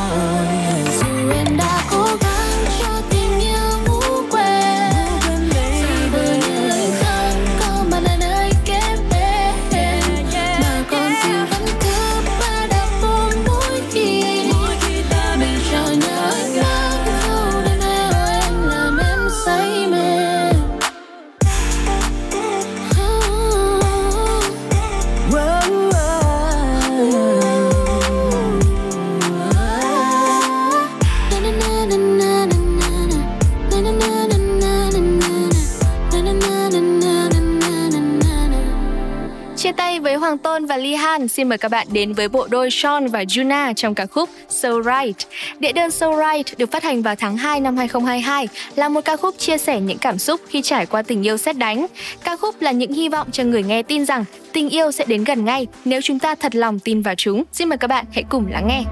và 40.69 40.77
Lee 40.77 40.95
Han, 40.95 41.27
xin 41.27 41.49
mời 41.49 41.57
các 41.57 41.71
bạn 41.71 41.87
đến 41.91 42.13
với 42.13 42.29
bộ 42.29 42.47
đôi 42.49 42.71
Sean 42.71 43.07
và 43.07 43.23
Juna 43.23 43.73
trong 43.73 43.95
ca 43.95 44.05
khúc 44.05 44.29
So 44.49 44.69
Right. 44.73 45.27
Đĩa 45.59 45.71
đơn 45.71 45.91
So 45.91 46.11
Right 46.15 46.57
được 46.57 46.71
phát 46.71 46.83
hành 46.83 47.01
vào 47.01 47.15
tháng 47.15 47.37
2 47.37 47.59
năm 47.59 47.77
2022 47.77 48.47
là 48.75 48.89
một 48.89 49.01
ca 49.05 49.15
khúc 49.17 49.35
chia 49.37 49.57
sẻ 49.57 49.79
những 49.81 49.97
cảm 49.97 50.17
xúc 50.17 50.41
khi 50.49 50.61
trải 50.61 50.85
qua 50.85 51.01
tình 51.01 51.27
yêu 51.27 51.37
xét 51.37 51.57
đánh. 51.57 51.85
Ca 52.23 52.35
khúc 52.35 52.61
là 52.61 52.71
những 52.71 52.93
hy 52.93 53.09
vọng 53.09 53.27
cho 53.31 53.43
người 53.43 53.63
nghe 53.63 53.83
tin 53.83 54.05
rằng 54.05 54.25
tình 54.53 54.69
yêu 54.69 54.91
sẽ 54.91 55.05
đến 55.07 55.23
gần 55.23 55.45
ngay 55.45 55.67
nếu 55.85 56.01
chúng 56.01 56.19
ta 56.19 56.35
thật 56.35 56.55
lòng 56.55 56.79
tin 56.79 57.01
vào 57.01 57.15
chúng. 57.15 57.43
Xin 57.51 57.69
mời 57.69 57.77
các 57.77 57.87
bạn 57.87 58.05
hãy 58.13 58.23
cùng 58.29 58.47
lắng 58.51 58.67
nghe. 58.67 58.83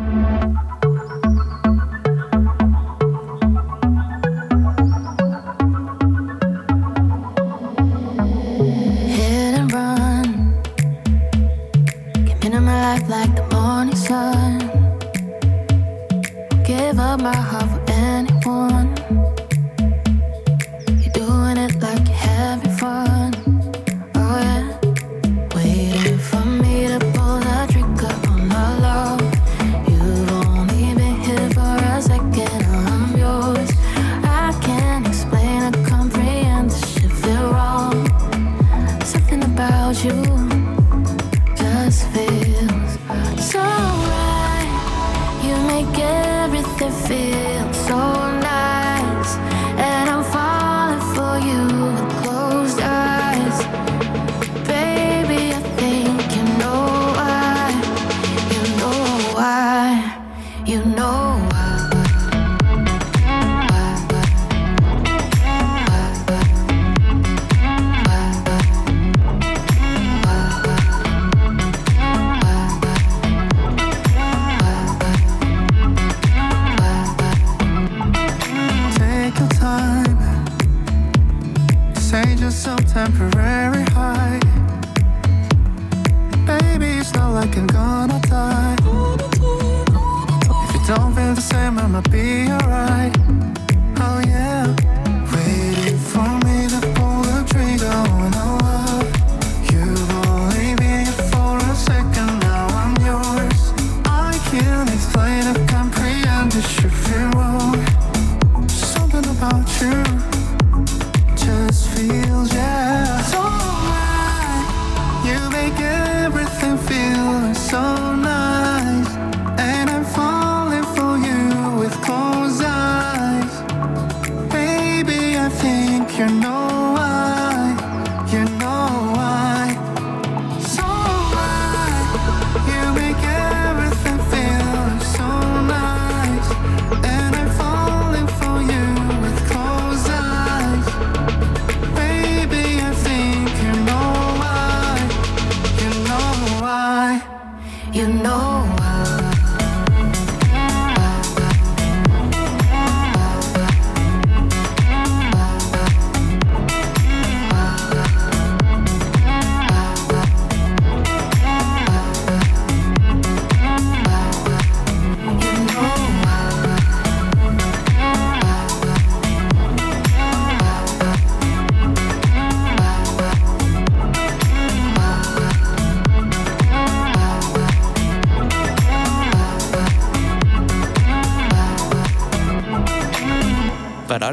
Life 12.97 13.09
like 13.09 13.35
the 13.35 13.55
morning 13.55 13.95
sun. 13.95 14.57
Give 16.65 16.97
up 16.97 17.21
my 17.21 17.35
heart 17.35 17.69
for 17.69 17.91
anyone. 17.91 18.86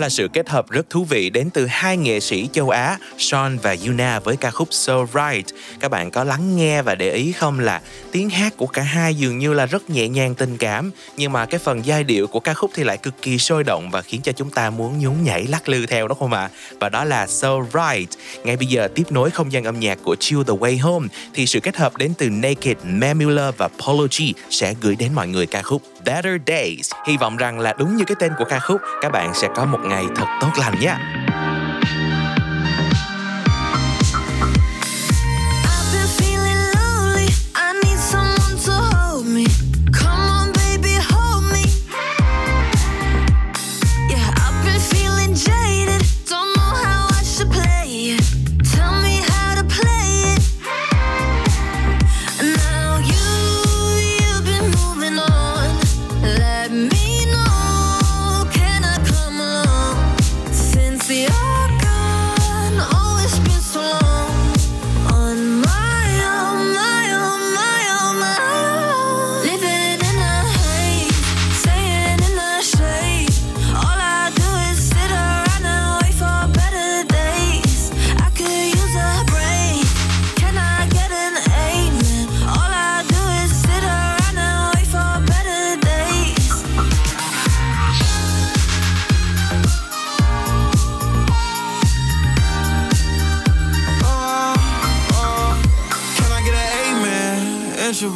Là 0.05 0.09
sự 0.09 0.29
kết 0.29 0.49
hợp 0.49 0.71
rất 0.71 0.91
thú 0.91 1.05
vị 1.05 1.31
đến 1.31 1.51
từ 1.51 1.67
hai 1.67 1.97
nghệ 1.97 2.21
sĩ 2.21 2.49
châu 2.53 2.71
Á 2.71 2.99
Sean 3.19 3.59
và 3.59 3.77
Yuna 3.87 4.19
với 4.19 4.37
ca 4.37 4.51
khúc 4.51 4.69
So 4.71 5.07
Right. 5.07 5.47
Các 5.81 5.91
bạn 5.91 6.11
có 6.11 6.25
lắng 6.25 6.57
nghe 6.57 6.83
và 6.83 6.95
để 6.95 7.11
ý 7.11 7.33
không 7.33 7.61
là 7.61 7.81
tiếng 8.13 8.31
hát 8.31 8.57
của 8.57 8.67
cả 8.67 8.83
hai 8.83 9.15
dường 9.15 9.39
như 9.39 9.53
là 9.53 9.67
rất 9.67 9.91
nhẹ 9.91 10.09
nhàng 10.09 10.35
tình 10.35 10.57
cảm 10.57 10.91
nhưng 11.17 11.33
mà 11.33 11.47
cái 11.47 11.59
phần 11.59 11.87
giai 11.87 12.05
điệu 12.05 12.27
của 12.27 12.41
ca 12.41 12.55
khúc 12.55 12.71
thì 12.75 12.85
lại 12.85 12.97
cực 12.97 13.23
kỳ 13.23 13.39
sôi 13.39 13.65
động 13.65 13.91
và 13.91 14.03
khiến 14.03 14.21
cho 14.23 14.33
chúng 14.33 14.51
ta 14.51 14.71
muốn 14.71 14.99
nhún 14.99 15.15
nhảy 15.23 15.45
lắc 15.45 15.69
lư 15.69 15.87
theo 15.87 16.09
đó 16.09 16.15
không 16.15 16.33
ạ? 16.33 16.51
Và 16.81 16.89
đó 16.89 17.05
là 17.05 17.27
So 17.27 17.61
Right. 17.63 18.11
Ngay 18.45 18.57
bây 18.57 18.67
giờ 18.67 18.89
tiếp 18.95 19.13
nối 19.13 19.31
không 19.31 19.53
gian 19.53 19.65
âm 19.65 19.81
nhạc 19.81 19.99
của 20.03 20.17
Chill 20.21 20.43
the 20.43 20.55
Way 20.55 20.83
Home 20.83 21.09
thì 21.35 21.47
sự 21.47 21.61
kết 21.61 21.77
hợp 21.77 21.97
đến 21.97 22.13
từ 22.19 22.31
Naked, 22.31 22.77
Mamula 22.85 23.51
và 23.51 23.69
Polo 23.69 24.07
G 24.19 24.23
sẽ 24.51 24.75
gửi 24.81 24.97
đến 24.97 25.11
mọi 25.15 25.29
người 25.29 25.47
ca 25.47 25.63
khúc 25.63 25.94
Better 26.05 26.41
Days. 26.47 26.91
Hy 27.07 27.17
vọng 27.17 27.37
rằng 27.37 27.59
là 27.59 27.75
đúng 27.79 27.97
như 27.97 28.05
cái 28.05 28.17
tên 28.19 28.33
của 28.39 28.45
ca 28.45 28.59
khúc, 28.59 28.81
các 29.01 29.13
bạn 29.13 29.35
sẽ 29.35 29.49
có 29.57 29.65
một 29.65 29.81
ngày 29.85 30.05
thật 30.17 30.27
tốt 30.41 30.51
lành 30.59 30.81
nhé. 30.81 30.95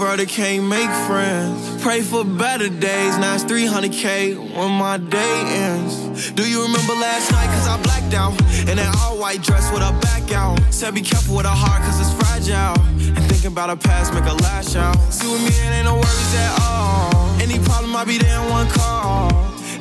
Introverted 0.08 0.34
can't 0.34 0.64
make 0.64 0.88
friends. 1.06 1.82
Pray 1.82 2.00
for 2.00 2.24
better 2.24 2.70
days. 2.70 3.18
Now 3.18 3.34
it's 3.34 3.44
300k 3.44 4.38
when 4.56 4.72
my 4.72 4.96
day 4.96 5.42
ends. 5.48 6.32
Do 6.32 6.48
you 6.48 6.62
remember 6.62 6.94
last 6.94 7.30
night? 7.30 7.44
Cause 7.48 7.68
I 7.68 7.76
blacked 7.82 8.14
out. 8.14 8.32
In 8.70 8.78
that 8.78 8.96
all 9.02 9.18
white 9.18 9.42
dress 9.42 9.70
with 9.70 9.82
a 9.82 9.92
back 10.00 10.32
out. 10.32 10.58
Said 10.72 10.94
be 10.94 11.02
careful 11.02 11.36
with 11.36 11.44
her 11.44 11.52
heart 11.52 11.82
cause 11.82 12.00
it's 12.00 12.14
fragile. 12.16 12.80
And 13.04 13.22
thinking 13.28 13.52
about 13.52 13.68
her 13.68 13.76
past 13.76 14.14
make 14.14 14.24
her 14.24 14.32
lash 14.32 14.76
out. 14.76 14.96
See 15.12 15.30
with 15.30 15.42
me, 15.42 15.52
it 15.52 15.76
ain't 15.76 15.84
no 15.84 15.96
worries 15.96 16.34
at 16.36 16.58
all. 16.62 17.28
Any 17.42 17.58
problem, 17.58 17.94
I'll 17.94 18.06
be 18.06 18.16
there 18.16 18.40
in 18.40 18.48
one 18.48 18.66
call. 18.70 19.28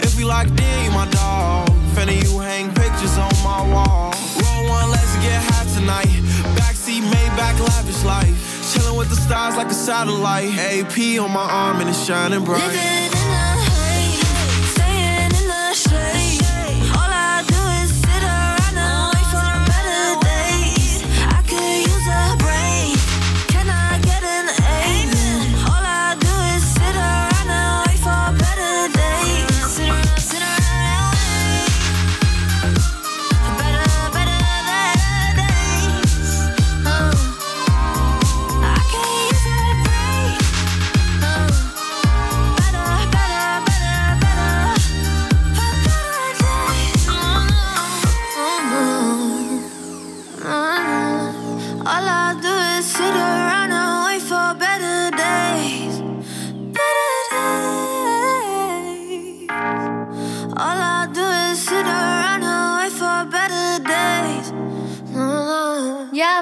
If 0.04 0.18
we 0.18 0.26
locked 0.26 0.60
in, 0.60 0.84
you 0.84 0.92
my 0.92 1.08
dog. 1.08 1.70
Finna 1.96 2.22
you 2.22 2.38
hang 2.40 2.68
pictures 2.76 3.18
on 3.18 3.32
my 3.48 3.64
wall. 3.72 4.27
One, 4.78 4.92
let's 4.92 5.16
get 5.26 5.42
high 5.50 5.66
tonight. 5.74 6.14
Backseat 6.58 7.02
Maybach, 7.02 7.60
lavish 7.68 8.04
life. 8.04 8.36
Chilling 8.72 8.96
with 8.96 9.10
the 9.10 9.16
stars 9.16 9.56
like 9.56 9.68
a 9.68 9.74
satellite. 9.74 10.54
AP 10.56 11.20
on 11.20 11.32
my 11.32 11.48
arm 11.50 11.82
and 11.82 11.90
it's 11.90 12.06
shining 12.06 12.44
bright. 12.46 13.07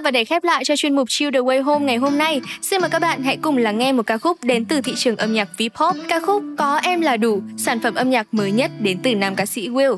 Và 0.05 0.11
để 0.11 0.25
khép 0.25 0.43
lại 0.43 0.63
cho 0.65 0.75
chuyên 0.75 0.95
mục 0.95 1.09
Chill 1.09 1.31
the 1.31 1.39
Way 1.39 1.63
Home 1.63 1.85
ngày 1.85 1.97
hôm 1.97 2.17
nay, 2.17 2.41
xin 2.61 2.81
mời 2.81 2.89
các 2.89 2.99
bạn 2.99 3.23
hãy 3.23 3.37
cùng 3.41 3.57
lắng 3.57 3.77
nghe 3.77 3.91
một 3.91 4.03
ca 4.05 4.17
khúc 4.17 4.43
đến 4.43 4.65
từ 4.65 4.81
thị 4.81 4.93
trường 4.97 5.17
âm 5.17 5.33
nhạc 5.33 5.47
V-pop. 5.57 5.93
Ca 6.09 6.19
khúc 6.19 6.43
Có 6.57 6.79
Em 6.83 7.01
Là 7.01 7.17
Đủ, 7.17 7.41
sản 7.57 7.79
phẩm 7.79 7.95
âm 7.95 8.09
nhạc 8.09 8.33
mới 8.33 8.51
nhất 8.51 8.71
đến 8.79 8.99
từ 9.03 9.15
nam 9.15 9.35
ca 9.35 9.45
sĩ 9.45 9.69
Will. 9.69 9.97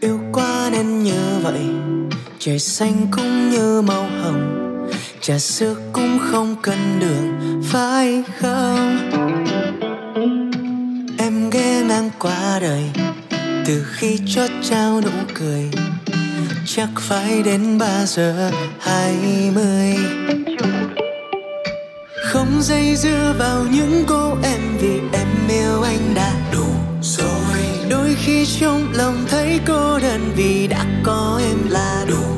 yêu 0.00 0.20
quá 0.32 0.68
nên 0.72 1.02
như 1.02 1.40
vậy 1.42 1.60
trời 2.38 2.58
xanh 2.58 3.06
cũng 3.10 3.50
như 3.50 3.82
màu 3.82 4.06
hồng 4.22 4.53
trà 5.26 5.38
sữa 5.38 5.76
cũng 5.92 6.18
không 6.30 6.56
cần 6.62 7.00
đường, 7.00 7.62
phải 7.64 8.22
không? 8.40 9.10
Em 11.18 11.50
ghé 11.50 11.82
ngang 11.88 12.10
qua 12.18 12.58
đời, 12.60 12.82
từ 13.66 13.86
khi 13.92 14.18
chót 14.34 14.50
trao 14.62 15.00
nụ 15.00 15.10
cười, 15.34 15.70
chắc 16.66 16.88
phải 16.98 17.42
đến 17.42 17.78
ba 17.78 18.06
giờ 18.06 18.50
hai 18.80 19.14
mươi. 19.54 19.96
Không 22.24 22.62
dây 22.62 22.96
dưa 22.96 23.34
vào 23.38 23.64
những 23.70 24.04
cô 24.06 24.36
em 24.42 24.60
vì 24.80 25.00
em 25.12 25.28
yêu 25.48 25.82
anh 25.82 26.14
đã 26.14 26.32
đủ 26.52 26.66
rồi. 27.02 27.58
Đôi 27.90 28.16
khi 28.24 28.46
trong 28.60 28.92
lòng 28.92 29.24
thấy 29.28 29.60
cô 29.66 29.98
đơn 29.98 30.32
vì 30.36 30.66
đã 30.66 30.84
có 31.04 31.40
em 31.42 31.70
là 31.70 32.04
đủ 32.08 32.33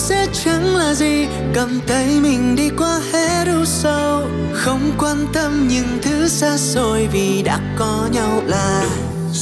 sẽ 0.00 0.26
chẳng 0.44 0.76
là 0.76 0.94
gì. 0.94 1.26
Cầm 1.54 1.80
tay 1.86 2.20
mình 2.22 2.56
đi 2.56 2.70
qua 2.78 3.00
hết 3.12 3.44
u 3.46 3.64
sâu 3.64 4.22
không 4.52 4.92
quan 4.98 5.26
tâm 5.32 5.68
những 5.68 5.98
thứ 6.02 6.28
xa 6.28 6.56
xôi 6.56 7.08
vì 7.12 7.42
đã 7.42 7.60
có 7.78 8.08
nhau 8.12 8.42
là 8.46 8.84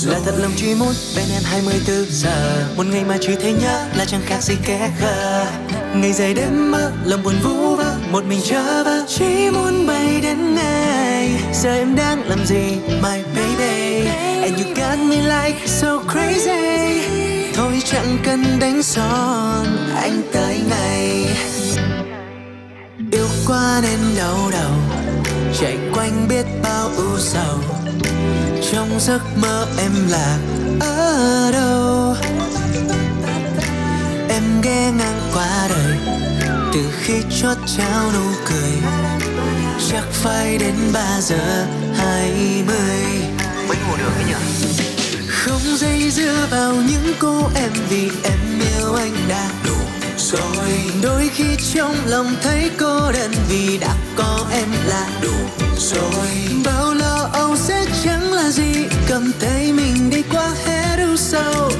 là 0.06 0.18
thật 0.24 0.34
lòng 0.38 0.52
truy 0.56 0.74
muốn 0.74 0.92
bên 1.16 1.24
em 1.32 1.42
24 1.44 2.06
giờ. 2.10 2.66
Một 2.76 2.86
ngày 2.86 3.04
mà 3.04 3.16
chỉ 3.20 3.34
thấy 3.40 3.52
nhớ 3.52 3.86
là 3.96 4.04
chẳng 4.04 4.20
khác 4.26 4.42
gì 4.42 4.54
kẻ 4.64 4.90
khờ. 5.00 5.44
Ngày 5.94 6.12
dài 6.12 6.34
đêm 6.34 6.70
mơ, 6.70 6.92
lòng 7.04 7.22
buồn 7.22 7.34
vũ 7.42 7.76
vơ. 7.76 7.96
Một 8.10 8.24
mình 8.24 8.40
chờ 8.44 8.84
vơ, 8.84 9.04
chỉ 9.08 9.50
muốn 9.50 9.86
bay 9.86 10.20
đến 10.22 10.54
ngày 10.54 11.30
Giờ 11.52 11.70
em 11.74 11.96
đang 11.96 12.28
làm 12.28 12.46
gì, 12.46 12.76
my 13.02 13.22
baby? 13.34 14.06
And 14.42 14.56
you 14.56 14.74
got 14.76 14.98
me 14.98 15.16
like 15.16 15.66
so 15.66 15.98
crazy 15.98 17.37
chẳng 17.90 18.18
cần 18.24 18.58
đánh 18.60 18.82
son, 18.82 19.66
anh 19.96 20.22
tới 20.32 20.60
ngày 20.68 21.26
Yêu 23.12 23.28
quá 23.46 23.80
nên 23.82 23.98
đau 24.18 24.50
đầu 24.52 24.72
Chạy 25.60 25.78
quanh 25.94 26.28
biết 26.28 26.46
bao 26.62 26.88
ưu 26.96 27.18
sầu. 27.18 27.58
Trong 28.72 29.00
giấc 29.00 29.20
mơ 29.36 29.66
em 29.78 29.92
là 30.08 30.38
ở 30.80 31.50
đâu? 31.52 32.14
Em 34.28 34.42
ghé 34.62 34.92
ngang 34.98 35.20
qua 35.34 35.68
đời 35.68 35.96
từ 36.72 36.80
khi 37.00 37.14
chót 37.42 37.56
trao 37.76 38.12
nụ 38.12 38.30
cười. 38.48 38.72
Chắc 39.90 40.04
phải 40.12 40.58
đến 40.58 40.74
ba 40.92 41.20
giờ 41.20 41.66
hai 41.96 42.32
mươi. 42.66 43.22
Mới 43.68 43.76
ngủ 43.76 43.96
được 43.98 44.12
ấy 44.16 44.24
nhỉ? 44.28 44.97
Không 45.38 45.76
dây 45.76 46.10
dưa 46.10 46.46
vào 46.50 46.74
những 46.74 47.14
cô 47.18 47.50
em 47.54 47.70
vì 47.90 48.10
em 48.24 48.38
yêu 48.60 48.94
anh 48.94 49.14
đã 49.28 49.50
đủ 49.66 49.76
rồi. 50.18 50.70
Đôi 51.02 51.30
khi 51.34 51.44
trong 51.74 51.94
lòng 52.06 52.36
thấy 52.42 52.70
cô 52.78 53.12
đơn 53.12 53.30
vì 53.48 53.78
đã 53.78 53.94
có 54.16 54.46
em 54.52 54.68
là 54.86 55.08
đủ 55.22 55.64
rồi. 55.78 56.28
Bao 56.64 56.94
lo 56.94 57.28
âu 57.32 57.56
sẽ 57.56 57.84
chẳng 58.04 58.32
là 58.32 58.50
gì 58.50 58.72
cầm 59.08 59.32
tay 59.40 59.72
mình 59.72 60.10
đi 60.10 60.22
qua 60.32 60.50
hết 60.66 60.96
u 61.10 61.16
sâu 61.16 61.70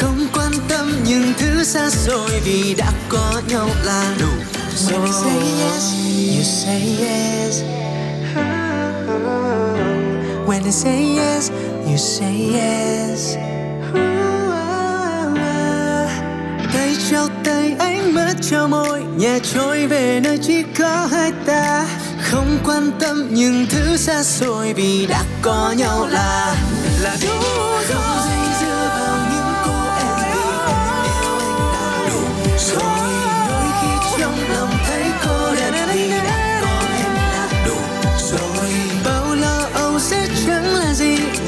không 0.00 0.26
quan 0.34 0.52
tâm 0.68 0.92
những 1.04 1.32
thứ 1.38 1.64
xa 1.64 1.90
xôi 1.90 2.30
vì 2.44 2.74
đã 2.74 2.92
có 3.08 3.42
nhau 3.48 3.68
là 3.84 4.14
đủ 4.20 4.32
rồi 4.76 5.00
When 5.00 5.06
I 5.06 5.12
say 5.12 5.38
yes, 5.62 5.94
you 6.36 6.42
say 6.42 6.96
yes. 7.00 7.62
When 10.46 10.64
I 10.64 10.70
say 10.70 11.16
yes, 11.18 11.50
you 11.86 11.96
say 11.96 12.50
yes. 12.52 13.36
Tay 16.72 16.96
trao 17.10 17.28
tay 17.44 17.76
ánh 17.78 18.14
mắt 18.14 18.34
trao 18.42 18.68
môi, 18.68 19.02
nhẹ 19.16 19.38
trôi 19.54 19.86
về 19.86 20.20
nơi 20.24 20.38
chỉ 20.42 20.62
có 20.78 21.08
hai 21.10 21.32
ta 21.46 21.86
không 22.22 22.58
quan 22.64 22.90
tâm 23.00 23.28
những 23.34 23.66
thứ 23.70 23.96
xa 23.96 24.22
xôi 24.22 24.72
vì 24.72 25.06
đã 25.06 25.24
có 25.42 25.74
nhau 25.76 26.06
là 26.10 26.56
là 27.02 27.16
đủ 27.22 27.40
rồi 27.88 28.35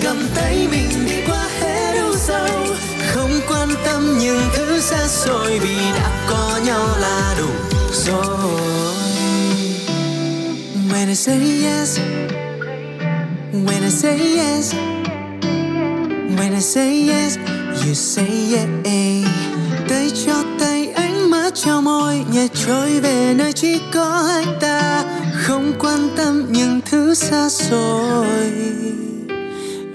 cầm 0.09 0.27
tay 0.35 0.69
mình 0.71 1.07
đi 1.07 1.23
qua 1.27 1.49
hết 1.61 1.93
đâu 1.95 2.13
sâu 2.17 2.49
không 3.09 3.31
quan 3.49 3.69
tâm 3.85 4.19
những 4.19 4.41
thứ 4.57 4.81
xa 4.81 5.09
xôi 5.09 5.59
vì 5.59 5.77
đã 5.95 6.27
có 6.31 6.61
nhau 6.67 6.89
là 7.01 7.35
đủ 7.39 7.49
rồi. 7.93 8.95
When 10.93 11.09
I 11.09 11.15
say 11.15 11.65
yes, 11.65 11.99
When 13.53 13.83
I 13.83 13.91
say 13.91 14.19
yes, 14.37 14.75
When 16.39 16.55
I 16.55 16.61
say 16.61 17.09
yes, 17.09 17.39
You 17.87 17.95
say 17.95 18.55
yeah. 18.55 18.69
Tay 19.89 20.11
cho 20.27 20.45
tay 20.61 20.93
ánh 20.95 21.31
mắt 21.31 21.55
cho 21.55 21.81
môi, 21.81 22.25
Nhẹ 22.33 22.49
trôi 22.67 23.01
về 23.01 23.35
nơi 23.37 23.53
chỉ 23.53 23.81
có 23.95 24.23
hai 24.23 24.45
ta. 24.61 25.05
Không 25.35 25.73
quan 25.79 26.09
tâm 26.17 26.47
những 26.53 26.81
thứ 26.91 27.15
xa 27.15 27.49
xôi. 27.49 29.08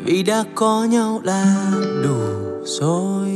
Vì 0.06 0.24
đã 0.24 0.44
có 0.56 0.84
nhau 0.90 1.22
là 1.24 1.72
đủ 2.04 2.18
rồi 2.64 3.30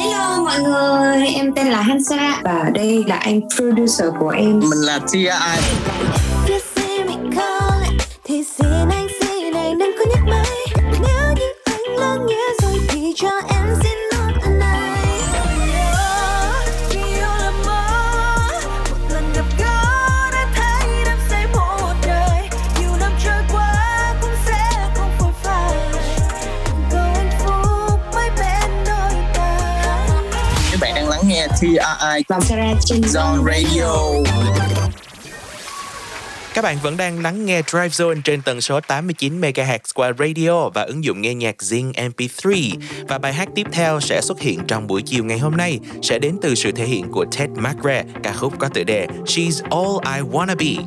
Hello 0.00 0.44
mọi 0.44 0.60
người, 0.62 1.26
em 1.26 1.52
tên 1.56 1.66
là 1.66 1.82
Hansa 1.82 2.40
và 2.44 2.70
đây 2.74 3.04
là 3.06 3.16
anh 3.16 3.40
producer 3.56 4.08
của 4.20 4.28
em. 4.28 4.60
Mình 4.60 4.80
là 4.80 5.00
Tia 5.12 5.32
trên 32.80 33.00
Zone 33.00 33.44
Radio 33.44 33.90
Các 36.54 36.62
bạn 36.62 36.76
vẫn 36.82 36.96
đang 36.96 37.22
lắng 37.22 37.46
nghe 37.46 37.62
Drive 37.62 37.88
Zone 37.88 38.20
trên 38.24 38.42
tần 38.42 38.60
số 38.60 38.80
89 38.80 39.40
MHz 39.40 39.78
qua 39.94 40.12
radio 40.18 40.68
và 40.68 40.82
ứng 40.82 41.04
dụng 41.04 41.22
nghe 41.22 41.34
nhạc 41.34 41.56
Zing 41.58 41.92
MP3. 41.92 42.70
Và 43.08 43.18
bài 43.18 43.32
hát 43.32 43.48
tiếp 43.54 43.66
theo 43.72 44.00
sẽ 44.00 44.20
xuất 44.20 44.40
hiện 44.40 44.60
trong 44.68 44.86
buổi 44.86 45.02
chiều 45.02 45.24
ngày 45.24 45.38
hôm 45.38 45.56
nay 45.56 45.78
sẽ 46.02 46.18
đến 46.18 46.36
từ 46.42 46.54
sự 46.54 46.72
thể 46.72 46.84
hiện 46.84 47.10
của 47.12 47.24
Ted 47.38 47.50
McRae, 47.50 48.04
ca 48.22 48.32
khúc 48.32 48.52
có 48.58 48.68
tựa 48.68 48.84
đề 48.84 49.06
She's 49.24 49.62
All 49.70 50.16
I 50.16 50.22
Wanna 50.30 50.56
Be. 50.56 50.82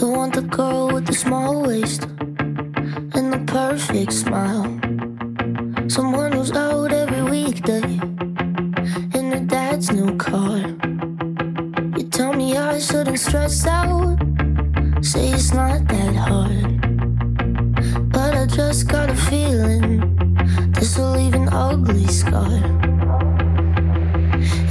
You 0.00 0.16
want 0.16 0.30
the 0.30 0.42
girl 0.56 0.96
with 0.96 1.04
the 1.06 1.14
small 1.14 1.66
waist 1.66 2.00
and 3.14 3.32
the 3.32 3.40
perfect 3.46 4.12
smile. 4.12 4.78
Someone 5.88 6.32
who's 6.32 6.52
out 6.52 6.92
every 6.92 7.22
weekday 7.30 8.18
in 9.32 9.38
her 9.38 9.46
dad's 9.46 9.90
new 9.90 10.16
car. 10.16 10.58
You 11.96 12.04
tell 12.08 12.32
me 12.32 12.56
I 12.56 12.78
shouldn't 12.78 13.18
stress 13.18 13.66
out, 13.66 14.16
say 15.02 15.30
it's 15.30 15.52
not 15.52 15.86
that 15.88 16.14
hard. 16.14 16.80
But 18.10 18.34
I 18.34 18.46
just 18.46 18.88
got 18.88 19.10
a 19.10 19.14
feeling 19.14 20.14
this 20.72 20.96
will 20.96 21.12
leave 21.12 21.34
an 21.34 21.48
ugly 21.52 22.06
scar. 22.06 22.60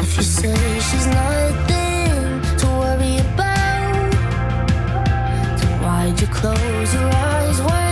If 0.04 0.18
you 0.18 0.24
say 0.24 0.80
she's 0.88 1.08
nothing 1.08 2.42
to 2.60 2.68
worry 2.82 3.18
about. 3.28 4.12
Then 5.60 5.82
why'd 5.84 6.20
you 6.22 6.28
close 6.28 6.94
your 6.94 7.10
eyes 7.10 7.62
when 7.62 7.87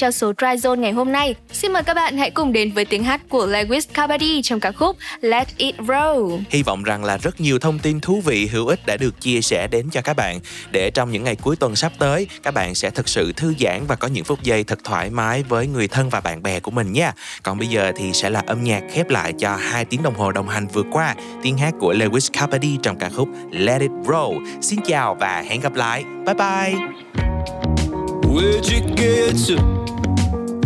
cho 0.00 0.10
số 0.10 0.32
Dry 0.38 0.46
Zone 0.46 0.80
ngày 0.80 0.92
hôm 0.92 1.12
nay, 1.12 1.34
xin 1.52 1.72
mời 1.72 1.82
các 1.82 1.94
bạn 1.94 2.16
hãy 2.16 2.30
cùng 2.30 2.52
đến 2.52 2.72
với 2.72 2.84
tiếng 2.84 3.04
hát 3.04 3.20
của 3.28 3.46
Lewis 3.46 3.80
Capaldi 3.94 4.42
trong 4.42 4.60
ca 4.60 4.72
khúc 4.72 4.96
Let 5.20 5.56
It 5.56 5.74
Roll. 5.78 6.40
Hy 6.50 6.62
vọng 6.62 6.82
rằng 6.82 7.04
là 7.04 7.16
rất 7.16 7.40
nhiều 7.40 7.58
thông 7.58 7.78
tin 7.78 8.00
thú 8.00 8.20
vị 8.24 8.46
hữu 8.46 8.66
ích 8.66 8.86
đã 8.86 8.96
được 8.96 9.20
chia 9.20 9.40
sẻ 9.40 9.68
đến 9.70 9.90
cho 9.92 10.02
các 10.02 10.16
bạn 10.16 10.40
để 10.70 10.90
trong 10.90 11.10
những 11.10 11.24
ngày 11.24 11.36
cuối 11.36 11.56
tuần 11.56 11.76
sắp 11.76 11.92
tới 11.98 12.26
các 12.42 12.54
bạn 12.54 12.74
sẽ 12.74 12.90
thực 12.90 13.08
sự 13.08 13.32
thư 13.32 13.54
giãn 13.60 13.86
và 13.86 13.96
có 13.96 14.08
những 14.08 14.24
phút 14.24 14.42
giây 14.42 14.64
thật 14.64 14.78
thoải 14.84 15.10
mái 15.10 15.42
với 15.42 15.66
người 15.66 15.88
thân 15.88 16.08
và 16.08 16.20
bạn 16.20 16.42
bè 16.42 16.60
của 16.60 16.70
mình 16.70 16.92
nha. 16.92 17.12
Còn 17.42 17.58
bây 17.58 17.68
giờ 17.68 17.92
thì 17.96 18.12
sẽ 18.12 18.30
là 18.30 18.42
âm 18.46 18.64
nhạc 18.64 18.82
khép 18.92 19.10
lại 19.10 19.32
cho 19.38 19.56
hai 19.56 19.84
tiếng 19.84 20.02
đồng 20.02 20.14
hồ 20.14 20.32
đồng 20.32 20.48
hành 20.48 20.66
vừa 20.66 20.84
qua 20.92 21.14
tiếng 21.42 21.58
hát 21.58 21.74
của 21.80 21.92
Lewis 21.92 22.30
Capaldi 22.32 22.78
trong 22.82 22.98
ca 22.98 23.08
khúc 23.08 23.28
Let 23.52 23.80
It 23.80 23.90
Roll. 24.08 24.46
Xin 24.60 24.80
chào 24.86 25.14
và 25.14 25.44
hẹn 25.48 25.60
gặp 25.60 25.74
lại. 25.74 26.04
Bye 26.26 26.34
bye. 26.34 26.74
Where'd 28.34 28.68
you 28.68 28.80
get 28.80 29.36
to? 29.46 29.56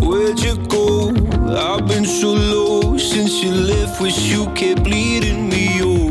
Where'd 0.06 0.38
you 0.40 0.56
go? 0.68 1.08
I've 1.56 1.86
been 1.88 2.04
so 2.04 2.34
low 2.34 2.98
since 2.98 3.42
you 3.42 3.52
left. 3.52 4.02
Wish 4.02 4.18
you 4.30 4.46
kept 4.54 4.84
bleeding 4.84 5.48
me. 5.48 5.80
Oh, 5.80 6.10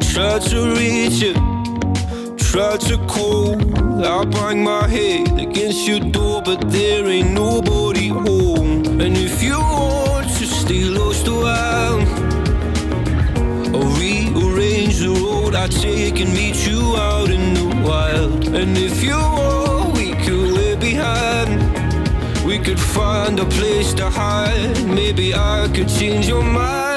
tried 0.00 0.42
to 0.50 0.74
reach 0.74 1.20
you, 1.20 1.34
tried 2.36 2.80
to 2.88 2.96
call. 3.06 3.56
I 4.02 4.24
bang 4.24 4.64
my 4.64 4.88
head 4.88 5.38
against 5.38 5.86
your 5.86 6.00
door, 6.00 6.40
but 6.42 6.70
there 6.70 7.06
ain't 7.06 7.32
nobody 7.32 8.08
home. 8.08 9.00
And 9.02 9.16
if 9.18 9.42
you 9.42 9.58
want 9.58 10.28
to 10.38 10.46
stay 10.46 10.84
lost 10.84 11.26
a 11.28 11.34
while, 11.34 12.00
I'll 13.76 13.92
rearrange 14.00 14.98
the 15.00 15.10
road 15.22 15.54
I 15.54 15.66
take 15.68 16.20
and 16.20 16.32
meet 16.32 16.66
you 16.66 16.96
out 16.96 17.28
in 17.28 17.52
the 17.52 17.66
wild. 17.86 18.48
And 18.48 18.78
if 18.78 19.02
you 19.02 19.12
want, 19.12 19.67
Could 22.64 22.80
find 22.80 23.40
a 23.40 23.46
place 23.46 23.94
to 23.94 24.10
hide. 24.10 24.86
Maybe 24.86 25.34
I 25.34 25.70
could 25.72 25.88
change 25.88 26.28
your 26.28 26.42
mind. 26.42 26.87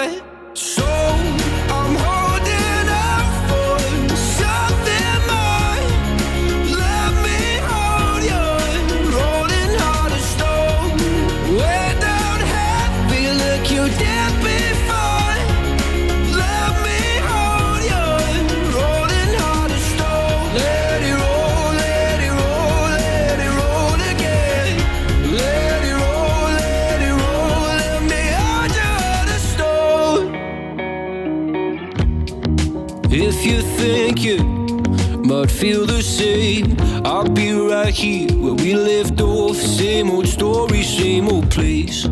Might 35.42 35.50
feel 35.50 35.88
the 35.88 36.04
same, 36.04 36.76
I'll 37.04 37.28
be 37.28 37.52
right 37.52 37.92
here 37.92 38.30
where 38.38 38.54
we 38.54 38.76
left 38.76 39.20
off. 39.22 39.56
Same 39.56 40.12
old 40.12 40.28
story, 40.28 40.84
same 40.84 41.28
old 41.30 41.50
place. 41.50 42.06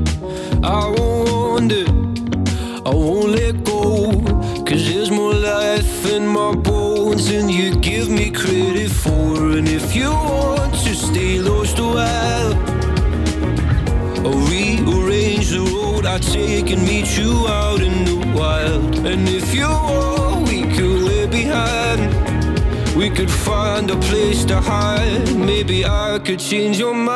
I 0.64 0.82
won't 0.98 1.30
wander, 1.32 1.86
I 2.90 2.92
won't 3.04 3.30
let 3.30 3.64
go. 3.64 4.24
Cause 4.66 4.84
there's 4.90 5.12
more 5.12 5.36
life 5.36 6.12
in 6.12 6.26
my 6.26 6.56
bones 6.56 7.30
than 7.30 7.50
you 7.50 7.76
give 7.76 8.10
me 8.10 8.32
credit 8.32 8.90
for. 8.90 9.58
And 9.58 9.68
if 9.68 9.96
you 9.96 10.10
want 10.10 10.74
to 10.86 10.96
stay 10.96 11.38
lost 11.40 11.78
a 11.78 11.84
while, 11.84 12.54
I'll 14.26 14.42
rearrange 14.50 15.50
the 15.52 15.64
road 15.76 16.08
I 16.08 16.18
take 16.18 16.72
and 16.72 16.82
meet 16.82 17.16
you 17.16 17.48
out 17.48 17.82
in 17.82 18.06
the 18.06 18.18
wild. 18.36 19.06
And 19.06 19.30
if 19.30 19.54
you 19.54 19.68
want, 19.68 20.19
We 23.00 23.10
could 23.10 23.32
find 23.32 23.90
a 23.92 23.96
place 23.96 24.44
to 24.44 24.60
hide. 24.60 25.34
Maybe 25.34 25.86
I 25.86 26.20
could 26.20 26.38
change 26.38 26.78
your 26.78 26.94
mind. 26.94 27.09